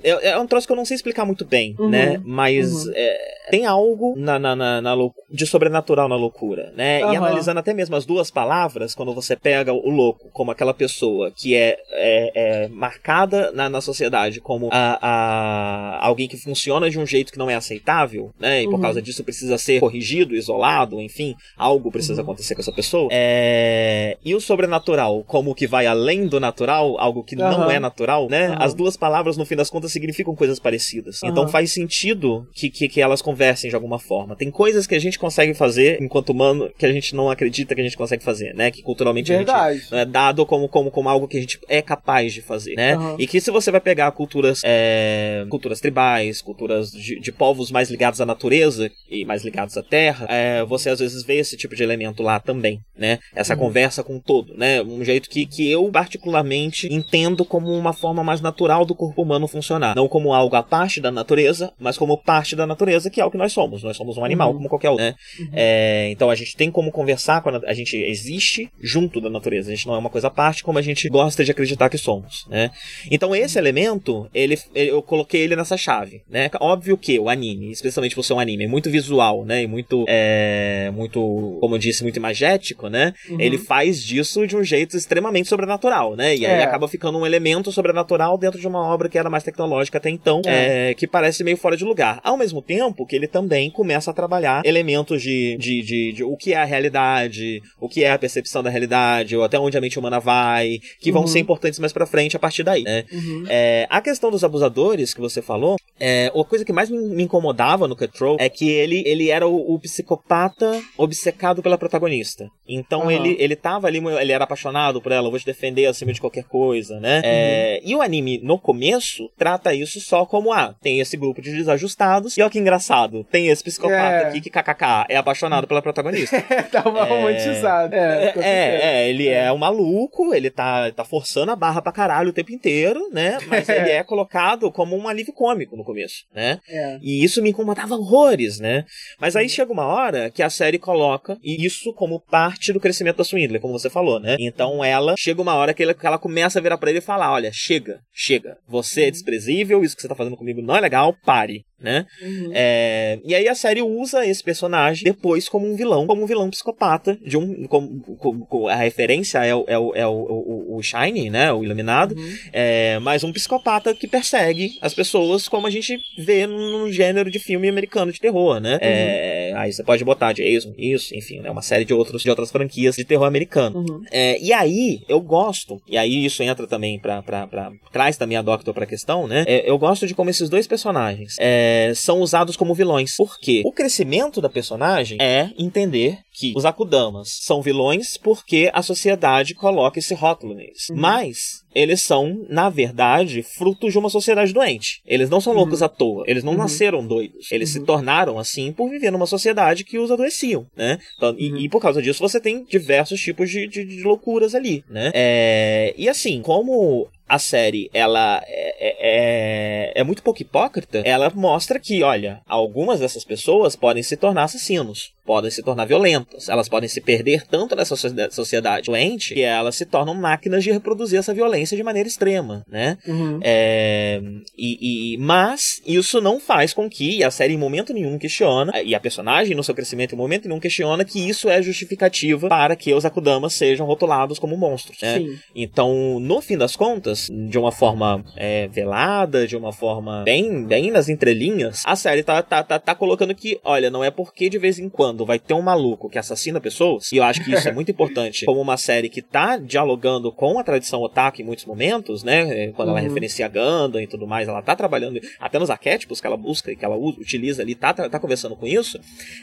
[0.03, 1.89] é, é, um troço que eu não sei explicar muito bem, uhum.
[1.89, 2.21] né?
[2.23, 2.93] Mas uhum.
[2.95, 4.95] é, tem algo na, na, na, na
[5.29, 6.99] de sobrenatural na loucura, né?
[7.01, 11.31] E analisando até mesmo as duas palavras, quando você pega o louco como aquela pessoa
[11.31, 12.31] que é, é,
[12.63, 17.37] é marcada na, na sociedade como a, a, alguém que funciona de um jeito que
[17.37, 18.61] não é aceitável, né?
[18.61, 18.81] E por uhum.
[18.91, 22.21] Causa disso precisa ser corrigido, isolado, enfim, algo precisa uhum.
[22.21, 23.09] acontecer com essa pessoa.
[23.11, 24.17] É...
[24.23, 28.55] E o sobrenatural como que vai além do natural, algo que não é natural, né?
[28.59, 31.21] As duas palavras, no fim das contas, significam coisas parecidas.
[31.23, 34.35] Então faz sentido que, que, que elas conversem de alguma forma.
[34.35, 37.81] Tem coisas que a gente consegue fazer enquanto humano que a gente não acredita que
[37.81, 38.71] a gente consegue fazer, né?
[38.71, 39.77] Que culturalmente Verdade.
[39.77, 42.75] a gente é dado como, como, como algo que a gente é capaz de fazer,
[42.75, 42.97] né?
[42.97, 43.15] Uhum.
[43.19, 47.89] E que se você vai pegar culturas, é, culturas tribais, culturas de, de, povos mais
[47.89, 51.75] ligados à natureza e mais ligados à terra, é, você às vezes vê esse tipo
[51.75, 53.19] de elemento lá também, né?
[53.35, 53.59] Essa uhum.
[53.59, 54.81] conversa com o todo, né?
[54.81, 59.47] Um jeito que, que eu particularmente entendo como uma forma mais natural do corpo humano
[59.47, 59.95] funcionar.
[59.95, 63.31] Não como algo à parte da natureza, mas como parte da natureza, que é o
[63.31, 63.83] que nós somos.
[63.83, 64.57] Nós somos um animal uhum.
[64.57, 65.15] como qualquer outro, né?
[65.39, 65.49] Uhum.
[65.53, 69.71] É, então a gente tem como conversar quando a gente existe junto da natureza.
[69.71, 71.97] A gente não é uma coisa à parte como a gente gosta de acreditar que
[71.97, 72.71] somos, né?
[73.09, 76.49] Então esse elemento, ele, eu coloquei ele nessa chave, né?
[76.59, 79.63] Óbvio que o anime, especialmente por ser um anime muito visual, né?
[79.63, 83.13] E muito, é, muito, como eu disse, muito imagético, né?
[83.29, 83.39] Uhum.
[83.39, 86.35] Ele faz disso de um jeito extremamente sobrenatural, né?
[86.35, 86.63] E aí é.
[86.63, 90.41] acaba ficando um elemento sobrenatural dentro de uma obra que era mais tecnológica até então,
[90.45, 90.91] é.
[90.91, 92.19] É, que parece meio fora de lugar.
[92.23, 96.37] Ao mesmo tempo que ele também começa a trabalhar elementos de, de, de, de, o
[96.37, 99.81] que é a realidade, o que é a percepção da realidade, ou até onde a
[99.81, 101.27] mente humana vai, que vão uhum.
[101.27, 103.03] ser importantes mais pra frente a partir daí, né?
[103.11, 103.43] Uhum.
[103.49, 107.87] É, a questão dos abusadores que você falou, é, a coisa que mais me, incomodava
[107.87, 112.47] no Cutthroat é que ele, ele era o, o psicopata obcecado pela protagonista.
[112.67, 113.11] Então uhum.
[113.11, 116.43] ele, ele tava ali, ele era apaixonado por ela, vou te defender acima de qualquer
[116.45, 117.21] coisa, né?
[117.23, 117.89] É, uhum.
[117.89, 122.37] e o anime, no começo, trata isso só como, ah, tem esse grupo de desajustados,
[122.37, 124.27] e olha que engraçado, tem esse psicopata é.
[124.27, 126.41] aqui que kkk é apaixonado pela protagonista.
[126.71, 127.09] tá uma é...
[127.09, 127.95] romantizado.
[127.95, 132.29] É, é, é, ele é um maluco, ele tá, tá forçando a barra pra caralho
[132.29, 133.37] o tempo inteiro, né?
[133.47, 136.59] Mas ele é colocado como um alívio cômico no começo, né?
[136.67, 136.97] É.
[137.01, 138.85] E isso me incomodava horrores, né?
[139.19, 143.23] Mas aí chega uma hora que a série coloca isso como parte do crescimento da
[143.23, 144.35] Swindler, como você falou, né?
[144.39, 147.01] Então ela chega uma hora que ela, que ela começa a virar pra ele e
[147.01, 148.57] falar: olha, chega, chega.
[148.67, 149.11] Você é uhum.
[149.11, 152.05] desprezível, isso que você tá fazendo comigo não é legal, pare né?
[152.21, 152.51] Uhum.
[152.53, 156.49] É, e aí a série usa esse personagem depois como um vilão, como um vilão
[156.49, 160.83] psicopata, de um, como, como a referência é, o, é, o, é o, o, o
[160.83, 161.51] Shine, né?
[161.51, 162.37] O Iluminado, uhum.
[162.53, 167.39] é, mas um psicopata que persegue as pessoas como a gente vê num gênero de
[167.39, 168.73] filme americano de terror, né?
[168.73, 168.79] Uhum.
[168.81, 171.49] É, aí você pode botar Jason, isso, enfim, né?
[171.49, 173.79] Uma série de, outros, de outras franquias de terror americano.
[173.79, 174.03] Uhum.
[174.11, 178.37] É, e aí eu gosto, e aí isso entra também pra, pra, pra traz também
[178.37, 179.43] a Doctor pra questão, né?
[179.47, 183.15] É, eu gosto de como esses dois personagens é, é, são usados como vilões.
[183.15, 183.61] Por quê?
[183.65, 189.99] O crescimento da personagem é entender que os Akudamas são vilões porque a sociedade coloca
[189.99, 190.89] esse rótulo neles.
[190.89, 190.97] Uhum.
[190.97, 195.01] Mas eles são, na verdade, frutos de uma sociedade doente.
[195.05, 195.85] Eles não são loucos uhum.
[195.85, 196.23] à toa.
[196.27, 196.57] Eles não uhum.
[196.59, 197.51] nasceram doidos.
[197.51, 197.81] Eles uhum.
[197.81, 200.97] se tornaram assim por viver numa sociedade que os adoeciam, né?
[201.15, 204.83] Então, e, e, por causa disso você tem diversos tipos de, de, de loucuras ali,
[204.89, 205.11] né?
[205.13, 211.31] É, e assim, como a série ela é, é, é, é, muito pouco hipócrita, ela
[211.33, 216.67] mostra que, olha, algumas dessas pessoas podem se tornar assassinos, podem se tornar violentas, elas
[216.67, 221.33] podem se perder tanto nessa sociedade doente que elas se tornam máquinas de reproduzir essa
[221.33, 222.97] violência de maneira extrema, né?
[223.07, 223.39] Uhum.
[223.41, 224.21] É,
[224.57, 228.93] e, e, mas isso não faz com que a série em momento nenhum questiona, e
[228.93, 232.93] a personagem no seu crescimento em momento nenhum questiona que isso é justificativa para que
[232.93, 235.23] os Akudamas sejam rotulados como monstros, né?
[235.55, 240.63] Então, no fim das contas, problemas de uma forma é, velada, de uma forma bem,
[240.65, 244.49] bem nas entrelinhas, a série tá, tá, tá, tá colocando que, olha, não é porque
[244.49, 247.51] de vez em quando vai ter um maluco que assassina pessoas, e eu acho que
[247.53, 251.45] isso é muito importante, como uma série que tá dialogando com a tradição otaku em
[251.45, 252.71] muitos momentos, né?
[252.75, 253.07] Quando ela Uhum.
[253.07, 256.75] referencia Gundam e tudo mais, ela tá trabalhando até nos arquétipos que ela busca e
[256.75, 258.99] que ela utiliza ali, tá, tá conversando com isso.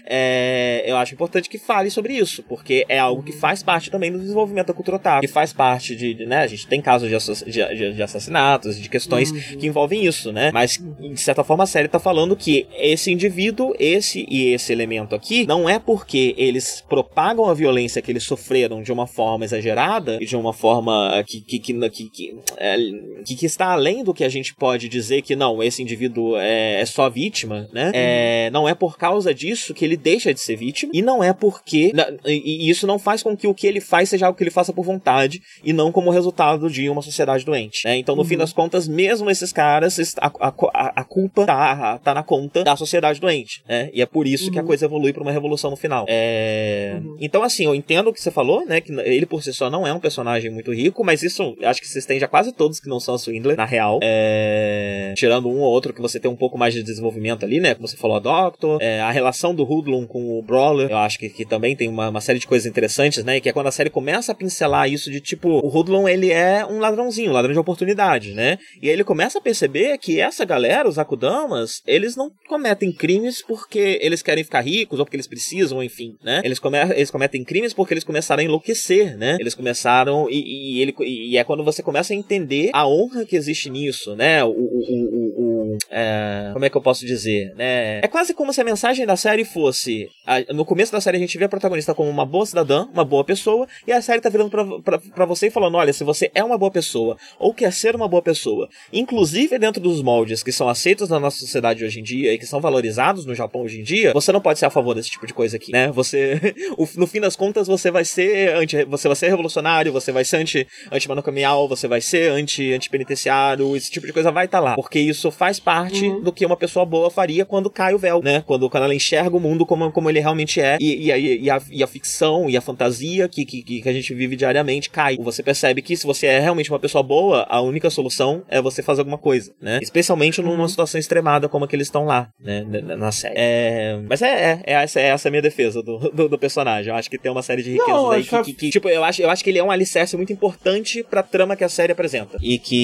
[0.06, 4.10] É, eu acho importante que fale sobre isso, porque é algo que faz parte também
[4.12, 6.38] do desenvolvimento da cultura otaku, que faz parte de, né?
[6.38, 10.50] A gente tem casos de, de- de- de assassinatos, de questões que envolvem isso, né?
[10.52, 15.14] Mas, de certa forma, a série tá falando que esse indivíduo, esse e esse elemento
[15.14, 20.18] aqui, não é porque eles propagam a violência que eles sofreram de uma forma exagerada
[20.20, 22.76] e de uma forma que, que, que, que, que, é,
[23.24, 26.80] que- que está além do que a gente pode dizer que não, esse indivíduo é,
[26.80, 27.90] é só vítima, né?
[27.94, 31.32] É, não é por causa disso que ele deixa de ser vítima e não é
[31.32, 31.92] porque.
[32.26, 34.72] e isso não faz com que o que ele faz seja algo que ele faça
[34.72, 37.84] por vontade e não como resultado de uma sociedade doente.
[37.86, 37.96] Né?
[37.96, 42.22] Então, no fim das contas, mesmo esses caras, a, a, a- culpa tá, tá na
[42.22, 43.62] conta da sociedade doente.
[43.68, 43.90] Né?
[43.92, 46.04] E é por isso que a coisa evolui para uma revolução no final.
[46.08, 48.80] É, Então, assim, eu entendo o que você falou, né?
[48.80, 51.88] Que ele por si só não é um personagem muito rico, mas isso acho que
[51.88, 53.98] se estende a quase todos que não são a Swindler, na real.
[54.02, 57.74] É, Tirando um ou outro que você tem um pouco mais de desenvolvimento ali, né?
[57.74, 58.78] Como você falou, a Doctor.
[58.82, 62.08] É, a relação do Hoodlum com o Brawler, eu acho que, que também tem uma,
[62.08, 63.40] uma série de coisas interessantes, né?
[63.40, 66.64] Que é quando a série começa a pincelar isso de tipo, o Hoodlum ele é
[66.64, 68.58] um ladrãozinho, ladrão de oportunidade, né?
[68.82, 73.42] E aí ele começa a perceber que essa galera, os Akudamas, eles não cometem crimes
[73.42, 76.40] porque eles querem ficar ricos ou porque eles precisam, enfim, né?
[76.44, 79.36] Eles, come eles cometem crimes porque eles começaram a enlouquecer, né?
[79.40, 83.36] Eles começaram e, e ele, e é quando você começa a entender a honra que
[83.36, 84.44] existe nisso, né?
[84.44, 85.47] O, o, o, o-
[85.90, 87.98] é, como é que eu posso dizer, né?
[88.00, 91.20] É quase como se a mensagem da série fosse a- no começo da série a
[91.20, 94.28] gente vê a protagonista como uma boa cidadã, uma boa pessoa, e a série tá
[94.28, 97.52] virando pra, pra, pra você e falando: olha, se você é uma boa pessoa ou
[97.54, 101.84] quer ser uma boa pessoa, inclusive dentro dos moldes que são aceitos na nossa sociedade
[101.84, 104.58] hoje em dia e que são valorizados no Japão hoje em dia, você não pode
[104.58, 105.90] ser a favor desse tipo de coisa aqui, né?
[105.92, 106.54] Você,
[106.96, 110.36] no fim das contas, você vai ser anti, você vai ser revolucionário, você vai ser
[110.38, 114.98] anti, anti-manucamial, você vai ser anti, anti-penitenciário, esse tipo de coisa vai estar lá, porque
[114.98, 118.42] isso faz parte do que uma pessoa boa faria quando cai o véu, né?
[118.46, 121.50] Quando, quando ela enxerga o mundo como, como ele realmente é e, e, a, e,
[121.50, 125.16] a, e a ficção e a fantasia que, que, que a gente vive diariamente cai.
[125.18, 128.82] Você percebe que se você é realmente uma pessoa boa, a única solução é você
[128.82, 129.78] fazer alguma coisa, né?
[129.82, 132.64] Especialmente numa situação extremada como a que eles estão lá, né?
[132.66, 133.34] Na, na série.
[133.36, 136.90] É, mas é, é, é essa, é essa a minha defesa do, do, do personagem.
[136.90, 139.04] Eu acho que tem uma série de riquezas Não, aí que- que- que, tipo, eu
[139.04, 141.92] acho, eu acho que ele é um alicerce muito importante pra trama que a série
[141.92, 142.38] apresenta.
[142.40, 142.74] E que,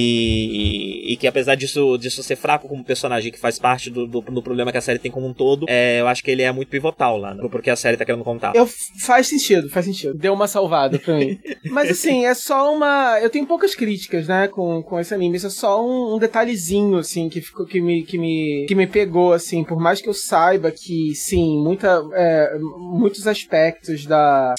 [1.10, 4.20] e, e que apesar disso, disso ser fraco como personagem, que faz parte do, do,
[4.20, 6.52] do problema que a série tem como um todo, é, eu acho que ele é
[6.52, 7.46] muito pivotal lá, né?
[7.50, 8.54] Porque a série tá querendo contar.
[8.54, 10.14] Eu, faz sentido, faz sentido.
[10.14, 11.38] Deu uma salvada pra mim.
[11.70, 13.18] Mas assim, é só uma.
[13.20, 15.36] Eu tenho poucas críticas, né, com, com esse anime.
[15.36, 18.86] Isso é só um, um detalhezinho, assim, que ficou que me, que, me, que me
[18.86, 19.64] pegou, assim.
[19.64, 24.54] Por mais que eu saiba que, sim, muita, é, muitos aspectos da.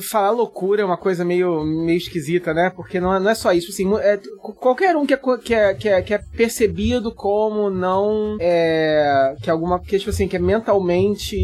[0.00, 2.70] Falar loucura é uma coisa meio, meio esquisita, né?
[2.74, 3.70] Porque não é, não é só isso.
[3.70, 8.36] Assim, é, qualquer um que é, que, é, que, é, que é percebido como não.
[8.40, 9.78] É, que é alguma.
[9.78, 11.36] Que, tipo assim, que é mentalmente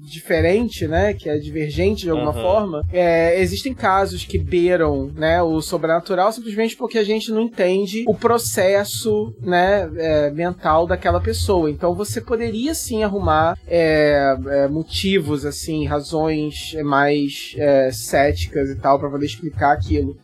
[0.00, 1.14] diferente, né?
[1.14, 2.42] Que é divergente de alguma Aham.
[2.42, 2.82] forma.
[2.92, 8.14] É, existem casos que beiram né, o sobrenatural simplesmente porque a gente não entende o
[8.14, 11.70] processo né, é, mental daquela pessoa.
[11.70, 18.98] Então você poderia sim arrumar é, é, motivos, assim, razões mais é, céticas e tal
[18.98, 20.16] pra poder explicar aquilo.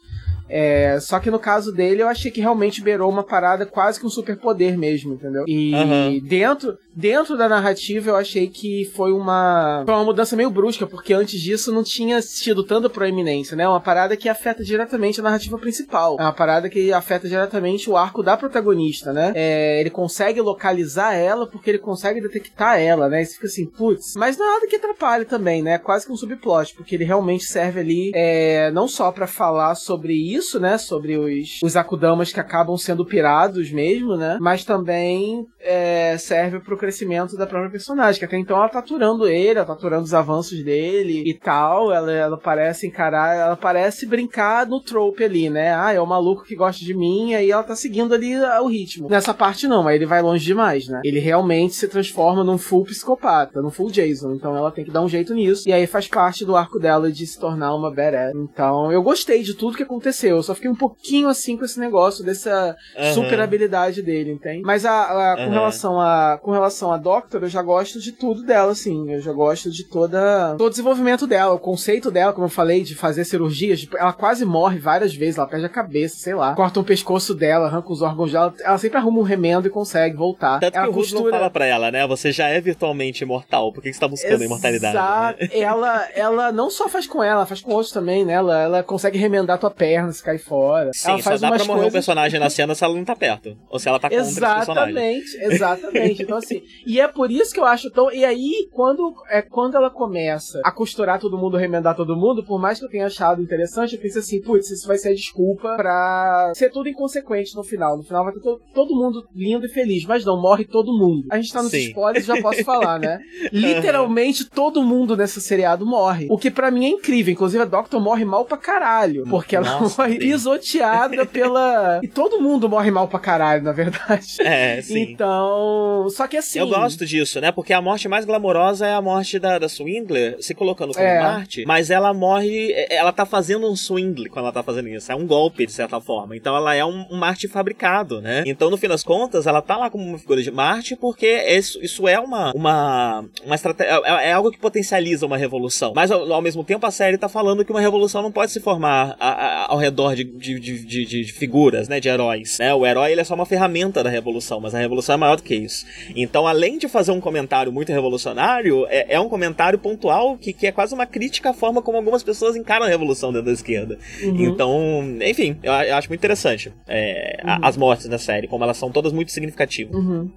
[0.54, 4.06] É, só que no caso dele eu achei que realmente beirou uma parada quase que
[4.06, 5.44] um superpoder mesmo, entendeu?
[5.48, 6.20] E Aham.
[6.22, 11.12] dentro, dentro da narrativa eu achei que foi uma, foi uma mudança meio brusca, porque
[11.12, 13.66] antes disso não tinha tido tanta proeminência, né?
[13.66, 16.16] Uma parada que afeta diretamente a narrativa principal.
[16.20, 19.32] É uma parada que afeta diretamente o arco da protagonista, né?
[19.34, 23.22] É, ele consegue localizar ela porque ele consegue detectar ela, né?
[23.22, 24.14] E você fica assim, putz.
[24.16, 25.78] Mas não é nada que atrapalhe também, né?
[25.78, 30.14] Quase que um subplot, porque ele realmente serve ali é, não só pra falar sobre
[30.14, 30.78] isso, né?
[30.78, 34.38] Sobre os, os Akudamas que acabam sendo pirados mesmo, né?
[34.40, 39.26] Mas também é, serve pro crescimento da própria personagem, que até então ela tá aturando
[39.26, 41.92] ele, ela tá aturando os avanços dele e tal.
[41.92, 45.74] Ela, ela parece encarar, ela parece brincar no trope ali, né?
[45.74, 48.66] Ah, é o maluco que gosta de mim, e aí ela tá seguindo ali o
[48.66, 49.08] ritmo.
[49.08, 51.00] Nessa parte não, aí ele vai longe demais, né?
[51.04, 54.34] Ele realmente se transforma num full psicopata, num full Jason.
[54.34, 55.68] Então ela tem que dar um jeito nisso.
[55.68, 58.32] E aí faz parte do arco dela de se tornar uma badass.
[58.34, 60.23] Então eu gostei de tudo que aconteceu.
[60.28, 63.12] Eu só fiquei um pouquinho assim com esse negócio dessa Aham.
[63.12, 64.62] super habilidade dele, entende?
[64.64, 65.50] Mas a, a- com Aham.
[65.52, 69.10] relação a com relação à Doctor, eu já gosto de tudo dela, assim.
[69.12, 72.82] Eu já gosto de toda todo o desenvolvimento dela, o conceito dela, como eu falei,
[72.82, 73.80] de fazer cirurgias.
[73.80, 76.54] Tipo, ela quase morre várias vezes, ela perde a cabeça, sei lá.
[76.54, 78.54] Corta o pescoço dela, arranca os órgãos dela.
[78.60, 80.60] Ela sempre arruma um remendo e consegue voltar.
[80.60, 82.06] Tanto ela que o Ruth não fala pra ela, né?
[82.06, 84.94] Você já é virtualmente imortal, por que você tá buscando a imortalidade?
[84.94, 85.48] Né?
[85.52, 88.34] ela, ela não só faz com ela, faz com outros também, né?
[88.34, 90.90] Ela, ela consegue remendar tua perna se cair fora.
[90.94, 91.92] Sim, ela só faz dá umas pra morrer coisas...
[91.92, 93.56] personagem na cena se ela não tá perto.
[93.68, 94.24] Ou se ela tá contra.
[94.24, 96.22] Exatamente, exatamente.
[96.22, 98.10] Então, assim, e é por isso que eu acho tão.
[98.12, 102.58] E aí, quando, é, quando ela começa a costurar todo mundo, remendar todo mundo, por
[102.60, 105.76] mais que eu tenha achado interessante, eu pensei assim, putz, isso vai ser a desculpa
[105.76, 107.96] pra ser tudo inconsequente no final.
[107.96, 111.26] No final vai ter to- todo mundo lindo e feliz, mas não, morre todo mundo.
[111.30, 111.88] A gente tá nos Sim.
[111.88, 113.18] spoilers, já posso falar, né?
[113.52, 116.26] Literalmente todo mundo nesse seriado morre.
[116.30, 117.32] O que pra mim é incrível.
[117.32, 119.24] Inclusive, a Doctor morre mal pra caralho.
[119.28, 120.18] Porque ela Nossa, morre sim.
[120.18, 122.00] pisoteada pela.
[122.02, 124.36] E todo mundo morre mal pra caralho, na verdade.
[124.44, 125.00] É, sim.
[125.12, 126.06] Então.
[126.10, 126.58] Só que assim.
[126.58, 127.50] Eu gosto disso, né?
[127.52, 131.20] Porque a morte mais glamourosa é a morte da, da Swindler, se colocando como É.
[131.20, 132.72] Marte, mas ela morre.
[132.90, 135.10] Ela tá fazendo um swindle quando ela tá fazendo isso.
[135.10, 136.36] É um golpe, de certa forma.
[136.36, 138.42] Então ela é um, um Marte fabricado, né?
[138.46, 141.78] Então, no fim das contas, ela tá lá como uma figura de Marte porque isso,
[141.82, 142.52] isso é uma.
[142.54, 144.00] uma, uma estratégia.
[144.04, 145.92] É, é algo que potencializa uma revolução.
[145.94, 148.60] Mas ao, ao mesmo tempo, a série tá falando que uma revolução não pode se
[148.60, 152.00] formar a- a- ao redor de, de, de, de- de figuras, né?
[152.00, 152.58] De heróis.
[152.58, 152.74] Né?
[152.74, 155.42] O herói ele é só uma ferramenta da revolução, mas a revolução é maior do
[155.42, 155.86] que isso.
[156.16, 160.66] Então, além de fazer um comentário muito revolucionário, é, é um comentário pontual que, que
[160.66, 163.98] é quase uma crítica à forma como algumas pessoas encaram a revolução dentro da esquerda.
[164.22, 164.44] Uhum.
[164.44, 168.76] Então, enfim, eu, eu acho muito interessante é, a- as mortes da série, como elas
[168.76, 169.94] são todas muito significativas.
[169.94, 170.30] Uhum.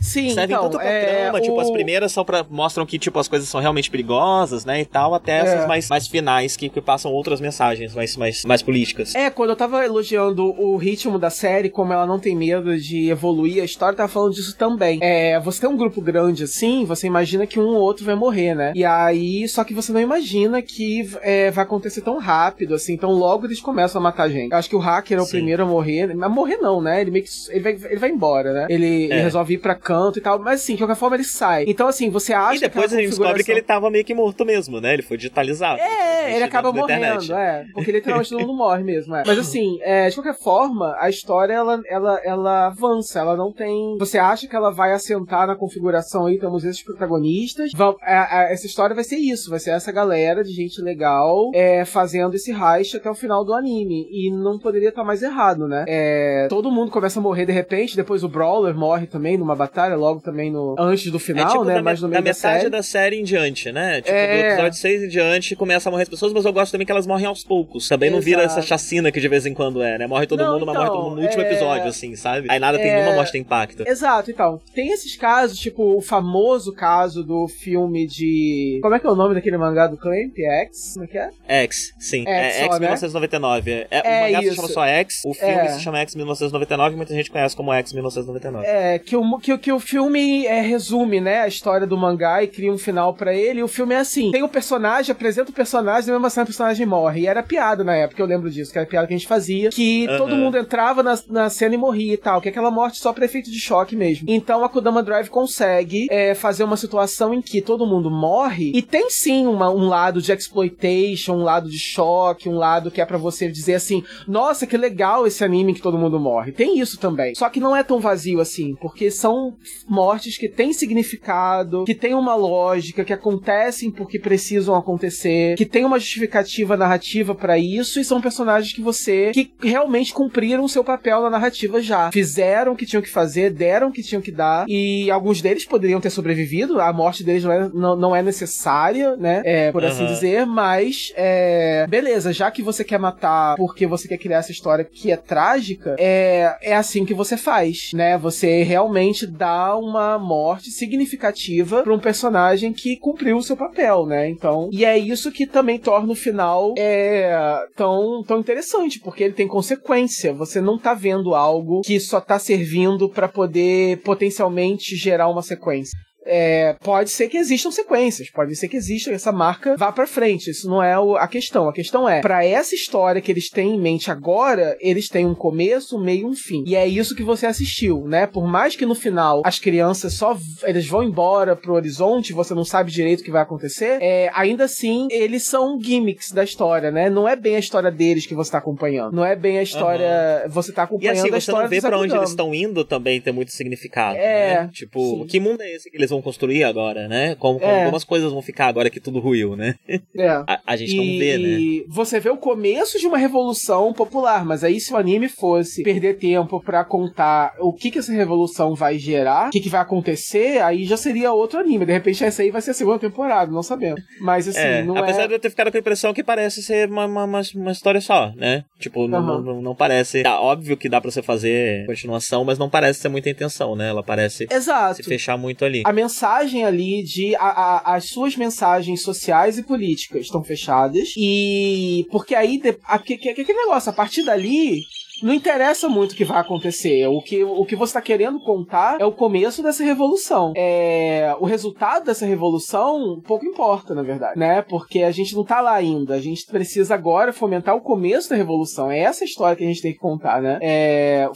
[0.00, 2.44] Sim, Servem então, tanto pra é, trama, tipo, o- as primeiras são pra.
[2.50, 4.80] mostram que, tipo, as coisas são realmente perigosas, né?
[4.80, 5.66] E tal, até essas É.
[5.66, 8.81] mais, mais finais que, que passam outras mensagens mais, mais, mais políticas.
[9.14, 13.08] É, quando eu tava elogiando o ritmo da série, como ela não tem medo de
[13.10, 14.98] evoluir, a história tava falando disso também.
[15.02, 18.54] É, você tem um grupo grande assim, você imagina que um ou outro vai morrer,
[18.54, 18.72] né?
[18.74, 23.10] E aí, só que você não imagina que é, vai acontecer tão rápido, assim, então
[23.10, 24.52] logo eles começam a matar gente.
[24.52, 25.32] Eu acho que o hacker é o Sim.
[25.32, 27.00] primeiro a morrer, mas morrer não, né?
[27.00, 27.30] Ele meio que.
[27.50, 28.66] Ele vai, ele vai embora, né?
[28.68, 29.22] Ele, ele É.
[29.22, 31.64] resolve ir pra canto e tal, mas assim, de qualquer forma ele sai.
[31.66, 34.04] Então, assim, você acha E depois que a gente descobre que ele configuração- tava meio
[34.04, 34.92] que morto mesmo, né?
[34.94, 35.80] Ele foi digitalizado.
[35.80, 37.64] é, ele acaba morrendo, é.
[37.72, 39.22] Porque literalmente todo mundo morre mesmo, é.
[39.26, 43.96] Mas assim, é, de qualquer forma, a história, ela, ela, ela avança, ela não tem...
[43.98, 48.52] Você acha que ela vai assentar na configuração aí, temos esses protagonistas, vão, a- a-
[48.52, 52.52] essa história vai ser isso, vai ser essa galera de gente legal é, fazendo esse
[52.52, 54.06] heist até o final do anime.
[54.10, 55.84] E não poderia estar mais errado, né?
[55.88, 59.96] É, todo mundo começa a morrer de repente, depois o Brawler morre também numa batalha,
[59.96, 61.74] logo também no antes do final, é tipo né?
[61.74, 62.70] da, Mas no da meio da, metade série.
[62.70, 64.00] da série em diante, né?
[64.00, 64.26] Tipo, É.
[64.42, 66.92] do episódio 6 em diante começa a morrer as pessoas, mas eu gosto também que
[66.92, 67.88] elas morrem aos poucos.
[67.88, 68.60] Também não vira Exato.
[68.62, 70.06] Essa chacina que de vez em quando é, né?
[70.06, 72.46] Morre todo Não, mundo, mas então, morre todo mundo no último é- episódio, assim, sabe?
[72.50, 73.86] Aí nada tem é- nenhuma morte tem impacto.
[73.86, 74.60] Exato, então.
[74.74, 78.78] Tem esses casos, tipo o famoso caso do filme de.
[78.82, 80.36] Como é que é o nome daquele mangá do Clamp?
[80.38, 80.92] X?
[80.94, 81.30] Como é que é?
[81.64, 82.22] X, sim.
[82.26, 82.78] X É, X né?
[82.80, 83.70] 1999.
[83.70, 84.56] É, É o mangá se isso.
[84.56, 85.68] chama só X, o filme É.
[85.68, 88.66] se chama X 1999 e muita gente conhece como X 1999.
[88.66, 92.46] É, que o, que, que o filme é, resume, né, a história do mangá e
[92.48, 93.60] cria um final pra ele.
[93.60, 96.46] E o filme é assim: tem o personagem, apresenta o personagem, e mesmo assim o
[96.46, 97.22] personagem morre.
[97.22, 99.70] E era piada na época, eu lembro disso, que era piada que a gente fazia.
[99.70, 100.18] Que Aham.
[100.18, 102.40] todo mundo entrava na, na cena e morria e tal.
[102.40, 104.26] Que é aquela morte só pra efeito de choque mesmo.
[104.28, 108.72] Então a Kudama Drive consegue é, fazer uma situação em que todo mundo morre.
[108.74, 113.00] E tem sim uma- um lado de exploitation, um lado de choque, um lado que
[113.00, 116.52] é pra você dizer assim: nossa, que legal esse anime que todo mundo morre.
[116.52, 117.34] Tem isso também.
[117.34, 119.54] Só que não é tão vazio assim, porque são
[119.88, 125.84] mortes que têm significado, que têm uma lógica, que acontecem porque precisam acontecer, que tem
[125.84, 130.82] uma justificativa narrativa pra isso e são personagens que você que realmente cumpriram o seu
[130.82, 132.10] papel na narrativa já.
[132.10, 135.66] Fizeram o que tinham que fazer, deram o que tinham que dar e alguns deles
[135.66, 139.42] poderiam ter sobrevivido, a morte deles não é, não, não é necessária, né?
[139.44, 140.12] É, por assim Aham.
[140.12, 144.84] dizer, mas é, beleza, já que você quer matar porque você quer criar essa história
[144.84, 148.16] que é trágica, é, é assim que você faz, né?
[148.18, 154.28] Você realmente dá uma morte significativa pra um personagem que cumpriu o seu papel, né?
[154.28, 159.34] Então, e é isso que também torna o final é, tão, tão interessante, porque ele
[159.34, 160.32] tem consequência.
[160.32, 165.98] Você não tá vendo algo que só tá servindo pra poder potencialmente gerar uma sequência.
[166.24, 170.50] É, pode ser que existam sequências, pode ser que exista essa marca vá para frente.
[170.50, 171.68] Isso não é o, a questão.
[171.68, 175.34] A questão é, para essa história que eles têm em mente agora, eles têm um
[175.34, 176.62] começo, um meio e um fim.
[176.66, 178.26] E é isso que você assistiu, né?
[178.26, 182.64] Por mais que no final as crianças só eles vão embora pro horizonte, você não
[182.64, 187.10] sabe direito o que vai acontecer, é, ainda assim eles são gimmicks da história, né?
[187.10, 189.14] Não é bem a história deles que você tá acompanhando.
[189.14, 190.42] Não é bem a história.
[190.44, 190.50] Uhum.
[190.50, 192.84] Você tá acompanhando e assim, a você história não vê pra onde eles estão indo
[192.84, 194.16] também tem muito significado.
[194.16, 194.70] É, né?
[194.72, 195.26] Tipo, sim.
[195.26, 197.34] que mundo é esse que eles vão construir agora, né?
[197.36, 197.84] Como, como, É.
[197.84, 199.74] como as coisas vão ficar agora que tudo ruiu, né?
[200.16, 200.28] É.
[200.28, 201.48] A, a gente não vê, né?
[201.48, 205.82] E você vê o começo de uma revolução popular, mas aí se o anime fosse
[205.82, 209.80] perder tempo pra contar o que que essa revolução vai gerar, o que que vai
[209.80, 211.86] acontecer, aí já seria outro anime.
[211.86, 214.00] De repente essa aí vai ser a segunda temporada, não sabemos.
[214.20, 215.28] Mas assim, É, não apesar é...
[215.28, 218.00] de eu ter ficado com a impressão que parece ser uma, uma, uma, uma história
[218.00, 218.64] só, né?
[218.78, 219.40] Tipo, não, Aham.
[219.42, 220.22] não, não parece.
[220.22, 223.88] Tá, óbvio que dá pra você fazer continuação, mas não parece ser muita intenção, né?
[223.88, 224.96] Ela parece Exato.
[224.96, 225.82] se fechar muito ali.
[225.84, 227.34] A mensagem ali de.
[227.36, 231.08] A, a- as suas mensagens sociais e políticas estão fechadas.
[231.16, 232.06] E.
[232.10, 232.58] Porque aí.
[232.60, 234.82] de- a- que, que, que aquele negócio, a partir dali.
[235.22, 237.06] Não interessa muito o que vai acontecer.
[237.06, 240.52] O que, o que você está querendo contar é o começo dessa revolução.
[240.56, 244.62] É, o resultado dessa revolução pouco importa, na verdade, né?
[244.62, 246.14] Porque a gente não tá lá ainda.
[246.14, 248.90] A gente precisa agora fomentar o começo da revolução.
[248.90, 250.58] É essa história que a gente tem que contar, né?
[250.60, 251.28] É,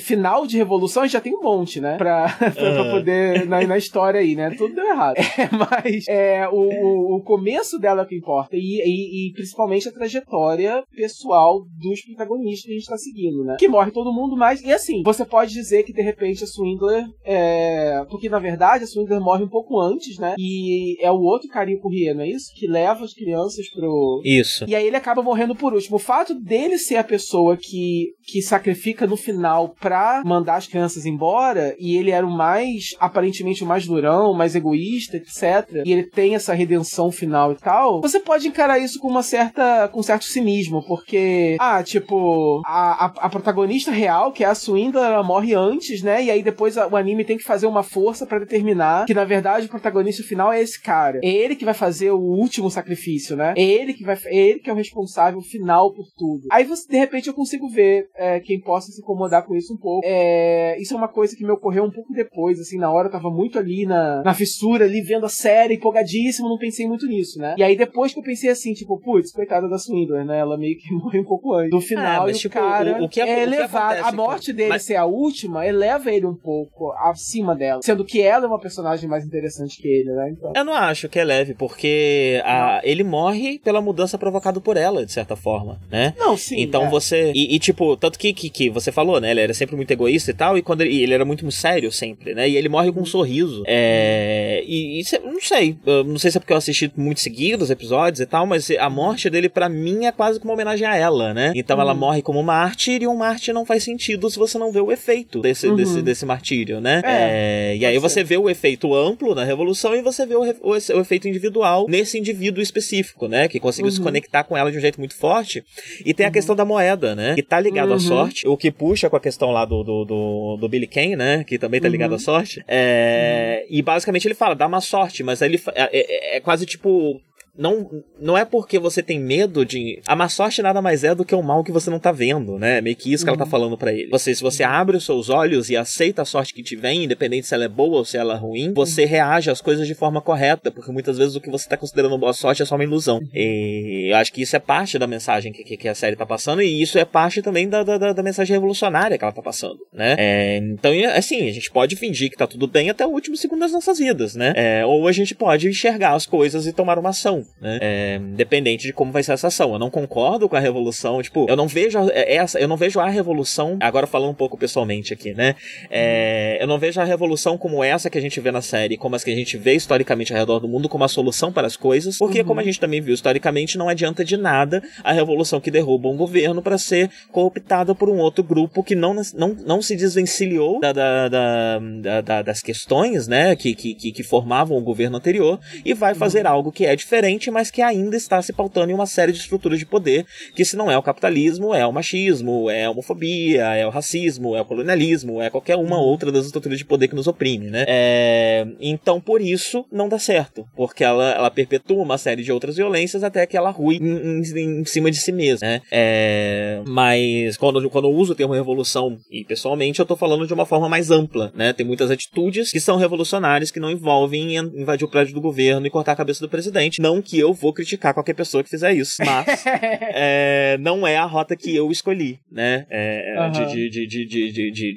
[0.00, 1.96] final de revolução a gente já tem um monte, né?
[1.96, 3.46] Pra, pra, poder.
[3.46, 4.50] Na, na história aí, né?
[4.50, 5.16] Tudo deu errado.
[5.40, 8.54] É, mas é, o, o, começo dela é o que importa.
[8.54, 13.56] E, e, e principalmente a trajetória pessoal dos protagonistas que a gente tá seguindo, né?
[13.58, 14.62] Que morre todo mundo, mas.
[14.62, 17.04] E assim, você pode dizer que de repente a Swindler.
[17.24, 20.34] É, porque na verdade a Swindler morre um pouco antes, né?
[20.38, 22.52] E é o outro carinho Courrier, não é isso?
[22.54, 24.20] Que leva as crianças pro.
[24.24, 24.64] Isso.
[24.68, 25.96] E aí ele acaba morrendo por último.
[25.96, 31.06] O fato dele ser a pessoa que, que sacrifica no final pra mandar as crianças
[31.06, 35.82] embora, e ele era o mais, aparentemente, o mais durão, o mais egoísta, etc.
[35.84, 38.00] E ele tem essa redenção final e tal.
[38.00, 39.88] Você pode encarar isso com uma certa.
[39.88, 41.56] com certo cinismo, porque.
[41.58, 46.22] Ah, tipo, a, a, a protagonista real, que é a Swindler, ela morre antes, né?
[46.24, 49.24] E aí depois a- o anime tem que fazer uma força pra determinar que, na
[49.24, 51.20] verdade, o protagonista final é esse cara.
[51.22, 53.54] É ele que vai fazer o último sacrifício, né?
[53.56, 54.16] É ele que vai.
[54.26, 56.42] É ele que é o responsável final por tudo.
[56.50, 59.78] Aí você, de repente, eu consigo ver é, quem possa se incomodar com isso um
[59.78, 60.02] pouco.
[60.04, 63.12] É, isso é uma coisa que me ocorreu um pouco depois, assim, na hora eu
[63.12, 67.38] tava muito ali na, na fissura, ali vendo a série, empolgadíssimo, não pensei muito nisso,
[67.38, 67.54] né?
[67.58, 70.38] E aí depois que eu pensei assim, tipo, putz, coitada da Swindler, né?
[70.38, 71.70] Ela meio que morreu um pouco antes.
[71.70, 73.92] Do final, Ah, mas, e o tipo, cara o- o que- é que elevado.
[73.92, 77.82] acontece A morte dele mas- ser a última eleva ele um pouco acima dela.
[77.82, 80.30] Sendo que ela é uma personagem mais interessante que ele, né?
[80.30, 80.52] Então.
[80.56, 85.04] Eu não acho que é leve, porque a- ele morre pela mudança provocada por ela,
[85.04, 86.14] de certa forma, né?
[86.18, 86.60] Não, sim.
[86.60, 86.88] então é.
[86.90, 87.32] você.
[87.34, 89.30] E, e, tipo, tanto que, que, que você falou, né?
[89.30, 91.90] Ele era sempre muito egoísta e tal, e quando ele, e ele era muito sério
[91.90, 92.48] sempre, né?
[92.48, 93.62] E ele morre com um sorriso.
[93.66, 94.62] É.
[94.66, 95.76] E, e não sei.
[96.06, 98.88] não sei se é porque eu assisti muito seguido os episódios e tal, mas a
[98.90, 101.52] morte dele, pra mim, é quase como uma homenagem a ela, né?
[101.54, 101.98] Então ela Uhum.
[101.98, 105.40] morre como mártir, e um mártir não faz sentido se você não vê o efeito
[105.40, 105.76] desse, Uhum.
[105.76, 107.00] desse, desse martírio, né?
[107.04, 110.42] É, É, e aí você vê o efeito amplo na revolução e você vê o,
[110.42, 113.48] o, o efeito individual nesse indivíduo específico, né?
[113.48, 114.04] Que conseguiu se Uhum.
[114.04, 115.62] conectar com ela de um jeito muito forte.
[116.04, 117.34] E tem a questão da moeda, né?
[117.34, 118.00] Que tá ligado à Uhum.
[118.00, 118.46] sorte.
[118.48, 121.44] O que puxa com a questão lá do, do, do, do Billy Kane, né?
[121.44, 122.16] Que também tá ligado Uhum.
[122.16, 122.64] à sorte.
[122.66, 125.90] É, E basicamente ele fala, dá uma sorte, mas aí ele é,
[126.34, 127.20] é- é quase tipo.
[127.56, 127.90] Não,
[128.20, 130.00] não é porque você tem medo de.
[130.06, 132.58] A má sorte nada mais é do que o mal que você não tá vendo,
[132.58, 132.80] né?
[132.80, 134.08] Meio que isso que ela tá falando pra ele.
[134.10, 137.46] Você, se você abre os seus olhos e aceita a sorte que te vem, independente
[137.46, 140.20] se ela é boa ou se ela é ruim, você reage às coisas de forma
[140.20, 143.20] correta, porque muitas vezes o que você tá considerando boa sorte é só uma ilusão.
[143.34, 146.24] E eu acho que isso é parte da mensagem que, que, que a série tá
[146.26, 149.78] passando, e isso é parte também da, da, da- mensagem revolucionária que ela tá passando,
[149.92, 150.14] né?
[150.18, 153.60] É, então, assim, a gente pode fingir que tá tudo bem até o último segundo
[153.60, 154.52] das nossas vidas, né?
[154.54, 157.78] É, ou a gente pode enxergar as coisas e tomar uma ação, né?
[157.80, 159.72] É, dependente de como vai ser essa ação.
[159.72, 162.76] Eu não concordo com a revolução, tipo, eu não vejo a- é, essa, eu não
[162.76, 165.54] vejo a revolução, agora falando um pouco pessoalmente aqui, né?
[165.90, 169.16] É, eu não vejo a revolução como essa que a gente vê na série, como
[169.16, 171.76] as que a gente vê historicamente ao redor do mundo, como a solução para as
[171.76, 175.70] coisas, porque como a gente também viu historicamente, não adianta de nada a revolução que
[175.70, 179.96] derruba um governo para ser cooptada por um outro grupo que não, não, não se
[179.96, 184.80] desvencilhou da, da- da- da- da- das questões, né, que, que, que, que formavam o
[184.82, 188.52] governo anterior e vai fazer algo que é diferente presidente, mas que ainda está se
[188.52, 191.86] pautando em uma série de estruturas de poder, que se não é o capitalismo, é
[191.86, 196.32] o machismo, é a homofobia, é o racismo, é o colonialismo, é qualquer uma outra
[196.32, 197.84] das estruturas de poder que nos oprime, né?
[197.86, 202.76] É, então, por isso, não dá certo, porque ela, ela perpetua uma série de outras
[202.76, 205.82] violências até que ela rui em, em, em cima de si mesma, né?
[205.90, 210.54] É, mas quando, quando eu uso o termo revolução, e pessoalmente, eu tô falando de
[210.54, 211.72] uma forma mais ampla, né?
[211.72, 215.90] Tem muitas atitudes que são revolucionárias que não envolvem invadir o prédio do governo e
[215.90, 217.00] cortar a cabeça do presidente.
[217.00, 221.24] Não que eu vou criticar qualquer pessoa que fizer isso, mas é, não é a
[221.24, 222.86] rota que eu escolhi, né?
[222.90, 224.94] É, de, de, de, de, de,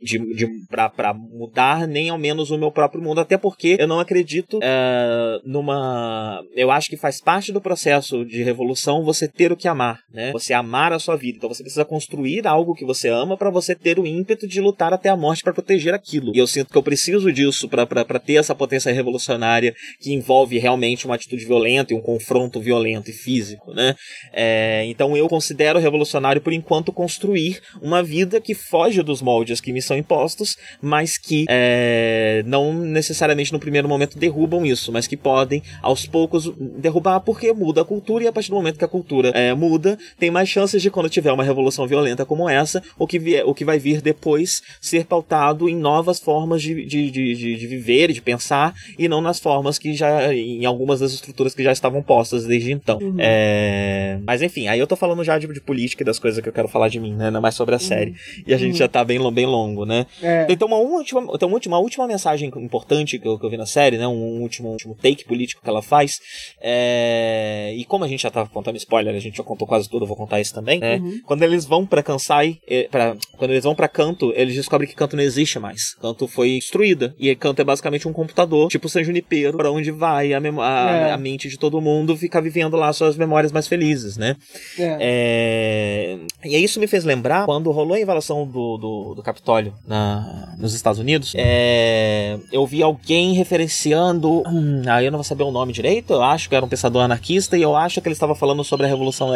[0.00, 3.86] de, de, pra, pra mudar nem ao menos o meu próprio mundo, até porque eu
[3.86, 6.42] não acredito é, numa.
[6.54, 10.32] Eu acho que faz parte do processo de revolução você ter o que amar, né?
[10.32, 11.38] Você amar a sua vida.
[11.38, 14.92] Então você precisa construir algo que você ama para você ter o ímpeto de lutar
[14.92, 16.32] até a morte para proteger aquilo.
[16.34, 21.06] E eu sinto que eu preciso disso para ter essa potência revolucionária que envolve realmente
[21.06, 21.57] uma atitude violenta
[21.92, 23.94] e um confronto violento e físico, né?
[24.32, 29.72] É, então eu considero revolucionário por enquanto construir uma vida que foge dos moldes que
[29.72, 35.16] me são impostos, mas que é, não necessariamente no primeiro momento derrubam isso, mas que
[35.16, 38.88] podem aos poucos derrubar porque muda a cultura e a partir do momento que a
[38.88, 43.06] cultura é, muda, tem mais chances de quando tiver uma revolução violenta como essa, o
[43.06, 47.34] que, vier, o que vai vir depois ser pautado em novas formas de, de, de,
[47.34, 51.47] de, de viver, de pensar, e não nas formas que já, em algumas das estruturas
[51.54, 52.98] que já estavam postas desde então.
[53.00, 53.16] Uhum.
[53.18, 56.48] É, mas enfim, aí eu tô falando já de, de política e das coisas que
[56.48, 57.30] eu quero falar de mim, né?
[57.30, 58.14] Não é mais sobre a série.
[58.46, 60.06] E a gente já tá bem, bem longo, né?
[60.22, 60.46] É.
[60.48, 63.56] Então, uma última, então, uma última, uma última mensagem importante que eu, que eu vi
[63.56, 64.06] na série, né?
[64.06, 66.18] Um último, último take político que ela faz.
[66.60, 67.72] É...
[67.76, 70.06] E como a gente já tá contando spoiler, a gente já contou quase tudo, eu
[70.08, 70.96] vou contar isso também, né?
[70.96, 71.20] Uhum.
[71.24, 72.58] Quando eles vão pra Kansai,
[72.90, 75.94] pra, quando eles vão pra Canto, eles descobrem que Canto não existe mais.
[75.94, 77.14] Canto foi destruída.
[77.18, 81.12] E Canto é basicamente um computador, tipo San Junipero, pra onde vai a, a- É.
[81.12, 84.34] a mente de todo mundo ficar vivendo lá suas memórias mais felizes, né?
[84.78, 84.96] É.
[85.00, 90.54] É, E isso me fez lembrar quando rolou a invasão do, do, do Capitólio na,
[90.58, 91.34] nos Estados Unidos.
[91.36, 94.42] é, Eu vi alguém referenciando.
[94.46, 96.14] Hum, aí eu não vou saber o nome direito.
[96.14, 98.86] Eu acho que era um pensador anarquista e eu acho que ele estava falando sobre
[98.86, 99.32] a Revolução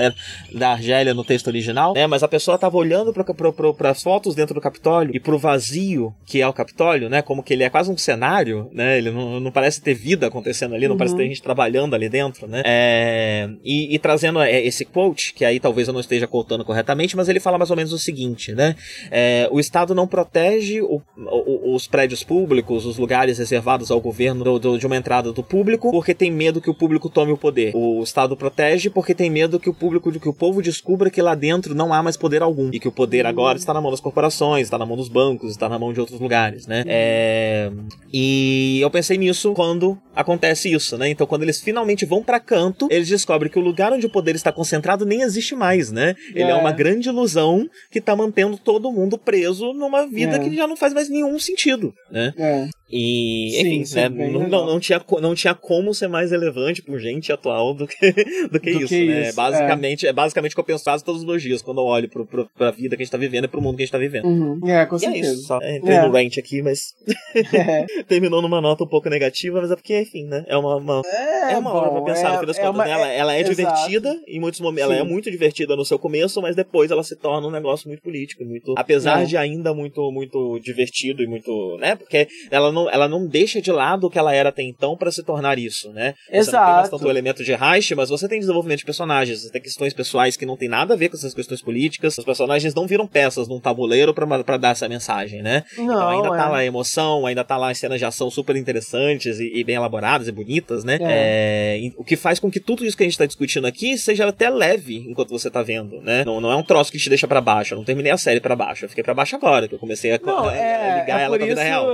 [0.55, 1.93] da Argélia no texto original.
[1.95, 2.07] Né?
[2.07, 6.41] Mas a pessoa estava olhando para as fotos dentro do Capitólio e pro vazio que
[6.41, 7.21] é o Capitólio, né?
[7.21, 8.99] Como que ele é quase um cenário, né?
[8.99, 12.47] Ele não, não parece ter vida acontecendo ali, não parece ter gente trabalhando ali dentro,
[12.47, 12.63] né?
[12.65, 17.17] É, e, e trazendo é, esse quote, que aí talvez eu não esteja contando corretamente,
[17.17, 18.75] mas ele fala mais ou menos o seguinte, né?
[19.11, 24.45] É, o Estado não protege o- o- os prédios públicos, os lugares reservados ao governo
[24.45, 27.37] do- do- de uma entrada do público, porque tem medo que o público tome o
[27.37, 27.73] poder.
[27.75, 31.35] O Estado protege porque tem medo que o público, que o povo descubra que lá
[31.35, 34.01] dentro não há mais poder algum e que o poder agora está na mão das
[34.01, 36.85] corporações, está na mão dos bancos, está na mão de outros lugares, né?
[36.87, 37.71] É,
[38.13, 41.09] e eu pensei nisso quando acontece isso, né?
[41.09, 44.35] Então, quando eles finalmente vão pra canto, eles descobrem que o lugar onde o poder
[44.35, 46.15] está concentrado nem existe mais, né?
[46.35, 46.55] Ele é, É.
[46.55, 50.39] uma grande ilusão que tá mantendo todo mundo preso numa vida É.
[50.39, 52.33] que já não faz mais nenhum sentido, né?
[52.37, 52.69] É.
[52.93, 54.09] E, Sim, enfim, sim, né?
[54.11, 57.87] bem Não, não, não, tinha, não tinha como ser mais relevante por gente atual do
[57.87, 57.97] que,
[58.53, 59.29] do que Do isso, que né?
[59.29, 60.13] isso, basicamente, é.
[60.13, 62.71] basicamente o que eu penso quase todos os dias quando eu olho pro, pro, pra
[62.71, 64.27] vida que a gente tá vivendo e pro mundo que a gente tá vivendo.
[64.27, 64.61] Uhum.
[64.69, 65.33] É, com E é certeza.
[65.33, 66.07] isso, só entrei É.
[66.07, 66.93] no rant aqui, mas
[67.55, 67.87] É.
[68.05, 70.45] terminou numa nota um pouco negativa, mas é porque, enfim, né?
[70.47, 71.03] É uma, uma,
[71.51, 72.75] é uma obra pra bom, pensar, é- no fim das é contas.
[72.75, 72.91] uma- né?
[72.93, 73.55] Ela, ela é exato.
[73.57, 74.83] divertida em muitos momentos.
[74.91, 75.09] Ela é Sim.
[75.11, 78.75] muito divertida no seu começo, mas depois ela se torna um negócio muito político, muito.
[78.77, 79.25] Apesar É.
[79.25, 81.77] de ainda muito, muito divertido e muito.
[81.79, 81.97] né?
[81.97, 85.11] Porque ela não, ela não deixa de lado o que ela era até então pra
[85.11, 86.15] se tornar isso, né?
[86.15, 86.91] Você não tem Exato.
[86.91, 90.37] tanto o elemento de Reich, mas você tem desenvolvimento de personagens, você tem questões pessoais
[90.37, 92.17] que não tem nada a ver com essas questões políticas.
[92.19, 95.65] Os personagens não viram peças num tabuleiro pra, pra dar essa mensagem, né?
[95.77, 96.49] Não, Então ainda tá é.
[96.49, 99.77] lá a emoção, ainda tá lá as cenas de ação super interessantes e, e bem
[99.77, 100.99] elaboradas e bonitas, né?
[101.01, 103.97] É, e o que faz com que tudo isso que a gente tá discutindo aqui
[103.99, 106.25] seja até leve enquanto você tá vendo, né?
[106.25, 107.75] Não, não é um troço que te deixa pra baixo.
[107.75, 108.85] Eu não terminei a série pra baixo.
[108.85, 111.25] Eu fiquei pra baixo agora, que eu comecei a, Não, a- a é, ligar é
[111.25, 111.87] ela com a vida isso, real.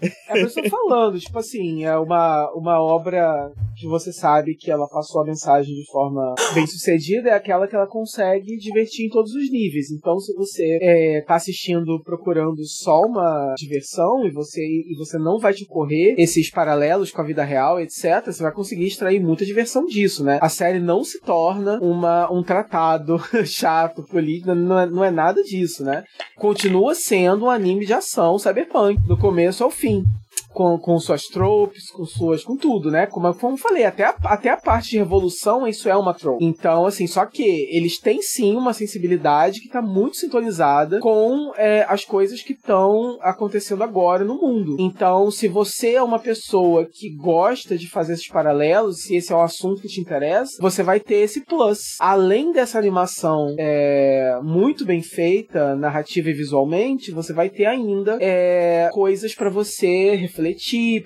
[0.30, 4.54] É isso que eu tô falando, tipo assim, é uma, uma obra que você sabe
[4.54, 9.06] que ela passou a mensagem de forma bem sucedida, é aquela que ela consegue divertir
[9.06, 9.90] em todos os níveis.
[9.90, 15.38] Então, se você é, tá assistindo procurando só uma diversão e você, e você não
[15.38, 19.44] vai te correr esses paralelos com a vida real, etc., você vai conseguir extrair muita
[19.44, 20.38] diversão disso, né?
[20.42, 25.42] A série não se torna uma, um tratado chato, político, não é, não é nada
[25.42, 26.04] disso, né?
[26.36, 30.04] Continua sendo um anime de ação cyberpunk, do começo ao fim.
[30.52, 32.44] Com, com suas tropes, com suas.
[32.44, 33.06] com tudo, né?
[33.06, 36.44] Como, como eu falei, até a, até a parte de revolução, isso é uma trope.
[36.44, 41.84] Então, assim, só que eles têm sim uma sensibilidade que tá muito sintonizada com é,
[41.88, 44.76] as coisas que estão acontecendo agora no mundo.
[44.78, 49.36] Então, se você é uma pessoa que gosta de fazer esses paralelos, se esse é
[49.36, 51.96] o assunto que te interessa, você vai ter esse plus.
[52.00, 58.88] Além dessa animação é, muito bem feita, narrativa e visualmente, você vai ter ainda é,
[58.92, 60.39] coisas para você refletir,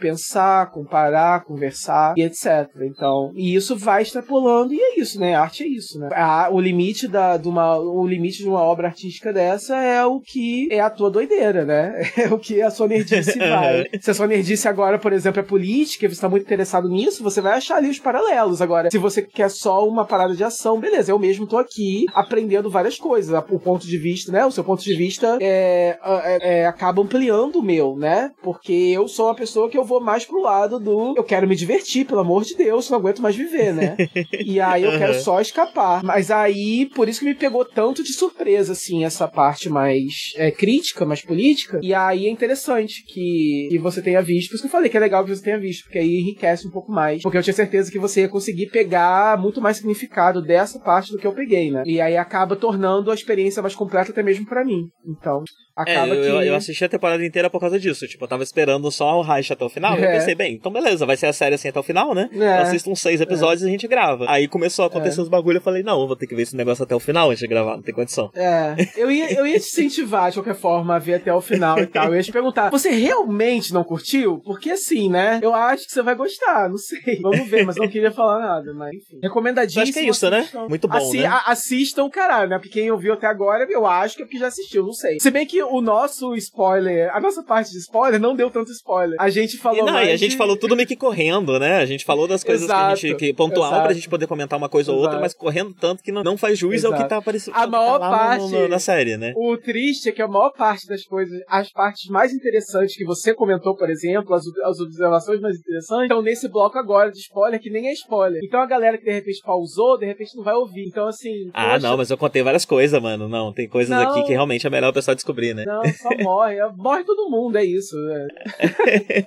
[0.01, 2.69] pensar, comparar, conversar e etc.
[2.83, 5.35] Então, e isso vai extrapolando e é isso, né?
[5.35, 6.09] A arte é isso, né?
[6.13, 10.21] A, o limite da, de uma, o limite de uma obra artística dessa é o
[10.21, 12.03] que é a tua doideira, né?
[12.25, 13.85] É o que a sua nerdice vai.
[14.01, 17.23] Se a sua nerdice agora, por exemplo, é política e você está muito interessado nisso,
[17.23, 18.63] você vai achar ali os paralelos.
[18.63, 22.71] Agora, se você quer só uma parada de ação, beleza, eu mesmo tô aqui aprendendo
[22.71, 23.35] várias coisas.
[23.51, 24.47] O ponto de vista, né?
[24.47, 28.31] O seu ponto de vista é, é, é, acaba ampliando o meu, né?
[28.43, 31.57] Porque eu sou uma pessoa que eu vou mais pro lado do eu quero me
[31.57, 33.97] divertir, pelo amor de Deus, não aguento mais viver, né?
[34.45, 36.03] e aí eu quero só escapar.
[36.03, 40.51] Mas aí, por isso que me pegou tanto de surpresa, assim, essa parte mais é,
[40.51, 41.81] crítica, mais política.
[41.83, 44.49] E aí é interessante que, que você tenha visto.
[44.49, 46.67] Por isso que eu falei que é legal que você tenha visto, porque aí enriquece
[46.67, 47.23] um pouco mais.
[47.23, 51.19] Porque eu tinha certeza que você ia conseguir pegar muito mais significado dessa parte do
[51.19, 51.83] que eu peguei, né?
[51.87, 54.89] E aí acaba tornando a experiência mais completa até mesmo para mim.
[55.07, 55.43] Então,
[55.77, 56.49] acaba é, eu, que...
[56.49, 58.07] eu assisti a temporada inteira por causa disso.
[58.07, 59.97] Tipo, eu tava esperando só o Reich até o final.
[59.97, 60.05] É.
[60.05, 62.29] Eu pensei, bem, então beleza, vai ser a série assim até o final, né?
[62.33, 62.37] É.
[62.37, 63.67] Eu assisto uns seis episódios é.
[63.67, 64.27] e a gente grava.
[64.29, 65.23] Aí começou a acontecer é.
[65.23, 67.41] os bagulho, eu falei, não, vou ter que ver esse negócio até o final antes
[67.41, 68.31] de gravar, não tem condição.
[68.35, 71.79] É, eu ia, eu ia te incentivar de qualquer forma a ver até o final
[71.79, 72.09] e tal.
[72.09, 74.41] Eu ia te perguntar, você realmente não curtiu?
[74.45, 75.41] Porque assim, né?
[75.43, 77.21] Eu acho que você vai gostar, não sei.
[77.21, 79.19] Vamos ver, mas não queria falar nada, mas enfim.
[79.23, 79.83] Recomendadíssimo.
[79.83, 80.49] Acho que é isso, né?
[80.69, 81.41] Muito bom, Assi né?
[81.47, 82.59] Assistam, caralho, né?
[82.59, 85.19] Porque quem ouviu até agora, eu acho que é porque já assistiu, não sei.
[85.19, 89.17] Se bem que o nosso spoiler, a nossa parte de spoiler não deu tanto spoiler.
[89.21, 90.37] A gente falou e não, mais e a gente de...
[90.37, 91.77] falou tudo meio que correndo, né?
[91.79, 93.83] A gente falou das coisas Exato, que a gente que pontual exato.
[93.85, 95.23] pra gente poder comentar uma coisa ou outra, Exato.
[95.23, 97.09] mas correndo tanto que não, não faz juiz ao que Exato.
[97.11, 99.33] tá aparecendo A tá maior no- parte- no- na série, né?
[99.37, 103.35] O triste é que a maior parte das coisas, as partes mais interessantes que você
[103.35, 107.71] comentou, por exemplo, as, as observações mais interessantes, estão nesse bloco agora de spoiler, que
[107.71, 108.41] nem é spoiler.
[108.45, 110.87] Então a galera que de repente pausou, de repente não vai ouvir.
[110.87, 111.51] Então, assim.
[111.53, 113.29] Ah, poxa, não, mas eu contei várias coisas, mano.
[113.29, 114.11] Não, tem coisas Não.
[114.11, 115.65] aqui que realmente é melhor o pessoal descobrir, né?
[115.67, 116.57] Não, só morre.
[116.77, 117.97] Morre todo mundo, é isso.
[118.11, 119.25] é.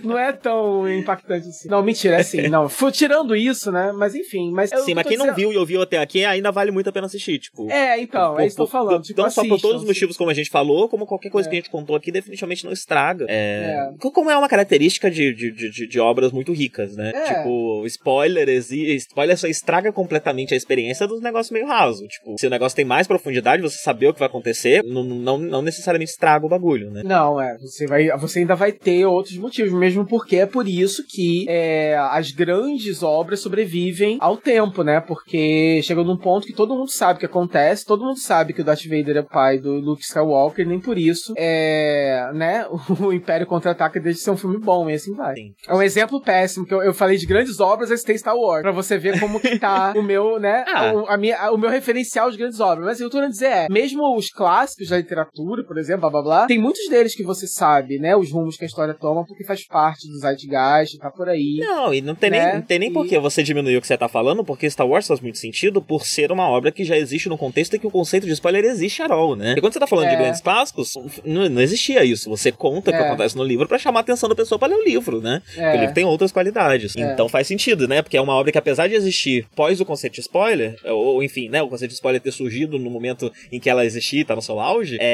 [0.04, 1.68] não é tão impactante assim.
[1.68, 2.48] Não, mentira, é assim.
[2.48, 3.92] Não, tirando isso, né?
[3.92, 4.50] Mas enfim.
[4.52, 6.92] Mas Sim, mas quem não dizendo- viu e ouviu até aqui, ainda vale muito a
[6.92, 7.70] pena assistir, tipo.
[7.70, 9.02] É, então, é isso que eu tô falando.
[9.02, 11.48] Tipo, não só por assistam, todos os motivos como a gente falou, como qualquer coisa
[11.48, 11.50] É.
[11.50, 13.26] que a gente contou aqui, definitivamente não estraga.
[13.28, 14.10] É, É.
[14.10, 17.12] Como é uma característica de, de, de, de obras muito ricas, né?
[17.14, 17.34] É.
[17.34, 22.06] Tipo, spoiler, spoiler só estraga completamente a experiência dos negócios meio raso.
[22.06, 25.29] Tipo, se o negócio tem mais profundidade, você saber o que vai acontecer, não, não,
[25.38, 27.02] não necessariamente estraga o bagulho, né?
[27.04, 27.56] Não, é.
[27.58, 31.96] Você, vai, você ainda vai ter outros motivos, mesmo porque é por isso que é,
[32.10, 35.00] as grandes obras sobrevivem ao tempo, né?
[35.00, 38.60] Porque chega num ponto que todo mundo sabe o que acontece, todo mundo sabe que
[38.60, 42.66] o Darth Vader é o pai do Luke Skywalker, nem por isso é, né?
[43.00, 45.34] O Império Contra-Ataca deixa de ser um filme bom, e assim vai.
[45.34, 45.54] Sim.
[45.66, 48.62] É um exemplo péssimo, que eu, eu falei de grandes obras, esse tem Star Wars,
[48.62, 50.64] pra você ver como que tá o meu, né?
[50.68, 50.92] Ah.
[50.92, 52.84] O, a minha, o meu referencial de grandes obras.
[52.84, 55.19] Mas eu tô querendo dizer é, mesmo os clássicos da literatura,
[55.66, 58.14] por exemplo, blá blá blá, tem muitos deles que você sabe, né?
[58.16, 61.58] Os rumos que a história toma, porque faz parte do Zeitgeist, tá por aí.
[61.60, 62.44] Não, e não tem, Né?
[62.46, 64.68] nem, não tem nem E- por que você diminuir o que você tá falando, porque
[64.70, 67.78] Star Wars faz muito sentido por ser uma obra que já existe no contexto e
[67.78, 69.54] que o conceito de spoiler existe at all, né?
[69.56, 70.18] E quando você tá falando de É.
[70.18, 70.92] grandes clássicos,
[71.24, 72.28] não, não existia isso.
[72.30, 73.06] Você conta o que É.
[73.06, 75.42] acontece no livro pra chamar a atenção da pessoa pra ler o livro, né?
[75.46, 75.76] Porque o É.
[75.80, 76.96] livro tem outras qualidades.
[76.96, 77.12] É.
[77.12, 78.02] Então faz sentido, né?
[78.02, 81.48] Porque é uma obra que, apesar de existir pós o conceito de spoiler, ou enfim,
[81.48, 81.62] né?
[81.62, 84.58] O conceito de spoiler ter surgido no momento em que ela existia, tá no seu
[84.60, 85.09] auge, é,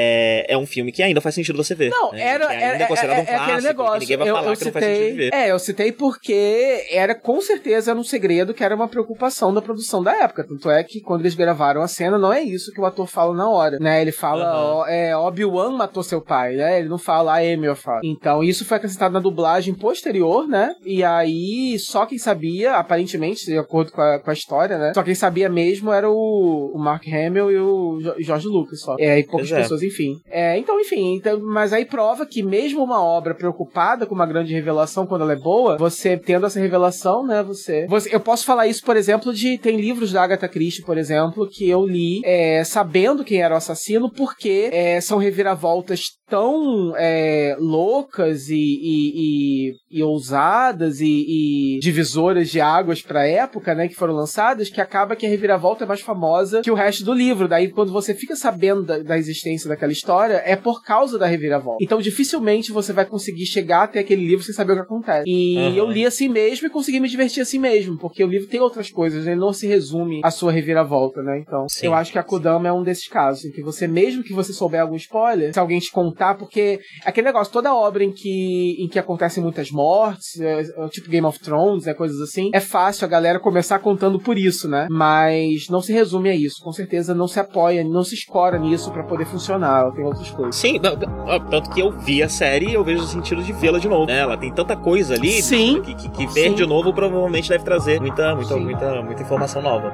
[0.47, 1.89] é um filme que ainda faz sentido você ver.
[1.89, 2.21] Não, né?
[2.21, 3.99] era, Que ainda era é considerado é, um é clássico, aquele que negócio.
[3.99, 5.33] ninguém vai eu, falar eu que não faz sentido citei, ver.
[5.33, 9.61] é, eu citei porque era com certeza era um segredo que era uma preocupação da
[9.61, 10.45] produção da época.
[10.47, 13.33] Tanto é que quando eles gravaram a cena, não é isso que o ator fala
[13.35, 14.01] na hora, né?
[14.01, 16.79] Ele fala, ó, é, Obi-Wan matou seu pai, né?
[16.79, 18.01] Ele não fala, a Amy fala.
[18.03, 20.73] Então, isso foi acrescentado na dublagem posterior, né?
[20.85, 24.93] E aí, só quem sabia, aparentemente, de acordo com a, com a história, né?
[24.93, 28.95] Só quem sabia mesmo era o, o Mark Hamill e o George Lucas só.
[28.99, 29.61] É, e poucas Pois é.
[29.61, 30.19] pessoas, enfim.
[30.29, 34.53] É, então, enfim, então, mas aí prova que mesmo uma obra preocupada com uma grande
[34.53, 37.85] revelação quando ela é boa, você tendo essa revelação, né, você...
[37.87, 39.57] você eu posso falar isso, por exemplo, de...
[39.57, 43.57] Tem livros da Agatha Christie, por exemplo, que eu li é, sabendo quem era o
[43.57, 52.49] assassino, porque é, são reviravoltas tão é, loucas e, e, e, e ousadas e, divisoras
[52.49, 56.01] de águas pra época, né, que foram lançadas, que acaba que a reviravolta é mais
[56.01, 57.47] famosa que o resto do livro.
[57.47, 61.83] Daí, quando você fica sabendo da, da existência daquela história, é por causa da reviravolta.
[61.83, 65.23] Então, dificilmente você vai conseguir chegar até aquele livro sem saber o que acontece.
[65.27, 65.75] E Uhum.
[65.75, 68.89] eu li assim mesmo e consegui me divertir assim mesmo, porque o livro tem outras
[68.89, 71.39] coisas, ele não se resume à sua reviravolta, né?
[71.39, 71.85] Então, Sim.
[71.87, 74.51] eu acho que a Kodama é um desses casos, em que você, mesmo que você
[74.51, 78.87] souber algum spoiler, se alguém te contar, porque aquele negócio, toda obra em que, em
[78.87, 83.05] que acontecem muitas mortes, é, é, tipo Game of Thrones, é, coisas assim, é fácil
[83.05, 84.87] a galera começar contando por isso, né?
[84.89, 86.61] Mas não se resume a isso.
[86.63, 89.56] Com certeza não se apoia, não se escora nisso pra poder funcionar
[89.94, 90.54] Tem outras coisas.
[90.56, 93.42] Sim, t- t- ó, tanto que eu vi a série e eu vejo o sentido
[93.42, 94.06] de vê-la de novo.
[94.06, 94.18] né?
[94.18, 95.80] Ela tem tanta coisa ali Sim.
[95.82, 96.54] que, que, que ver Sim.
[96.54, 98.60] de novo provavelmente deve trazer muita, muita, Sim.
[98.60, 99.92] muita, muita informação nova.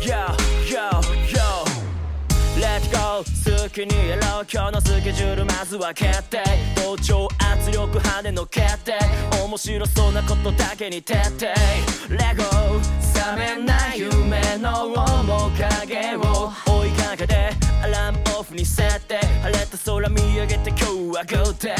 [0.00, 0.16] Yo,
[0.66, 0.88] yo,
[1.28, 1.64] yo
[2.58, 6.42] Let's go 好きにやろう今日のスケジュールまずは決定
[6.76, 7.28] 同調
[7.63, 8.99] 圧力跳ねの決定
[9.41, 11.45] 面白そうなことだけに徹底。
[12.09, 12.43] レゴ
[12.99, 19.17] 覚めない夢の面影を追いかけてアラームオフに設定。
[19.41, 20.83] 晴れた空見上げて今日
[21.15, 21.73] は Good day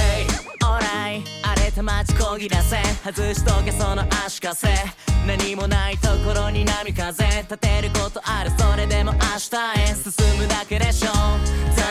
[0.63, 1.23] オーライ。
[1.41, 2.77] 荒れた街こぎ出せ。
[3.03, 4.69] 外しとけその足かせ。
[5.27, 7.25] 何もないところに波風。
[7.25, 8.51] 立てることある。
[8.57, 11.12] それでも明日へ進むだけでしょ。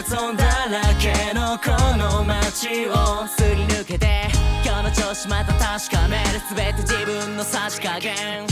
[0.05, 4.29] 雑音だらけのこの街をすり抜けて
[4.65, 6.41] 今日の調子また確かめる。
[6.57, 8.52] 全て自分のさじ加減。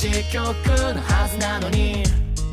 [0.00, 0.54] 同じ曲
[0.94, 2.04] のはずなのに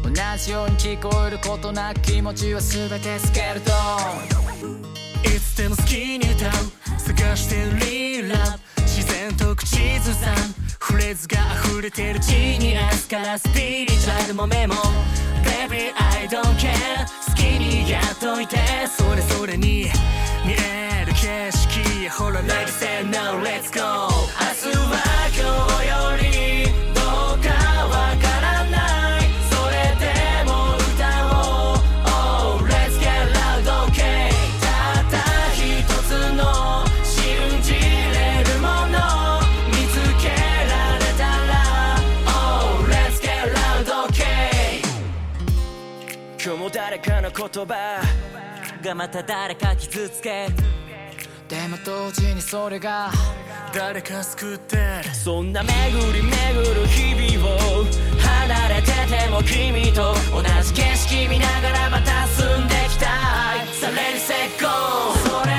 [0.04, 5.32] 同じように聞こえることなく気持ちは全てスケルトン。
[5.32, 6.52] いつでも好きに歌う
[6.98, 8.82] 探してるリーラップ。
[8.82, 10.36] 自然と口ずさん
[10.80, 14.74] フレーズが溢れてるジーニアスからスピリチュアルもメモ。
[15.44, 18.58] Baby I don't care 好きにやっといて。
[18.88, 19.92] それぞれに
[20.44, 22.10] 見える景色。
[22.10, 24.10] ほら Let's say no let's go
[24.66, 24.85] 明日
[47.56, 48.02] 言葉
[48.84, 50.48] がまた誰か傷つけ。
[51.48, 53.10] でも同時にそれが
[53.74, 54.78] 誰か救って。
[55.14, 55.74] そんな巡
[56.12, 56.32] り巡
[56.76, 57.86] る日々を
[58.20, 63.06] 離れてても君と同じ景色見ながらまた進んできた
[63.56, 63.66] い。
[63.74, 65.55] されにせっ